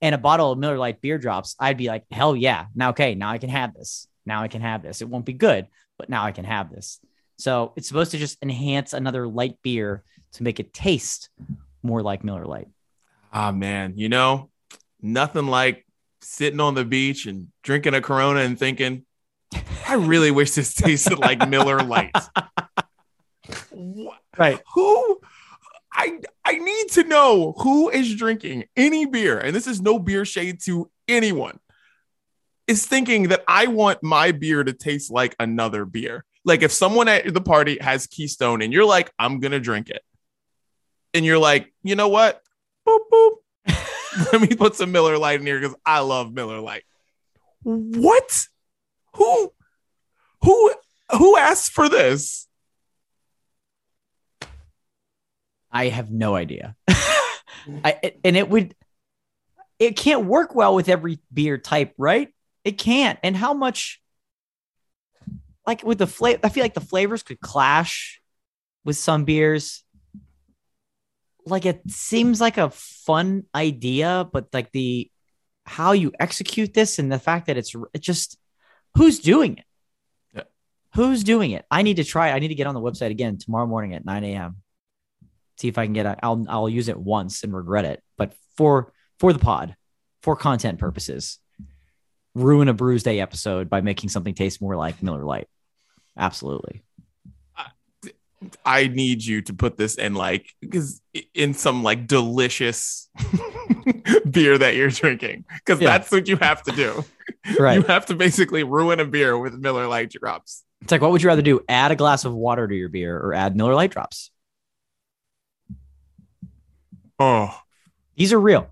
and 0.00 0.14
a 0.14 0.18
bottle 0.18 0.52
of 0.52 0.58
Miller 0.58 0.78
Lite 0.78 1.00
beer 1.00 1.18
drops, 1.18 1.54
I'd 1.58 1.76
be 1.76 1.88
like, 1.88 2.04
hell 2.10 2.36
yeah. 2.36 2.66
Now, 2.74 2.90
okay, 2.90 3.14
now 3.14 3.30
I 3.30 3.38
can 3.38 3.50
have 3.50 3.74
this. 3.74 4.08
Now 4.24 4.42
I 4.42 4.48
can 4.48 4.60
have 4.60 4.82
this. 4.82 5.02
It 5.02 5.08
won't 5.08 5.24
be 5.24 5.32
good, 5.32 5.66
but 5.98 6.08
now 6.08 6.24
I 6.24 6.32
can 6.32 6.44
have 6.44 6.70
this. 6.70 7.00
So 7.38 7.72
it's 7.76 7.88
supposed 7.88 8.12
to 8.12 8.18
just 8.18 8.38
enhance 8.42 8.92
another 8.92 9.28
light 9.28 9.58
beer 9.62 10.02
to 10.32 10.42
make 10.42 10.58
it 10.58 10.72
taste 10.72 11.28
more 11.82 12.02
like 12.02 12.24
Miller 12.24 12.44
Lite. 12.44 12.68
Ah, 13.32 13.52
man, 13.52 13.94
you 13.96 14.08
know, 14.08 14.50
nothing 15.00 15.46
like 15.46 15.86
sitting 16.22 16.60
on 16.60 16.74
the 16.74 16.84
beach 16.84 17.26
and 17.26 17.48
drinking 17.62 17.94
a 17.94 18.00
Corona 18.00 18.40
and 18.40 18.58
thinking, 18.58 19.04
I 19.86 19.94
really 19.94 20.30
wish 20.30 20.52
this 20.52 20.74
tasted 20.74 21.18
like 21.18 21.48
Miller 21.48 21.80
Lite. 21.80 22.16
What? 23.70 24.18
Right. 24.36 24.60
Who? 24.74 25.20
I 25.96 26.20
I 26.44 26.52
need 26.52 26.88
to 26.92 27.04
know 27.04 27.54
who 27.58 27.88
is 27.88 28.14
drinking 28.14 28.64
any 28.76 29.06
beer, 29.06 29.38
and 29.38 29.56
this 29.56 29.66
is 29.66 29.80
no 29.80 29.98
beer 29.98 30.24
shade 30.24 30.60
to 30.64 30.90
anyone. 31.08 31.58
Is 32.66 32.84
thinking 32.84 33.28
that 33.28 33.44
I 33.48 33.68
want 33.68 34.02
my 34.02 34.32
beer 34.32 34.62
to 34.62 34.72
taste 34.72 35.10
like 35.10 35.34
another 35.40 35.84
beer. 35.84 36.24
Like 36.44 36.62
if 36.62 36.70
someone 36.70 37.08
at 37.08 37.32
the 37.32 37.40
party 37.40 37.78
has 37.80 38.06
Keystone 38.06 38.60
and 38.60 38.72
you're 38.72 38.84
like, 38.84 39.10
I'm 39.18 39.40
gonna 39.40 39.60
drink 39.60 39.88
it, 39.88 40.02
and 41.14 41.24
you're 41.24 41.38
like, 41.38 41.72
you 41.82 41.96
know 41.96 42.08
what? 42.08 42.42
Boop 42.86 42.98
boop. 43.10 43.30
Let 44.32 44.42
me 44.42 44.54
put 44.54 44.74
some 44.74 44.92
Miller 44.92 45.16
Lite 45.16 45.40
in 45.40 45.46
here 45.46 45.60
because 45.60 45.76
I 45.84 46.00
love 46.00 46.32
Miller 46.32 46.60
Lite. 46.60 46.84
What? 47.62 48.46
Who? 49.14 49.52
Who? 50.42 50.74
Who 51.16 51.36
asked 51.36 51.72
for 51.72 51.88
this? 51.88 52.45
I 55.76 55.88
have 55.88 56.10
no 56.10 56.34
idea. 56.34 56.74
I, 56.88 58.12
and 58.24 58.36
it 58.36 58.48
would, 58.48 58.74
it 59.78 59.96
can't 59.96 60.24
work 60.24 60.54
well 60.54 60.74
with 60.74 60.88
every 60.88 61.18
beer 61.32 61.58
type, 61.58 61.92
right? 61.98 62.32
It 62.64 62.78
can't. 62.78 63.18
And 63.22 63.36
how 63.36 63.52
much, 63.52 64.00
like 65.66 65.82
with 65.82 65.98
the 65.98 66.06
flavor, 66.06 66.40
I 66.44 66.48
feel 66.48 66.64
like 66.64 66.74
the 66.74 66.80
flavors 66.80 67.22
could 67.22 67.40
clash 67.40 68.22
with 68.84 68.96
some 68.96 69.24
beers. 69.24 69.84
Like 71.44 71.66
it 71.66 71.82
seems 71.90 72.40
like 72.40 72.56
a 72.56 72.70
fun 72.70 73.44
idea, 73.54 74.26
but 74.32 74.46
like 74.52 74.72
the 74.72 75.10
how 75.64 75.92
you 75.92 76.12
execute 76.18 76.72
this 76.72 76.98
and 76.98 77.12
the 77.12 77.18
fact 77.18 77.48
that 77.48 77.56
it's 77.56 77.74
it 77.92 78.00
just 78.00 78.38
who's 78.96 79.18
doing 79.18 79.58
it? 79.58 79.64
Yeah. 80.34 80.42
Who's 80.94 81.22
doing 81.22 81.50
it? 81.50 81.66
I 81.70 81.82
need 81.82 81.96
to 81.96 82.04
try. 82.04 82.30
I 82.30 82.38
need 82.38 82.48
to 82.48 82.54
get 82.54 82.66
on 82.66 82.74
the 82.74 82.80
website 82.80 83.10
again 83.10 83.36
tomorrow 83.36 83.66
morning 83.66 83.94
at 83.94 84.04
9 84.04 84.24
a.m. 84.24 84.56
See 85.58 85.68
if 85.68 85.78
I 85.78 85.84
can 85.86 85.92
get 85.94 86.06
it. 86.06 86.18
I'll 86.22 86.44
I'll 86.48 86.68
use 86.68 86.88
it 86.88 86.98
once 86.98 87.42
and 87.42 87.54
regret 87.54 87.84
it. 87.84 88.02
But 88.18 88.34
for 88.56 88.92
for 89.18 89.32
the 89.32 89.38
pod, 89.38 89.74
for 90.22 90.36
content 90.36 90.78
purposes, 90.78 91.38
ruin 92.34 92.68
a 92.68 92.74
bruised 92.74 93.04
day 93.04 93.20
episode 93.20 93.70
by 93.70 93.80
making 93.80 94.10
something 94.10 94.34
taste 94.34 94.60
more 94.60 94.76
like 94.76 95.02
Miller 95.02 95.24
Lite. 95.24 95.48
Absolutely. 96.16 96.82
I 98.66 98.86
need 98.88 99.24
you 99.24 99.40
to 99.42 99.54
put 99.54 99.76
this 99.78 99.94
in 99.96 100.14
like 100.14 100.54
because 100.60 101.00
in 101.34 101.54
some 101.54 101.82
like 101.82 102.06
delicious 102.06 103.08
beer 104.30 104.58
that 104.58 104.76
you're 104.76 104.90
drinking 104.90 105.44
because 105.64 105.80
Yeah. 105.80 105.96
that's 105.98 106.12
what 106.12 106.28
you 106.28 106.36
have 106.36 106.62
to 106.64 106.72
do. 106.72 107.04
Right. 107.58 107.76
You 107.76 107.82
have 107.84 108.06
to 108.06 108.14
basically 108.14 108.62
ruin 108.64 108.98
a 109.00 109.04
beer 109.04 109.36
with 109.38 109.54
Miller 109.54 109.86
Lite 109.88 110.10
drops. 110.10 110.64
It's 110.82 110.90
like, 110.92 111.00
what 111.00 111.10
would 111.12 111.22
you 111.22 111.28
rather 111.28 111.42
do? 111.42 111.60
Add 111.68 111.90
a 111.92 111.96
glass 111.96 112.24
of 112.24 112.32
water 112.34 112.66
to 112.68 112.74
your 112.74 112.88
beer 112.88 113.16
or 113.16 113.34
add 113.34 113.56
Miller 113.56 113.74
Lite 113.74 113.90
drops? 113.92 114.30
Oh, 117.18 117.58
These 118.16 118.32
are 118.32 118.40
real. 118.40 118.68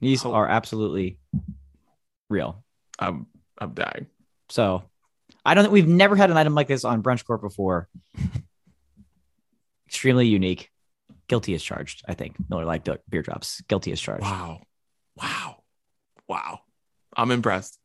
These 0.00 0.24
Oh. 0.24 0.32
are 0.32 0.48
absolutely 0.48 1.18
real. 2.30 2.62
I'm 2.98 3.26
I'm 3.58 3.72
dying. 3.74 4.06
So 4.48 4.82
I 5.44 5.54
don't 5.54 5.64
think 5.64 5.72
we've 5.72 5.88
never 5.88 6.16
had 6.16 6.30
an 6.30 6.36
item 6.36 6.54
like 6.54 6.68
this 6.68 6.84
on 6.84 7.02
Brunch 7.02 7.24
Court 7.24 7.40
before. 7.40 7.88
Extremely 9.86 10.26
unique. 10.26 10.70
Guilty 11.28 11.54
as 11.54 11.62
charged, 11.62 12.02
I 12.06 12.14
think. 12.14 12.36
Miller 12.50 12.64
Lite 12.64 12.84
do- 12.84 12.98
beer 13.08 13.22
drops. 13.22 13.60
Guilty 13.62 13.92
as 13.92 14.00
charged. 14.00 14.22
Wow, 14.24 14.60
wow, 15.16 15.56
wow. 16.28 16.60
I'm 17.16 17.30
impressed. 17.30 17.78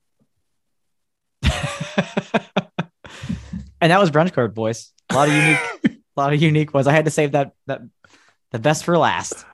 and 1.44 1.52
that 3.92 4.00
was 4.00 4.12
Brunch 4.12 4.34
Court, 4.34 4.54
boys. 4.54 4.92
A 5.10 5.16
lot 5.16 5.28
of 5.30 5.34
unique, 5.34 5.60
a 5.86 5.90
lot 6.20 6.34
of 6.34 6.42
unique 6.42 6.74
ones. 6.74 6.88
I 6.88 6.92
had 6.94 7.06
to 7.06 7.12
save 7.12 7.32
that 7.34 7.54
that 7.68 7.82
the 8.52 8.60
best 8.60 8.84
for 8.84 8.98
last. 8.98 9.46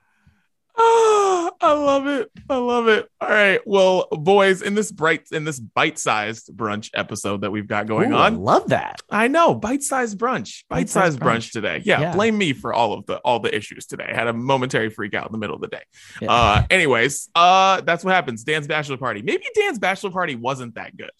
Ah, 0.78 1.50
I 1.60 1.72
love 1.72 2.06
it. 2.06 2.30
I 2.50 2.56
love 2.56 2.88
it. 2.88 3.08
All 3.20 3.28
right. 3.28 3.60
Well, 3.66 4.08
boys, 4.12 4.62
in 4.62 4.74
this 4.74 4.92
bright 4.92 5.26
in 5.32 5.44
this 5.44 5.58
bite-sized 5.58 6.50
brunch 6.54 6.90
episode 6.94 7.40
that 7.40 7.50
we've 7.50 7.66
got 7.66 7.86
going 7.86 8.12
Ooh, 8.12 8.16
I 8.16 8.26
on, 8.26 8.40
love 8.40 8.68
that. 8.68 9.00
I 9.10 9.28
know 9.28 9.54
bite-sized 9.54 10.18
brunch, 10.18 10.64
bite-sized 10.68 11.18
Bite-sized 11.18 11.20
brunch. 11.20 11.48
brunch. 11.48 11.52
today. 11.52 11.82
Yeah, 11.84 12.00
Yeah. 12.00 12.12
blame 12.14 12.36
me 12.36 12.52
for 12.52 12.74
all 12.74 12.92
of 12.92 13.06
the 13.06 13.16
all 13.18 13.40
the 13.40 13.54
issues 13.54 13.86
today. 13.86 14.06
I 14.10 14.14
had 14.14 14.26
a 14.26 14.32
momentary 14.32 14.90
freak 14.90 15.14
out 15.14 15.26
in 15.26 15.32
the 15.32 15.38
middle 15.38 15.56
of 15.56 15.62
the 15.62 15.68
day. 15.68 15.82
Yeah. 16.20 16.30
Uh, 16.32 16.66
anyways, 16.70 17.30
uh, 17.34 17.80
that's 17.80 18.04
what 18.04 18.14
happens. 18.14 18.44
Dan's 18.44 18.66
bachelor 18.66 18.98
party. 18.98 19.22
Maybe 19.22 19.44
Dan's 19.54 19.78
bachelor 19.78 20.10
party 20.10 20.34
wasn't 20.36 20.74
that 20.74 20.96
good. 20.96 21.10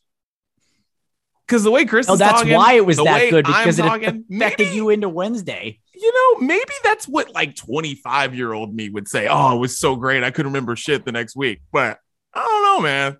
Because 1.47 1.63
the 1.63 1.71
way 1.71 1.85
Chris 1.85 2.09
Oh, 2.09 2.15
is 2.15 2.19
that's 2.19 2.41
talking, 2.41 2.55
why 2.55 2.73
it 2.73 2.85
was 2.85 2.97
that 2.97 3.31
good 3.31 3.47
I'm 3.47 3.53
because 3.63 3.79
it 3.79 3.83
talking, 3.83 4.25
affected 4.31 4.65
maybe- 4.67 4.77
you 4.77 4.89
into 4.91 5.09
Wednesday. 5.09 5.79
You 5.97 6.13
know, 6.13 6.47
maybe 6.47 6.73
that's 6.85 7.07
what 7.07 7.35
like 7.35 7.57
25 7.57 8.35
year 8.35 8.53
old 8.53 8.75
me 8.75 8.89
would 8.89 9.09
say. 9.09 9.29
Oh, 9.29 9.57
it 9.57 9.59
was 9.59 9.79
so 9.79 9.97
great. 9.97 10.23
I 10.23 10.31
couldn't 10.31 10.53
remember 10.53 10.77
shit 10.77 11.05
the 11.05 11.13
next 11.13 11.37
week. 11.37 11.63
But 11.73 11.99
I 12.35 12.41
don't 12.41 12.63
know, 12.63 12.81
man. 12.81 13.19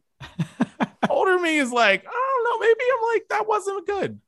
Older 1.11 1.39
me 1.39 1.59
is 1.59 1.73
like, 1.73 2.05
I 2.07 2.11
don't 2.11 2.45
know. 2.45 2.67
Maybe 2.67 2.81
I'm 2.93 3.15
like, 3.15 3.29
that 3.31 3.49
wasn't 3.49 3.87
good. 3.87 4.21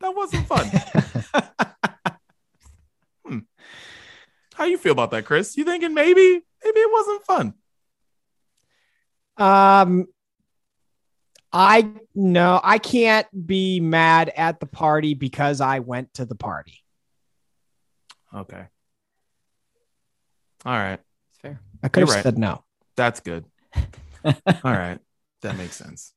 That 0.00 0.14
wasn't 0.14 0.46
fun. 0.46 0.70
Hmm. 3.24 3.38
How 4.54 4.64
you 4.64 4.78
feel 4.78 4.90
about 4.90 5.12
that, 5.12 5.24
Chris? 5.24 5.56
You 5.56 5.62
thinking 5.62 5.94
maybe, 5.94 6.20
maybe 6.64 6.80
it 6.80 6.92
wasn't 6.92 7.24
fun? 7.24 7.54
Um, 9.36 10.08
I 11.52 11.88
no, 12.14 12.60
I 12.62 12.78
can't 12.78 13.26
be 13.46 13.80
mad 13.80 14.32
at 14.36 14.58
the 14.58 14.66
party 14.66 15.14
because 15.14 15.60
I 15.60 15.80
went 15.80 16.14
to 16.14 16.24
the 16.24 16.34
party. 16.34 16.81
Okay. 18.34 18.64
All 20.64 20.72
right. 20.72 21.00
Fair. 21.40 21.60
I 21.82 21.88
could 21.88 22.02
have 22.02 22.08
You're 22.08 22.16
right. 22.16 22.22
said 22.22 22.38
no. 22.38 22.64
That's 22.96 23.20
good. 23.20 23.44
All 24.24 24.34
right. 24.64 24.98
That 25.42 25.56
makes 25.56 25.76
sense. 25.76 26.12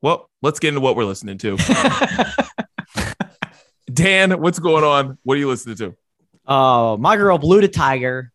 Well, 0.00 0.30
let's 0.42 0.58
get 0.58 0.68
into 0.68 0.80
what 0.80 0.96
we're 0.96 1.04
listening 1.04 1.38
to. 1.38 1.56
Dan, 3.92 4.40
what's 4.40 4.58
going 4.58 4.84
on? 4.84 5.18
What 5.22 5.34
are 5.34 5.38
you 5.38 5.48
listening 5.48 5.76
to? 5.76 5.94
Oh, 6.46 6.96
my 6.96 7.16
girl, 7.16 7.38
Blu 7.38 7.60
DeTiger, 7.60 8.28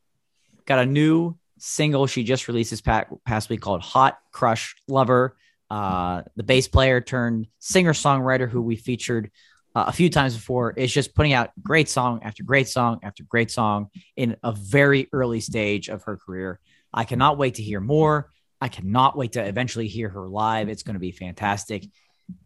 got 0.66 0.80
a 0.80 0.86
new 0.86 1.38
single 1.58 2.08
she 2.08 2.24
just 2.24 2.48
released 2.48 2.72
this 2.72 2.82
pa- 2.82 3.06
past 3.26 3.50
week 3.50 3.62
called 3.62 3.82
Hot 3.82 4.18
Crush 4.32 4.76
Lover. 4.88 5.36
Uh, 5.70 6.24
the 6.36 6.44
bass 6.44 6.68
player 6.68 7.02
turned 7.02 7.48
singer 7.60 7.94
songwriter 7.94 8.50
who 8.50 8.62
we 8.62 8.76
featured 8.76 9.32
uh, 9.76 9.86
a 9.88 9.92
few 9.92 10.10
times 10.10 10.36
before 10.36 10.72
is 10.72 10.92
just 10.92 11.14
putting 11.16 11.34
out 11.34 11.52
great 11.62 11.90
song 11.90 12.22
after 12.24 12.44
great 12.44 12.68
song 12.68 13.00
after 13.04 13.24
great 13.24 13.52
song 13.52 13.90
in 14.16 14.36
a 14.44 14.52
very 14.52 15.08
early 15.14 15.40
stage 15.40 15.90
of 15.90 16.04
her 16.04 16.18
career. 16.18 16.60
I 16.94 17.04
cannot 17.04 17.38
wait 17.38 17.56
to 17.56 17.64
hear 17.64 17.80
more. 17.80 18.32
I 18.60 18.68
cannot 18.68 19.16
wait 19.16 19.34
to 19.34 19.46
eventually 19.46 19.88
hear 19.88 20.10
her 20.10 20.28
live. 20.28 20.70
It's 20.70 20.84
going 20.84 20.96
to 20.96 21.00
be 21.00 21.12
fantastic. 21.12 21.86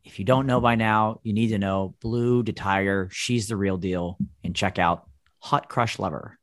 If 0.03 0.19
you 0.19 0.25
don't 0.25 0.45
know 0.45 0.61
by 0.61 0.75
now, 0.75 1.19
you 1.23 1.33
need 1.33 1.49
to 1.49 1.59
know 1.59 1.95
Blu 2.01 2.43
DeTiger. 2.43 3.11
She's 3.11 3.47
the 3.47 3.57
real 3.57 3.77
deal. 3.77 4.17
And 4.43 4.55
check 4.55 4.79
out 4.79 5.07
Hot 5.39 5.69
Crush 5.69 5.99
Lover. 5.99 6.37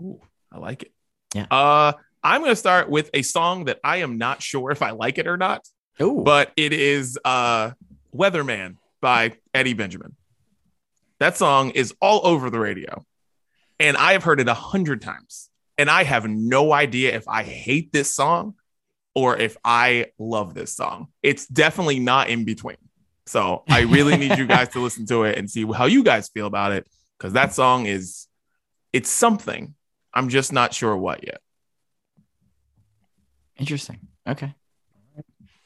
Ooh, 0.00 0.20
I 0.52 0.58
like 0.58 0.84
it. 0.84 0.92
Yeah. 1.34 1.46
Uh, 1.50 1.92
I'm 2.22 2.42
going 2.42 2.52
to 2.52 2.56
start 2.56 2.88
with 2.88 3.10
a 3.14 3.22
song 3.22 3.64
that 3.64 3.78
I 3.82 3.98
am 3.98 4.18
not 4.18 4.42
sure 4.42 4.70
if 4.70 4.82
I 4.82 4.90
like 4.90 5.18
it 5.18 5.26
or 5.26 5.36
not, 5.36 5.66
Oh, 5.98 6.22
but 6.22 6.52
it 6.56 6.72
is 6.72 7.18
uh, 7.24 7.72
Weatherman 8.14 8.76
by 9.00 9.32
Eddie 9.54 9.74
Benjamin. 9.74 10.16
That 11.18 11.36
song 11.36 11.70
is 11.70 11.94
all 12.00 12.26
over 12.26 12.50
the 12.50 12.58
radio, 12.58 13.04
and 13.78 13.96
I 13.96 14.12
have 14.12 14.24
heard 14.24 14.40
it 14.40 14.48
a 14.48 14.54
hundred 14.54 15.02
times, 15.02 15.50
and 15.76 15.90
I 15.90 16.04
have 16.04 16.28
no 16.28 16.72
idea 16.72 17.14
if 17.14 17.28
I 17.28 17.42
hate 17.42 17.92
this 17.92 18.14
song 18.14 18.54
or 19.14 19.36
if 19.36 19.56
I 19.64 20.06
love 20.18 20.54
this 20.54 20.74
song. 20.74 21.08
It's 21.22 21.46
definitely 21.46 21.98
not 21.98 22.30
in 22.30 22.44
between. 22.44 22.76
So 23.26 23.64
I 23.68 23.82
really 23.82 24.16
need 24.16 24.38
you 24.38 24.46
guys 24.46 24.68
to 24.70 24.80
listen 24.82 25.06
to 25.06 25.24
it 25.24 25.38
and 25.38 25.50
see 25.50 25.64
how 25.64 25.86
you 25.86 26.02
guys 26.02 26.28
feel 26.28 26.46
about 26.46 26.72
it 26.72 26.86
because 27.18 27.34
that 27.34 27.52
song 27.52 27.86
is 27.86 28.26
it's 28.92 29.10
something. 29.10 29.74
I'm 30.12 30.28
just 30.28 30.52
not 30.52 30.74
sure 30.74 30.96
what 30.96 31.24
yet. 31.24 31.40
interesting. 33.56 34.00
Okay. 34.26 34.54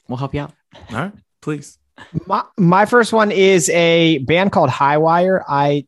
We'll 0.08 0.18
help 0.18 0.34
you 0.34 0.40
out. 0.40 0.52
All 0.90 0.96
right, 0.96 1.12
please. 1.40 1.78
My 2.26 2.44
my 2.58 2.86
first 2.86 3.12
one 3.12 3.30
is 3.30 3.70
a 3.70 4.18
band 4.18 4.52
called 4.52 4.70
Highwire. 4.70 5.42
I 5.46 5.86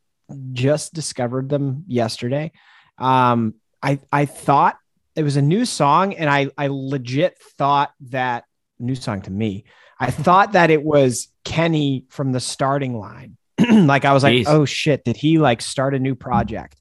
just 0.52 0.94
discovered 0.94 1.48
them 1.48 1.84
yesterday. 1.86 2.52
Um, 2.98 3.54
I 3.82 4.00
I 4.12 4.26
thought 4.26 4.76
it 5.14 5.22
was 5.22 5.36
a 5.36 5.42
new 5.42 5.64
song, 5.64 6.14
and 6.14 6.30
I 6.30 6.50
I 6.56 6.68
legit 6.68 7.38
thought 7.38 7.92
that 8.08 8.44
new 8.78 8.94
song 8.94 9.22
to 9.22 9.30
me. 9.30 9.64
I 9.98 10.10
thought 10.10 10.52
that 10.52 10.70
it 10.70 10.82
was 10.82 11.28
Kenny 11.44 12.04
from 12.10 12.32
the 12.32 12.40
starting 12.40 12.98
line. 12.98 13.36
like 13.58 14.04
I 14.04 14.12
was 14.12 14.22
like, 14.22 14.46
oh 14.46 14.64
shit, 14.64 15.04
did 15.04 15.16
he 15.16 15.38
like 15.38 15.62
start 15.62 15.94
a 15.94 15.98
new 15.98 16.14
project? 16.14 16.80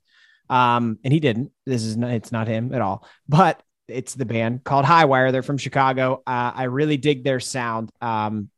Um, 0.49 0.99
and 1.03 1.13
he 1.13 1.19
didn't. 1.19 1.51
This 1.65 1.83
is 1.83 1.97
not, 1.97 2.11
it's 2.11 2.31
not 2.31 2.47
him 2.47 2.73
at 2.73 2.81
all. 2.81 3.07
But 3.27 3.61
it's 3.87 4.15
the 4.15 4.25
band 4.25 4.63
called 4.63 4.85
Highwire. 4.85 5.31
They're 5.31 5.43
from 5.43 5.57
Chicago. 5.57 6.21
Uh, 6.27 6.51
I 6.53 6.63
really 6.63 6.97
dig 6.97 7.23
their 7.23 7.39
sound. 7.39 7.91
Um, 8.01 8.49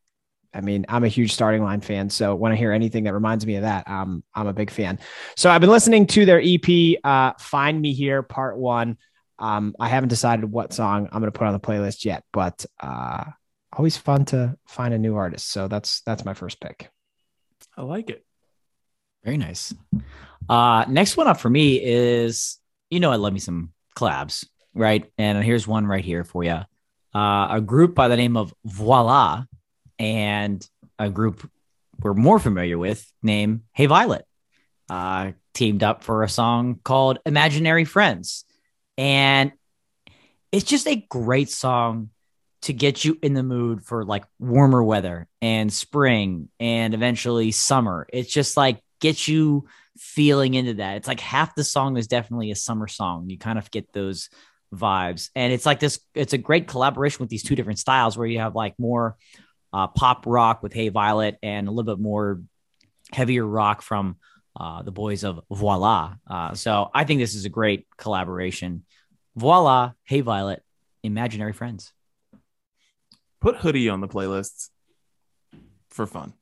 I 0.57 0.61
mean, 0.61 0.85
I'm 0.89 1.03
a 1.03 1.07
huge 1.07 1.33
starting 1.33 1.61
line 1.61 1.81
fan. 1.81 2.09
So 2.09 2.33
when 2.33 2.51
I 2.51 2.55
hear 2.55 2.71
anything 2.71 3.03
that 3.03 3.13
reminds 3.13 3.45
me 3.45 3.55
of 3.57 3.61
that, 3.61 3.87
um, 3.87 4.23
I'm 4.33 4.47
a 4.47 4.53
big 4.53 4.71
fan. 4.71 4.99
So 5.35 5.51
I've 5.51 5.61
been 5.61 5.69
listening 5.69 6.07
to 6.07 6.25
their 6.25 6.41
EP, 6.43 6.97
uh, 7.03 7.33
Find 7.39 7.79
Me 7.79 7.93
Here, 7.93 8.23
Part 8.23 8.57
One. 8.57 8.97
Um, 9.37 9.75
I 9.79 9.87
haven't 9.87 10.09
decided 10.09 10.51
what 10.51 10.73
song 10.73 11.09
I'm 11.11 11.21
going 11.21 11.31
to 11.31 11.37
put 11.37 11.45
on 11.45 11.53
the 11.53 11.59
playlist 11.59 12.05
yet, 12.05 12.23
but 12.33 12.65
uh, 12.79 13.25
always 13.71 13.97
fun 13.97 14.25
to 14.25 14.57
find 14.67 14.95
a 14.95 14.97
new 14.97 15.15
artist. 15.15 15.51
So 15.51 15.67
that's 15.67 16.01
that's 16.01 16.25
my 16.25 16.33
first 16.33 16.59
pick. 16.59 16.89
I 17.77 17.83
like 17.83 18.09
it. 18.09 18.25
Very 19.23 19.37
nice. 19.37 19.75
Uh, 20.49 20.85
next 20.89 21.17
one 21.17 21.27
up 21.27 21.39
for 21.39 21.51
me 21.51 21.79
is 21.83 22.57
you 22.89 22.99
know 22.99 23.11
I 23.11 23.17
love 23.17 23.33
me 23.33 23.39
some 23.39 23.73
collabs, 23.95 24.47
right? 24.73 25.11
And 25.19 25.43
here's 25.43 25.67
one 25.67 25.85
right 25.85 26.03
here 26.03 26.23
for 26.23 26.43
you. 26.43 26.61
Uh, 27.13 27.47
a 27.51 27.61
group 27.63 27.93
by 27.95 28.07
the 28.07 28.17
name 28.17 28.37
of 28.37 28.53
Voila, 28.65 29.43
and 29.99 30.67
a 30.99 31.09
group 31.09 31.49
we're 31.99 32.13
more 32.13 32.39
familiar 32.39 32.77
with 32.77 33.11
named 33.23 33.61
Hey 33.73 33.87
Violet, 33.87 34.25
uh, 34.89 35.31
teamed 35.53 35.83
up 35.83 36.03
for 36.03 36.23
a 36.23 36.29
song 36.29 36.79
called 36.83 37.19
Imaginary 37.25 37.85
Friends, 37.85 38.45
and 38.97 39.51
it's 40.51 40.65
just 40.65 40.87
a 40.87 41.05
great 41.09 41.49
song 41.49 42.09
to 42.63 42.73
get 42.73 43.05
you 43.05 43.17
in 43.21 43.33
the 43.33 43.43
mood 43.43 43.83
for 43.83 44.03
like 44.03 44.25
warmer 44.39 44.83
weather 44.83 45.27
and 45.41 45.71
spring 45.71 46.49
and 46.59 46.93
eventually 46.93 47.51
summer. 47.51 48.07
It's 48.11 48.31
just 48.31 48.57
like 48.57 48.81
gets 48.99 49.27
you 49.27 49.67
feeling 49.97 50.53
into 50.53 50.75
that. 50.75 50.97
It's 50.97 51.07
like 51.07 51.19
half 51.19 51.55
the 51.55 51.63
song 51.63 51.97
is 51.97 52.07
definitely 52.07 52.51
a 52.51 52.55
summer 52.55 52.87
song. 52.87 53.29
You 53.29 53.37
kind 53.37 53.57
of 53.57 53.69
get 53.71 53.93
those 53.93 54.29
vibes. 54.73 55.29
And 55.35 55.53
it's 55.53 55.65
like 55.65 55.79
this, 55.79 55.99
it's 56.13 56.33
a 56.33 56.37
great 56.37 56.67
collaboration 56.67 57.19
with 57.21 57.29
these 57.29 57.43
two 57.43 57.55
different 57.55 57.79
styles 57.79 58.17
where 58.17 58.27
you 58.27 58.39
have 58.39 58.55
like 58.55 58.73
more 58.77 59.17
uh, 59.73 59.87
pop 59.87 60.25
rock 60.25 60.63
with 60.63 60.73
Hey 60.73 60.89
Violet 60.89 61.37
and 61.43 61.67
a 61.67 61.71
little 61.71 61.95
bit 61.95 62.01
more 62.01 62.41
heavier 63.11 63.45
rock 63.45 63.81
from 63.81 64.17
uh, 64.59 64.81
the 64.81 64.91
boys 64.91 65.23
of 65.23 65.39
Voila. 65.51 66.15
Uh, 66.29 66.53
so 66.53 66.89
I 66.93 67.03
think 67.03 67.19
this 67.19 67.35
is 67.35 67.45
a 67.45 67.49
great 67.49 67.87
collaboration. 67.97 68.83
Voila, 69.35 69.91
Hey 70.03 70.21
Violet, 70.21 70.63
Imaginary 71.03 71.53
Friends. 71.53 71.93
Put 73.39 73.57
Hoodie 73.57 73.89
on 73.89 74.01
the 74.01 74.07
playlists 74.07 74.69
for 75.89 76.07
fun. 76.07 76.33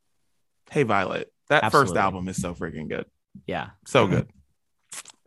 Hey 0.71 0.83
Violet, 0.83 1.31
that 1.49 1.71
first 1.71 1.95
album 1.95 2.27
is 2.27 2.41
so 2.41 2.53
freaking 2.53 2.87
good. 2.89 3.05
Yeah. 3.45 3.71
So 3.85 4.07
good. 4.07 4.27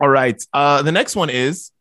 All 0.01 0.09
right. 0.09 0.41
Uh, 0.53 0.81
the 0.81 0.91
next 0.91 1.15
one 1.15 1.29
is 1.29 1.71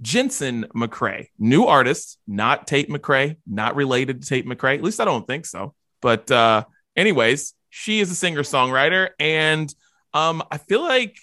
Jensen 0.00 0.66
McRae, 0.74 1.28
new 1.38 1.64
artist, 1.64 2.18
not 2.26 2.66
Tate 2.66 2.88
McRae, 2.88 3.36
not 3.46 3.76
related 3.76 4.22
to 4.22 4.28
Tate 4.28 4.46
McRae. 4.46 4.74
At 4.74 4.82
least 4.82 5.00
I 5.00 5.04
don't 5.04 5.26
think 5.26 5.46
so. 5.46 5.74
But 6.00 6.30
uh, 6.30 6.64
anyways, 6.96 7.54
she 7.70 8.00
is 8.00 8.10
a 8.10 8.14
singer 8.14 8.42
songwriter, 8.42 9.10
and 9.18 9.72
um, 10.12 10.42
I 10.50 10.58
feel 10.58 10.82
like 10.82 11.16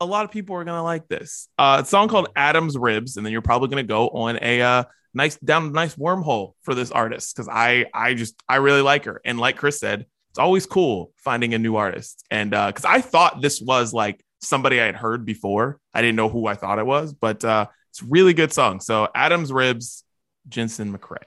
a 0.00 0.06
lot 0.06 0.24
of 0.24 0.30
people 0.30 0.56
are 0.56 0.64
gonna 0.64 0.82
like 0.82 1.08
this. 1.08 1.48
Uh, 1.58 1.82
a 1.82 1.86
song 1.86 2.08
called 2.08 2.28
Adam's 2.34 2.76
Ribs, 2.76 3.16
and 3.16 3.24
then 3.24 3.32
you're 3.32 3.42
probably 3.42 3.68
gonna 3.68 3.82
go 3.82 4.08
on 4.08 4.38
a 4.42 4.62
uh, 4.62 4.84
nice 5.14 5.36
down 5.36 5.72
nice 5.72 5.94
wormhole 5.96 6.54
for 6.62 6.74
this 6.74 6.90
artist 6.90 7.36
because 7.36 7.48
I 7.48 7.86
I 7.94 8.14
just 8.14 8.34
I 8.48 8.56
really 8.56 8.82
like 8.82 9.04
her, 9.04 9.20
and 9.24 9.38
like 9.38 9.56
Chris 9.56 9.78
said, 9.78 10.06
it's 10.30 10.38
always 10.38 10.66
cool 10.66 11.12
finding 11.16 11.54
a 11.54 11.58
new 11.58 11.76
artist, 11.76 12.24
and 12.30 12.50
because 12.50 12.84
I 12.84 13.00
thought 13.00 13.42
this 13.42 13.60
was 13.60 13.92
like 13.92 14.24
somebody 14.40 14.80
I 14.80 14.86
had 14.86 14.96
heard 14.96 15.24
before, 15.24 15.78
I 15.94 16.00
didn't 16.00 16.16
know 16.16 16.28
who 16.28 16.46
I 16.46 16.54
thought 16.54 16.78
it 16.78 16.86
was, 16.86 17.12
but 17.12 17.44
uh, 17.44 17.66
it's 17.90 18.02
a 18.02 18.06
really 18.06 18.34
good 18.34 18.52
song. 18.52 18.80
So 18.80 19.08
Adam's 19.14 19.52
Ribs, 19.52 20.04
Jensen 20.48 20.96
McRae. 20.96 21.18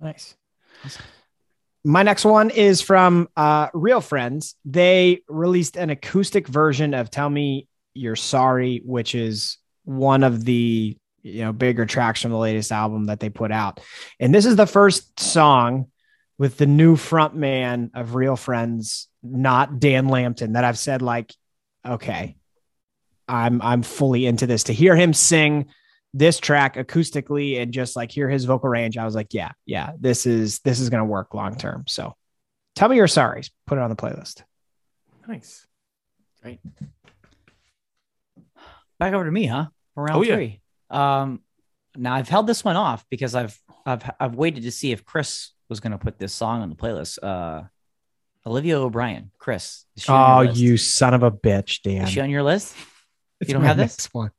Nice. 0.00 0.36
My 1.84 2.02
next 2.02 2.24
one 2.24 2.50
is 2.50 2.80
from 2.80 3.28
uh, 3.36 3.68
Real 3.72 4.00
Friends. 4.00 4.54
They 4.64 5.22
released 5.28 5.76
an 5.76 5.90
acoustic 5.90 6.46
version 6.46 6.94
of 6.94 7.10
"Tell 7.10 7.30
Me 7.30 7.66
You're 7.94 8.16
Sorry," 8.16 8.82
which 8.84 9.14
is 9.14 9.58
one 9.84 10.22
of 10.22 10.44
the 10.44 10.96
you 11.22 11.40
know 11.40 11.52
bigger 11.52 11.86
tracks 11.86 12.22
from 12.22 12.30
the 12.30 12.38
latest 12.38 12.72
album 12.72 13.04
that 13.06 13.20
they 13.20 13.30
put 13.30 13.50
out. 13.50 13.80
And 14.20 14.34
this 14.34 14.46
is 14.46 14.56
the 14.56 14.66
first 14.66 15.18
song 15.18 15.86
with 16.36 16.56
the 16.56 16.66
new 16.66 16.94
front 16.94 17.34
man 17.34 17.90
of 17.94 18.14
Real 18.14 18.36
Friends, 18.36 19.08
not 19.22 19.80
Dan 19.80 20.08
Lambton, 20.08 20.52
that 20.52 20.64
I've 20.64 20.78
said 20.78 21.02
like, 21.02 21.34
okay, 21.86 22.36
I'm 23.28 23.60
I'm 23.62 23.82
fully 23.82 24.26
into 24.26 24.46
this. 24.46 24.64
To 24.64 24.72
hear 24.72 24.96
him 24.96 25.12
sing 25.12 25.66
this 26.14 26.38
track 26.38 26.76
acoustically 26.76 27.60
and 27.60 27.72
just 27.72 27.94
like 27.96 28.10
hear 28.10 28.28
his 28.28 28.44
vocal 28.46 28.68
range, 28.70 28.96
I 28.96 29.04
was 29.04 29.14
like, 29.14 29.34
yeah, 29.34 29.52
yeah, 29.66 29.92
this 30.00 30.26
is 30.26 30.60
this 30.60 30.80
is 30.80 30.88
gonna 30.90 31.04
work 31.04 31.34
long 31.34 31.56
term. 31.56 31.84
So 31.86 32.14
tell 32.74 32.88
me 32.88 32.96
you're 32.96 33.06
sorry. 33.08 33.42
Put 33.66 33.78
it 33.78 33.82
on 33.82 33.90
the 33.90 33.96
playlist. 33.96 34.42
Nice. 35.26 35.66
Great. 36.42 36.60
Back 38.98 39.12
over 39.14 39.24
to 39.24 39.30
me, 39.30 39.46
huh? 39.46 39.66
For 39.94 40.04
round 40.04 40.18
Oh, 40.18 40.22
yeah. 40.22 40.34
three. 40.34 40.60
Um, 40.90 41.40
now 41.96 42.14
I've 42.14 42.28
held 42.28 42.46
this 42.46 42.64
one 42.64 42.76
off 42.76 43.04
because 43.10 43.34
I've 43.34 43.58
I've 43.86 44.10
I've 44.18 44.34
waited 44.34 44.62
to 44.64 44.70
see 44.70 44.92
if 44.92 45.04
Chris 45.04 45.50
was 45.68 45.80
going 45.80 45.92
to 45.92 45.98
put 45.98 46.18
this 46.18 46.32
song 46.32 46.62
on 46.62 46.70
the 46.70 46.76
playlist. 46.76 47.18
Uh, 47.22 47.64
Olivia 48.46 48.78
O'Brien, 48.80 49.30
Chris. 49.38 49.84
is 49.96 50.04
she 50.04 50.12
on 50.12 50.46
Oh, 50.48 50.50
you 50.52 50.76
son 50.78 51.12
of 51.14 51.22
a 51.22 51.30
bitch, 51.30 51.82
Dan. 51.82 52.02
Is 52.04 52.10
she 52.10 52.20
on 52.20 52.30
your 52.30 52.42
list? 52.42 52.74
It's 53.40 53.48
you 53.48 53.54
don't 53.54 53.64
have 53.64 53.76
this? 53.76 53.92
next 53.98 54.14
one. 54.14 54.30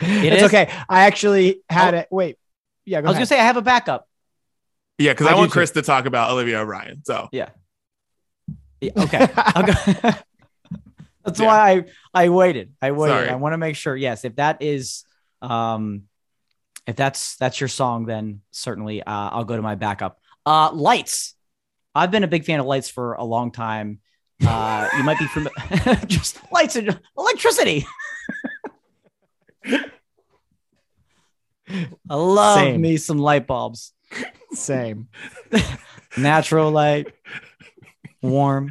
It 0.00 0.32
it's 0.32 0.42
is? 0.42 0.48
okay. 0.48 0.70
I 0.88 1.06
actually 1.06 1.60
had 1.68 1.94
Oh. 1.94 1.98
it. 1.98 2.08
Wait. 2.10 2.36
Yeah, 2.84 3.00
go 3.00 3.06
I 3.06 3.10
was 3.10 3.16
ahead. 3.16 3.20
gonna 3.20 3.26
say 3.26 3.40
I 3.40 3.44
have 3.44 3.56
a 3.56 3.62
backup. 3.62 4.08
Yeah, 4.98 5.12
because 5.12 5.26
I 5.26 5.30
I, 5.30 5.32
do 5.32 5.38
want 5.38 5.50
too. 5.50 5.54
Chris 5.54 5.70
to 5.72 5.82
talk 5.82 6.06
about 6.06 6.30
Olivia 6.30 6.60
O'Brien. 6.60 7.02
So 7.04 7.28
Yeah, 7.32 7.48
okay. 8.96 9.28
I'll 9.36 9.62
go. 9.66 9.72
That's 11.24 11.40
Yeah. 11.40 11.46
why 11.46 11.70
I 11.72 11.84
I 12.24 12.28
waited. 12.28 12.72
I 12.82 12.90
waited. 12.92 13.14
Sorry. 13.14 13.28
I 13.30 13.36
want 13.36 13.54
to 13.54 13.58
make 13.58 13.76
sure. 13.76 13.96
Yes, 13.96 14.24
if 14.24 14.36
that 14.36 14.62
is 14.62 15.04
um 15.40 16.02
if 16.86 16.96
that's 16.96 17.36
that's 17.36 17.60
your 17.60 17.68
song, 17.68 18.04
then 18.06 18.42
certainly 18.50 19.02
uh, 19.02 19.30
I'll 19.30 19.44
go 19.44 19.56
to 19.56 19.62
my 19.62 19.74
backup. 19.74 20.20
Uh 20.44 20.70
Lights. 20.72 21.34
I've 21.94 22.10
been 22.10 22.24
a 22.24 22.28
big 22.28 22.44
fan 22.44 22.60
of 22.60 22.66
Lights 22.66 22.90
for 22.90 23.14
a 23.14 23.24
long 23.24 23.52
time. 23.52 24.00
Uh 24.46 24.88
you 24.98 25.02
might 25.04 25.18
be 25.18 25.26
from 25.28 25.48
just 26.06 26.38
lights 26.52 26.76
and 26.76 27.00
electricity. 27.16 27.86
I 32.08 32.14
love 32.14 32.58
Same. 32.58 32.80
me 32.80 32.96
some 32.96 33.18
light 33.18 33.46
bulbs. 33.46 33.92
Same. 34.52 35.08
Natural 36.16 36.70
light, 36.70 37.12
warm, 38.22 38.70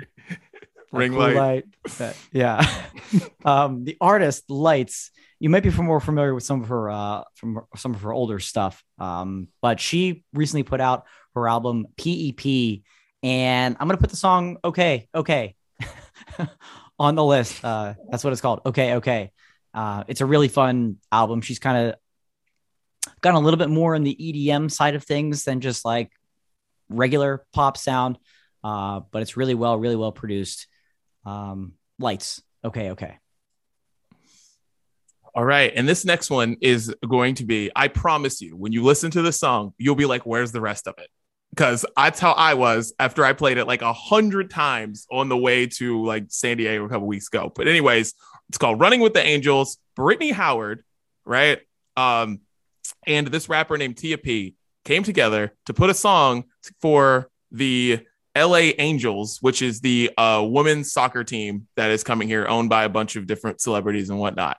Ring 0.93 1.11
cool 1.11 1.33
light. 1.33 1.65
Uh, 1.99 2.13
yeah. 2.31 2.65
um, 3.45 3.83
the 3.83 3.97
artist 3.99 4.49
Lights. 4.49 5.11
You 5.39 5.49
might 5.49 5.63
be 5.63 5.71
more 5.71 5.99
familiar 5.99 6.33
with 6.33 6.43
some 6.43 6.61
of 6.61 6.69
her 6.69 6.89
uh, 6.89 7.23
from 7.35 7.61
some 7.75 7.95
of 7.95 8.01
her 8.03 8.13
older 8.13 8.39
stuff. 8.39 8.81
Um, 8.99 9.49
but 9.61 9.79
she 9.79 10.23
recently 10.33 10.63
put 10.63 10.79
out 10.79 11.05
her 11.35 11.49
album 11.49 11.87
PEP, 11.97 12.83
and 13.23 13.75
I'm 13.79 13.87
gonna 13.87 13.97
put 13.97 14.11
the 14.11 14.15
song 14.15 14.57
"Okay, 14.63 15.09
Okay" 15.13 15.55
on 16.99 17.15
the 17.15 17.25
list. 17.25 17.65
Uh, 17.65 17.95
that's 18.09 18.23
what 18.23 18.31
it's 18.31 18.41
called. 18.41 18.61
Okay, 18.65 18.95
okay. 18.95 19.31
Uh, 19.73 20.03
it's 20.07 20.21
a 20.21 20.25
really 20.25 20.47
fun 20.47 20.97
album. 21.11 21.41
She's 21.41 21.59
kind 21.59 21.87
of 21.87 21.95
gotten 23.21 23.41
a 23.41 23.43
little 23.43 23.57
bit 23.57 23.69
more 23.69 23.95
in 23.95 24.03
the 24.03 24.15
EDM 24.15 24.71
side 24.71 24.95
of 24.95 25.03
things 25.03 25.43
than 25.45 25.61
just 25.61 25.83
like 25.83 26.11
regular 26.89 27.45
pop 27.53 27.77
sound. 27.77 28.17
Uh, 28.63 29.01
but 29.11 29.21
it's 29.21 29.35
really 29.35 29.55
well, 29.55 29.77
really 29.77 29.95
well 29.95 30.11
produced. 30.11 30.67
Um, 31.25 31.73
lights. 31.99 32.41
Okay, 32.63 32.91
okay. 32.91 33.17
All 35.35 35.43
right. 35.43 35.73
And 35.75 35.89
this 35.89 36.05
next 36.05 36.29
one 36.29 36.57
is 36.61 36.93
going 37.07 37.35
to 37.35 37.43
be, 37.43 37.71
I 37.75 37.87
promise 37.87 38.39
you, 38.39 38.55
when 38.55 38.71
you 38.71 38.83
listen 38.83 39.09
to 39.11 39.21
the 39.21 39.31
song, 39.31 39.73
you'll 39.77 39.95
be 39.95 40.05
like, 40.05 40.25
where's 40.25 40.51
the 40.51 40.61
rest 40.61 40.87
of 40.87 40.93
it? 40.99 41.09
Because 41.49 41.85
that's 41.97 42.19
how 42.19 42.33
I 42.33 42.53
was 42.53 42.93
after 42.99 43.25
I 43.25 43.33
played 43.33 43.57
it 43.57 43.65
like 43.65 43.81
a 43.81 43.93
hundred 43.93 44.49
times 44.49 45.07
on 45.11 45.29
the 45.29 45.37
way 45.37 45.67
to 45.67 46.03
like 46.05 46.25
San 46.29 46.57
Diego 46.57 46.85
a 46.85 46.89
couple 46.89 47.07
weeks 47.07 47.27
ago. 47.27 47.51
But, 47.53 47.67
anyways, 47.67 48.13
it's 48.49 48.57
called 48.57 48.79
Running 48.79 48.99
with 48.99 49.13
the 49.13 49.23
Angels, 49.23 49.77
Brittany 49.95 50.31
Howard, 50.31 50.83
right? 51.25 51.59
Um, 51.95 52.41
and 53.07 53.27
this 53.27 53.49
rapper 53.49 53.77
named 53.77 53.97
Tia 53.97 54.17
P 54.17 54.55
came 54.85 55.03
together 55.03 55.53
to 55.65 55.73
put 55.73 55.89
a 55.89 55.93
song 55.93 56.45
for 56.81 57.29
the 57.51 58.05
LA 58.35 58.71
Angels, 58.77 59.37
which 59.41 59.61
is 59.61 59.79
the 59.79 60.11
uh, 60.17 60.45
women's 60.47 60.91
soccer 60.91 61.23
team 61.23 61.67
that 61.75 61.91
is 61.91 62.03
coming 62.03 62.27
here, 62.27 62.47
owned 62.47 62.69
by 62.69 62.83
a 62.83 62.89
bunch 62.89 63.15
of 63.15 63.27
different 63.27 63.61
celebrities 63.61 64.09
and 64.09 64.19
whatnot. 64.19 64.57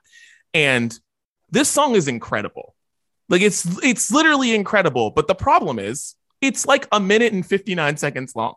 And 0.53 0.97
this 1.49 1.69
song 1.69 1.95
is 1.95 2.07
incredible. 2.07 2.75
Like 3.27 3.41
it's 3.41 3.65
it's 3.83 4.11
literally 4.11 4.53
incredible. 4.53 5.11
But 5.11 5.27
the 5.27 5.35
problem 5.35 5.79
is 5.79 6.15
it's 6.41 6.65
like 6.65 6.87
a 6.91 6.99
minute 6.99 7.33
and 7.33 7.45
59 7.45 7.97
seconds 7.97 8.35
long. 8.35 8.55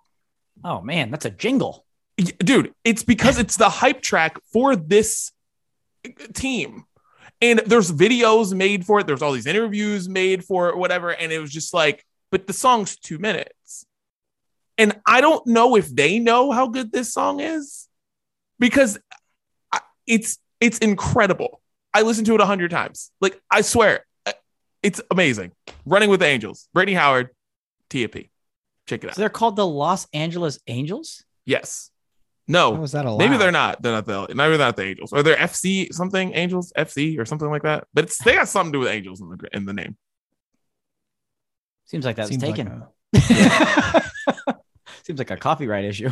Oh 0.65 0.81
man, 0.81 1.11
that's 1.11 1.25
a 1.25 1.31
jingle. 1.31 1.85
Dude, 2.19 2.75
it's 2.85 3.03
because 3.03 3.39
it's 3.39 3.57
the 3.57 3.69
hype 3.69 4.03
track 4.03 4.39
for 4.53 4.75
this 4.75 5.33
team. 6.35 6.85
And 7.41 7.61
there's 7.61 7.93
videos 7.93 8.53
made 8.53 8.85
for 8.85 9.01
it. 9.01 9.07
There's 9.07 9.23
all 9.23 9.33
these 9.33 9.47
interviews 9.47 10.09
made 10.09 10.45
for 10.45 10.69
it, 10.71 10.77
whatever. 10.77 11.11
And 11.11 11.31
it 11.31 11.39
was 11.39 11.53
just 11.53 11.73
like, 11.73 12.05
but 12.33 12.47
the 12.49 12.53
song's 12.53 12.97
two 12.97 13.19
minutes. 13.19 13.87
And 14.77 15.01
I 15.07 15.21
don't 15.21 15.47
know 15.47 15.77
if 15.77 15.89
they 15.89 16.19
know 16.19 16.51
how 16.51 16.67
good 16.69 16.93
this 16.93 17.13
song 17.13 17.41
is 17.41 17.89
because 18.59 18.99
it's 20.07 20.39
it's 20.61 20.79
incredible. 20.79 21.61
I 21.95 22.03
listened 22.03 22.27
to 22.27 22.35
it 22.35 22.41
a 22.41 22.47
hundred 22.47 22.71
times. 22.71 23.11
Like 23.21 23.41
I 23.51 23.61
swear, 23.61 24.05
it's 24.83 25.01
amazing. 25.11 25.53
Running 25.85 26.11
with 26.11 26.21
the 26.21 26.27
Angels, 26.27 26.69
Brittany 26.73 26.95
Howard, 26.95 27.31
Tia 27.91 28.09
P. 28.09 28.31
Check 28.87 29.05
it 29.05 29.11
out. 29.11 29.17
So 29.17 29.21
they're 29.21 29.29
called 29.29 29.57
the 29.57 29.67
Los 29.67 30.07
Angeles 30.13 30.59
Angels. 30.67 31.25
yes. 31.45 31.91
No. 32.49 32.75
How 32.75 32.81
was 32.81 32.93
that 32.93 33.05
allowed? 33.05 33.19
Maybe 33.19 33.37
they're 33.37 33.53
not. 33.53 33.83
They're 33.83 33.93
not 33.93 34.07
the. 34.07 34.21
Maybe 34.35 34.57
they're 34.57 34.67
not 34.67 34.77
the 34.77 34.85
Angels. 34.85 35.13
Or 35.13 35.23
they're 35.23 35.37
FC 35.37 35.93
something 35.93 36.33
Angels 36.35 36.73
FC 36.77 37.19
or 37.19 37.25
something 37.27 37.51
like 37.51 37.63
that. 37.63 37.87
But 37.93 38.05
it's 38.05 38.19
they 38.25 38.35
got 38.35 38.49
something 38.49 38.73
to 38.73 38.77
do 38.79 38.81
with 38.81 38.89
Angels 38.89 39.21
in 39.21 39.29
the 39.29 39.39
in 39.53 39.67
the 39.67 39.73
name. 39.75 39.97
Seems 41.85 42.05
like 42.05 42.17
that 42.17 42.23
was 42.23 42.31
Seems 42.31 42.43
like 42.43 42.55
taken. 42.57 42.83
a- 43.17 44.55
Seems 45.05 45.19
like 45.19 45.31
a 45.31 45.37
copyright 45.37 45.85
issue. 45.85 46.11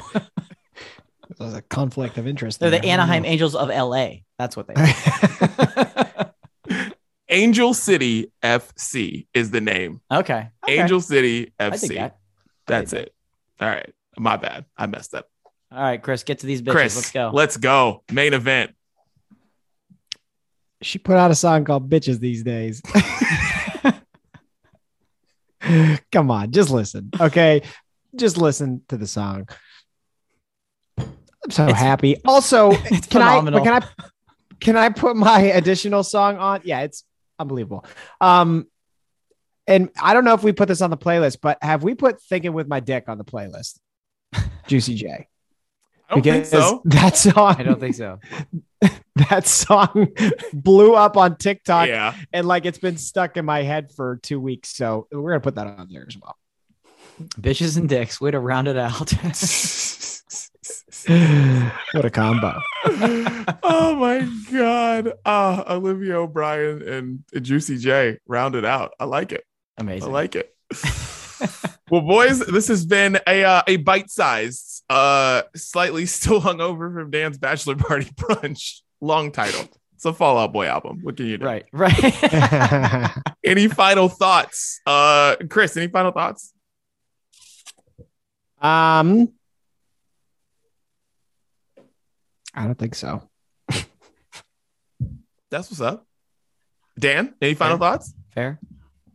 There's 1.38 1.54
a 1.54 1.62
conflict 1.62 2.16
of 2.18 2.26
interest. 2.26 2.60
They're 2.60 2.70
the 2.70 2.76
there. 2.76 2.80
I 2.80 2.82
don't 2.82 3.00
Anaheim 3.00 3.22
know. 3.24 3.28
Angels 3.28 3.54
of 3.54 3.68
LA. 3.68 4.08
That's 4.38 4.56
what 4.56 4.68
they 4.68 4.74
are. 4.74 6.32
Angel 7.28 7.74
City 7.74 8.32
FC 8.42 9.26
is 9.34 9.50
the 9.50 9.60
name. 9.60 10.00
okay. 10.10 10.48
okay. 10.64 10.80
Angel 10.80 11.00
City 11.00 11.52
I 11.58 11.70
think 11.76 11.92
FC. 11.92 11.96
that. 11.96 12.18
That's 12.66 12.90
dig 12.92 13.00
it. 13.02 13.14
All 13.60 13.68
right. 13.68 13.92
My 14.16 14.36
bad. 14.36 14.64
I 14.76 14.86
messed 14.86 15.14
up. 15.14 15.28
All 15.72 15.82
right, 15.82 16.02
Chris, 16.02 16.22
get 16.22 16.38
to 16.40 16.46
these 16.46 16.62
bitches. 16.62 16.72
Chris, 16.72 16.96
Let's 16.96 17.10
go. 17.12 17.30
Let's 17.34 17.56
go. 17.56 18.02
Main 18.12 18.34
event. 18.34 18.72
She 20.82 20.98
put 20.98 21.16
out 21.16 21.30
a 21.30 21.34
song 21.34 21.64
called 21.64 21.90
"Bitches" 21.90 22.20
these 22.20 22.42
days. 22.42 22.82
Come 26.12 26.30
on, 26.30 26.52
just 26.52 26.70
listen, 26.70 27.10
okay? 27.20 27.62
Just 28.14 28.36
listen 28.36 28.82
to 28.88 28.96
the 28.96 29.06
song. 29.06 29.48
I'm 30.98 31.50
so 31.50 31.64
It's- 31.64 31.78
happy. 31.80 32.16
Also, 32.24 32.70
It's 32.84 33.06
can 33.06 33.20
phenomenal. 33.22 33.60
but 33.60 33.64
Can 33.64 33.82
I? 33.82 33.86
Can 34.60 34.76
I 34.76 34.88
put 34.88 35.16
my 35.16 35.40
additional 35.40 36.02
song 36.02 36.38
on? 36.38 36.60
Yeah, 36.64 36.80
it's 36.80 37.04
unbelievable. 37.38 37.84
Um, 38.20 38.66
and 39.66 39.90
I 40.00 40.14
don't 40.14 40.24
know 40.24 40.32
if 40.34 40.42
we 40.42 40.52
put 40.52 40.68
this 40.68 40.80
on 40.80 40.88
the 40.90 40.96
playlist, 40.96 41.38
but 41.42 41.58
have 41.62 41.82
we 41.82 41.94
put 41.94 42.22
"Thinking 42.22 42.52
with 42.52 42.68
My 42.68 42.80
Dick" 42.80 43.04
on 43.08 43.18
the 43.18 43.24
playlist? 43.24 43.78
Juicy 44.66 44.94
J. 44.94 45.28
I 46.08 46.14
don't 46.14 46.22
think 46.22 46.46
so. 46.46 46.82
that 46.84 47.16
song, 47.16 47.56
I 47.58 47.62
don't 47.62 47.80
think 47.80 47.96
so. 47.96 48.20
that 49.30 49.46
song 49.46 50.08
blew 50.52 50.94
up 50.94 51.16
on 51.16 51.36
TikTok, 51.36 51.88
Yeah. 51.88 52.14
and 52.32 52.46
like 52.46 52.66
it's 52.66 52.78
been 52.78 52.96
stuck 52.96 53.36
in 53.36 53.44
my 53.44 53.62
head 53.62 53.90
for 53.92 54.18
two 54.22 54.38
weeks. 54.40 54.76
So 54.76 55.08
we're 55.10 55.32
gonna 55.32 55.40
put 55.40 55.56
that 55.56 55.66
on 55.66 55.88
there 55.90 56.04
as 56.06 56.16
well. 56.16 56.36
Bitches 57.40 57.78
and 57.78 57.88
dicks. 57.88 58.20
Way 58.20 58.30
to 58.32 58.38
round 58.38 58.68
it 58.68 58.76
out. 58.76 59.12
what 61.92 62.04
a 62.04 62.10
combo! 62.10 62.60
oh 63.62 63.96
my 63.98 64.28
god. 64.52 65.12
Uh 65.24 65.64
Olivia 65.68 66.18
O'Brien 66.18 66.82
and 66.86 67.24
Juicy 67.42 67.78
J 67.78 68.18
rounded 68.26 68.64
out. 68.64 68.92
I 69.00 69.06
like 69.06 69.32
it. 69.32 69.44
Amazing. 69.78 70.10
I 70.10 70.12
like 70.12 70.36
it. 70.36 70.54
well, 71.90 72.02
boys, 72.02 72.40
this 72.40 72.68
has 72.68 72.84
been 72.84 73.18
a 73.26 73.44
uh, 73.44 73.62
a 73.66 73.76
bite-sized, 73.76 74.65
uh, 74.88 75.42
slightly 75.54 76.06
still 76.06 76.40
hungover 76.40 76.92
from 76.92 77.10
Dan's 77.10 77.38
bachelor 77.38 77.76
party 77.76 78.06
brunch. 78.14 78.80
Long 79.00 79.30
title. 79.32 79.68
It's 79.94 80.04
a 80.04 80.12
Fall 80.12 80.36
Out 80.38 80.52
Boy 80.52 80.66
album. 80.66 81.00
What 81.02 81.16
can 81.16 81.26
you 81.26 81.38
do? 81.38 81.44
right. 81.46 81.64
Right. 81.72 83.12
Any 83.44 83.68
final 83.68 84.08
thoughts? 84.08 84.80
Uh, 84.86 85.36
Chris, 85.48 85.76
any 85.76 85.88
final 85.88 86.12
thoughts? 86.12 86.52
um, 88.60 89.32
I 92.54 92.64
don't 92.64 92.78
think 92.78 92.94
so. 92.94 93.22
That's 95.50 95.70
what's 95.70 95.80
up. 95.80 96.06
Dan, 96.98 97.34
any 97.40 97.54
final 97.54 97.78
Fair. 97.78 97.88
thoughts? 97.90 98.14
Fair. 98.34 98.60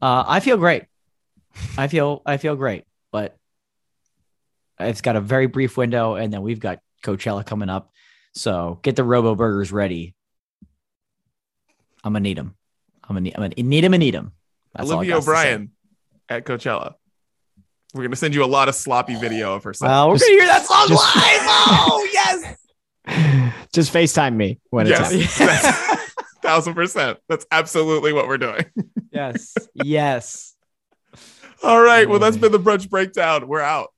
Uh, 0.01 0.23
I 0.27 0.39
feel 0.39 0.57
great. 0.57 0.83
I 1.77 1.87
feel 1.87 2.21
I 2.25 2.37
feel 2.37 2.55
great, 2.55 2.85
but 3.11 3.35
it's 4.87 5.01
got 5.01 5.15
a 5.15 5.21
very 5.21 5.47
brief 5.47 5.77
window, 5.77 6.15
and 6.15 6.31
then 6.31 6.41
we've 6.41 6.59
got 6.59 6.79
Coachella 7.03 7.45
coming 7.45 7.69
up. 7.69 7.91
So 8.33 8.79
get 8.81 8.95
the 8.95 9.03
Robo 9.03 9.35
Burgers 9.35 9.71
ready. 9.71 10.15
I'm 12.03 12.13
gonna 12.13 12.21
need 12.21 12.37
them. 12.37 12.55
I'm 13.03 13.09
gonna 13.15 13.21
need. 13.21 13.35
I'm 13.35 13.41
gonna 13.41 13.53
need 13.57 13.83
them 13.83 13.93
and 13.93 14.03
eat 14.03 14.11
them. 14.11 14.31
Olivia 14.79 15.17
O'Brien 15.17 15.71
at 16.29 16.45
Coachella. 16.45 16.93
We're 17.93 18.03
gonna 18.03 18.15
send 18.15 18.33
you 18.33 18.43
a 18.43 18.45
lot 18.47 18.69
of 18.69 18.75
sloppy 18.75 19.15
video 19.15 19.53
of 19.55 19.63
herself. 19.63 19.89
Well, 19.89 20.09
we're 20.09 20.15
Just- 20.15 20.25
gonna 20.29 20.39
hear 20.39 20.47
that 20.47 20.65
song 20.65 20.87
just- 20.87 21.15
live. 21.15 21.41
Oh 21.45 22.09
yes. 22.13 22.57
Just 23.73 23.93
FaceTime 23.93 24.35
me 24.35 24.59
when 24.69 24.87
it's 24.87 24.99
Yes. 25.11 25.41
out. 25.41 25.47
That's- 25.47 26.11
thousand 26.41 26.73
percent. 26.73 27.19
That's 27.29 27.45
absolutely 27.51 28.13
what 28.13 28.27
we're 28.27 28.37
doing. 28.37 28.65
yes. 29.11 29.53
Yes. 29.73 30.55
All 31.63 31.79
right. 31.81 32.09
Well, 32.09 32.19
that's 32.19 32.37
been 32.37 32.51
the 32.51 32.59
brunch 32.59 32.89
breakdown. 32.89 33.47
We're 33.47 33.61
out. 33.61 33.89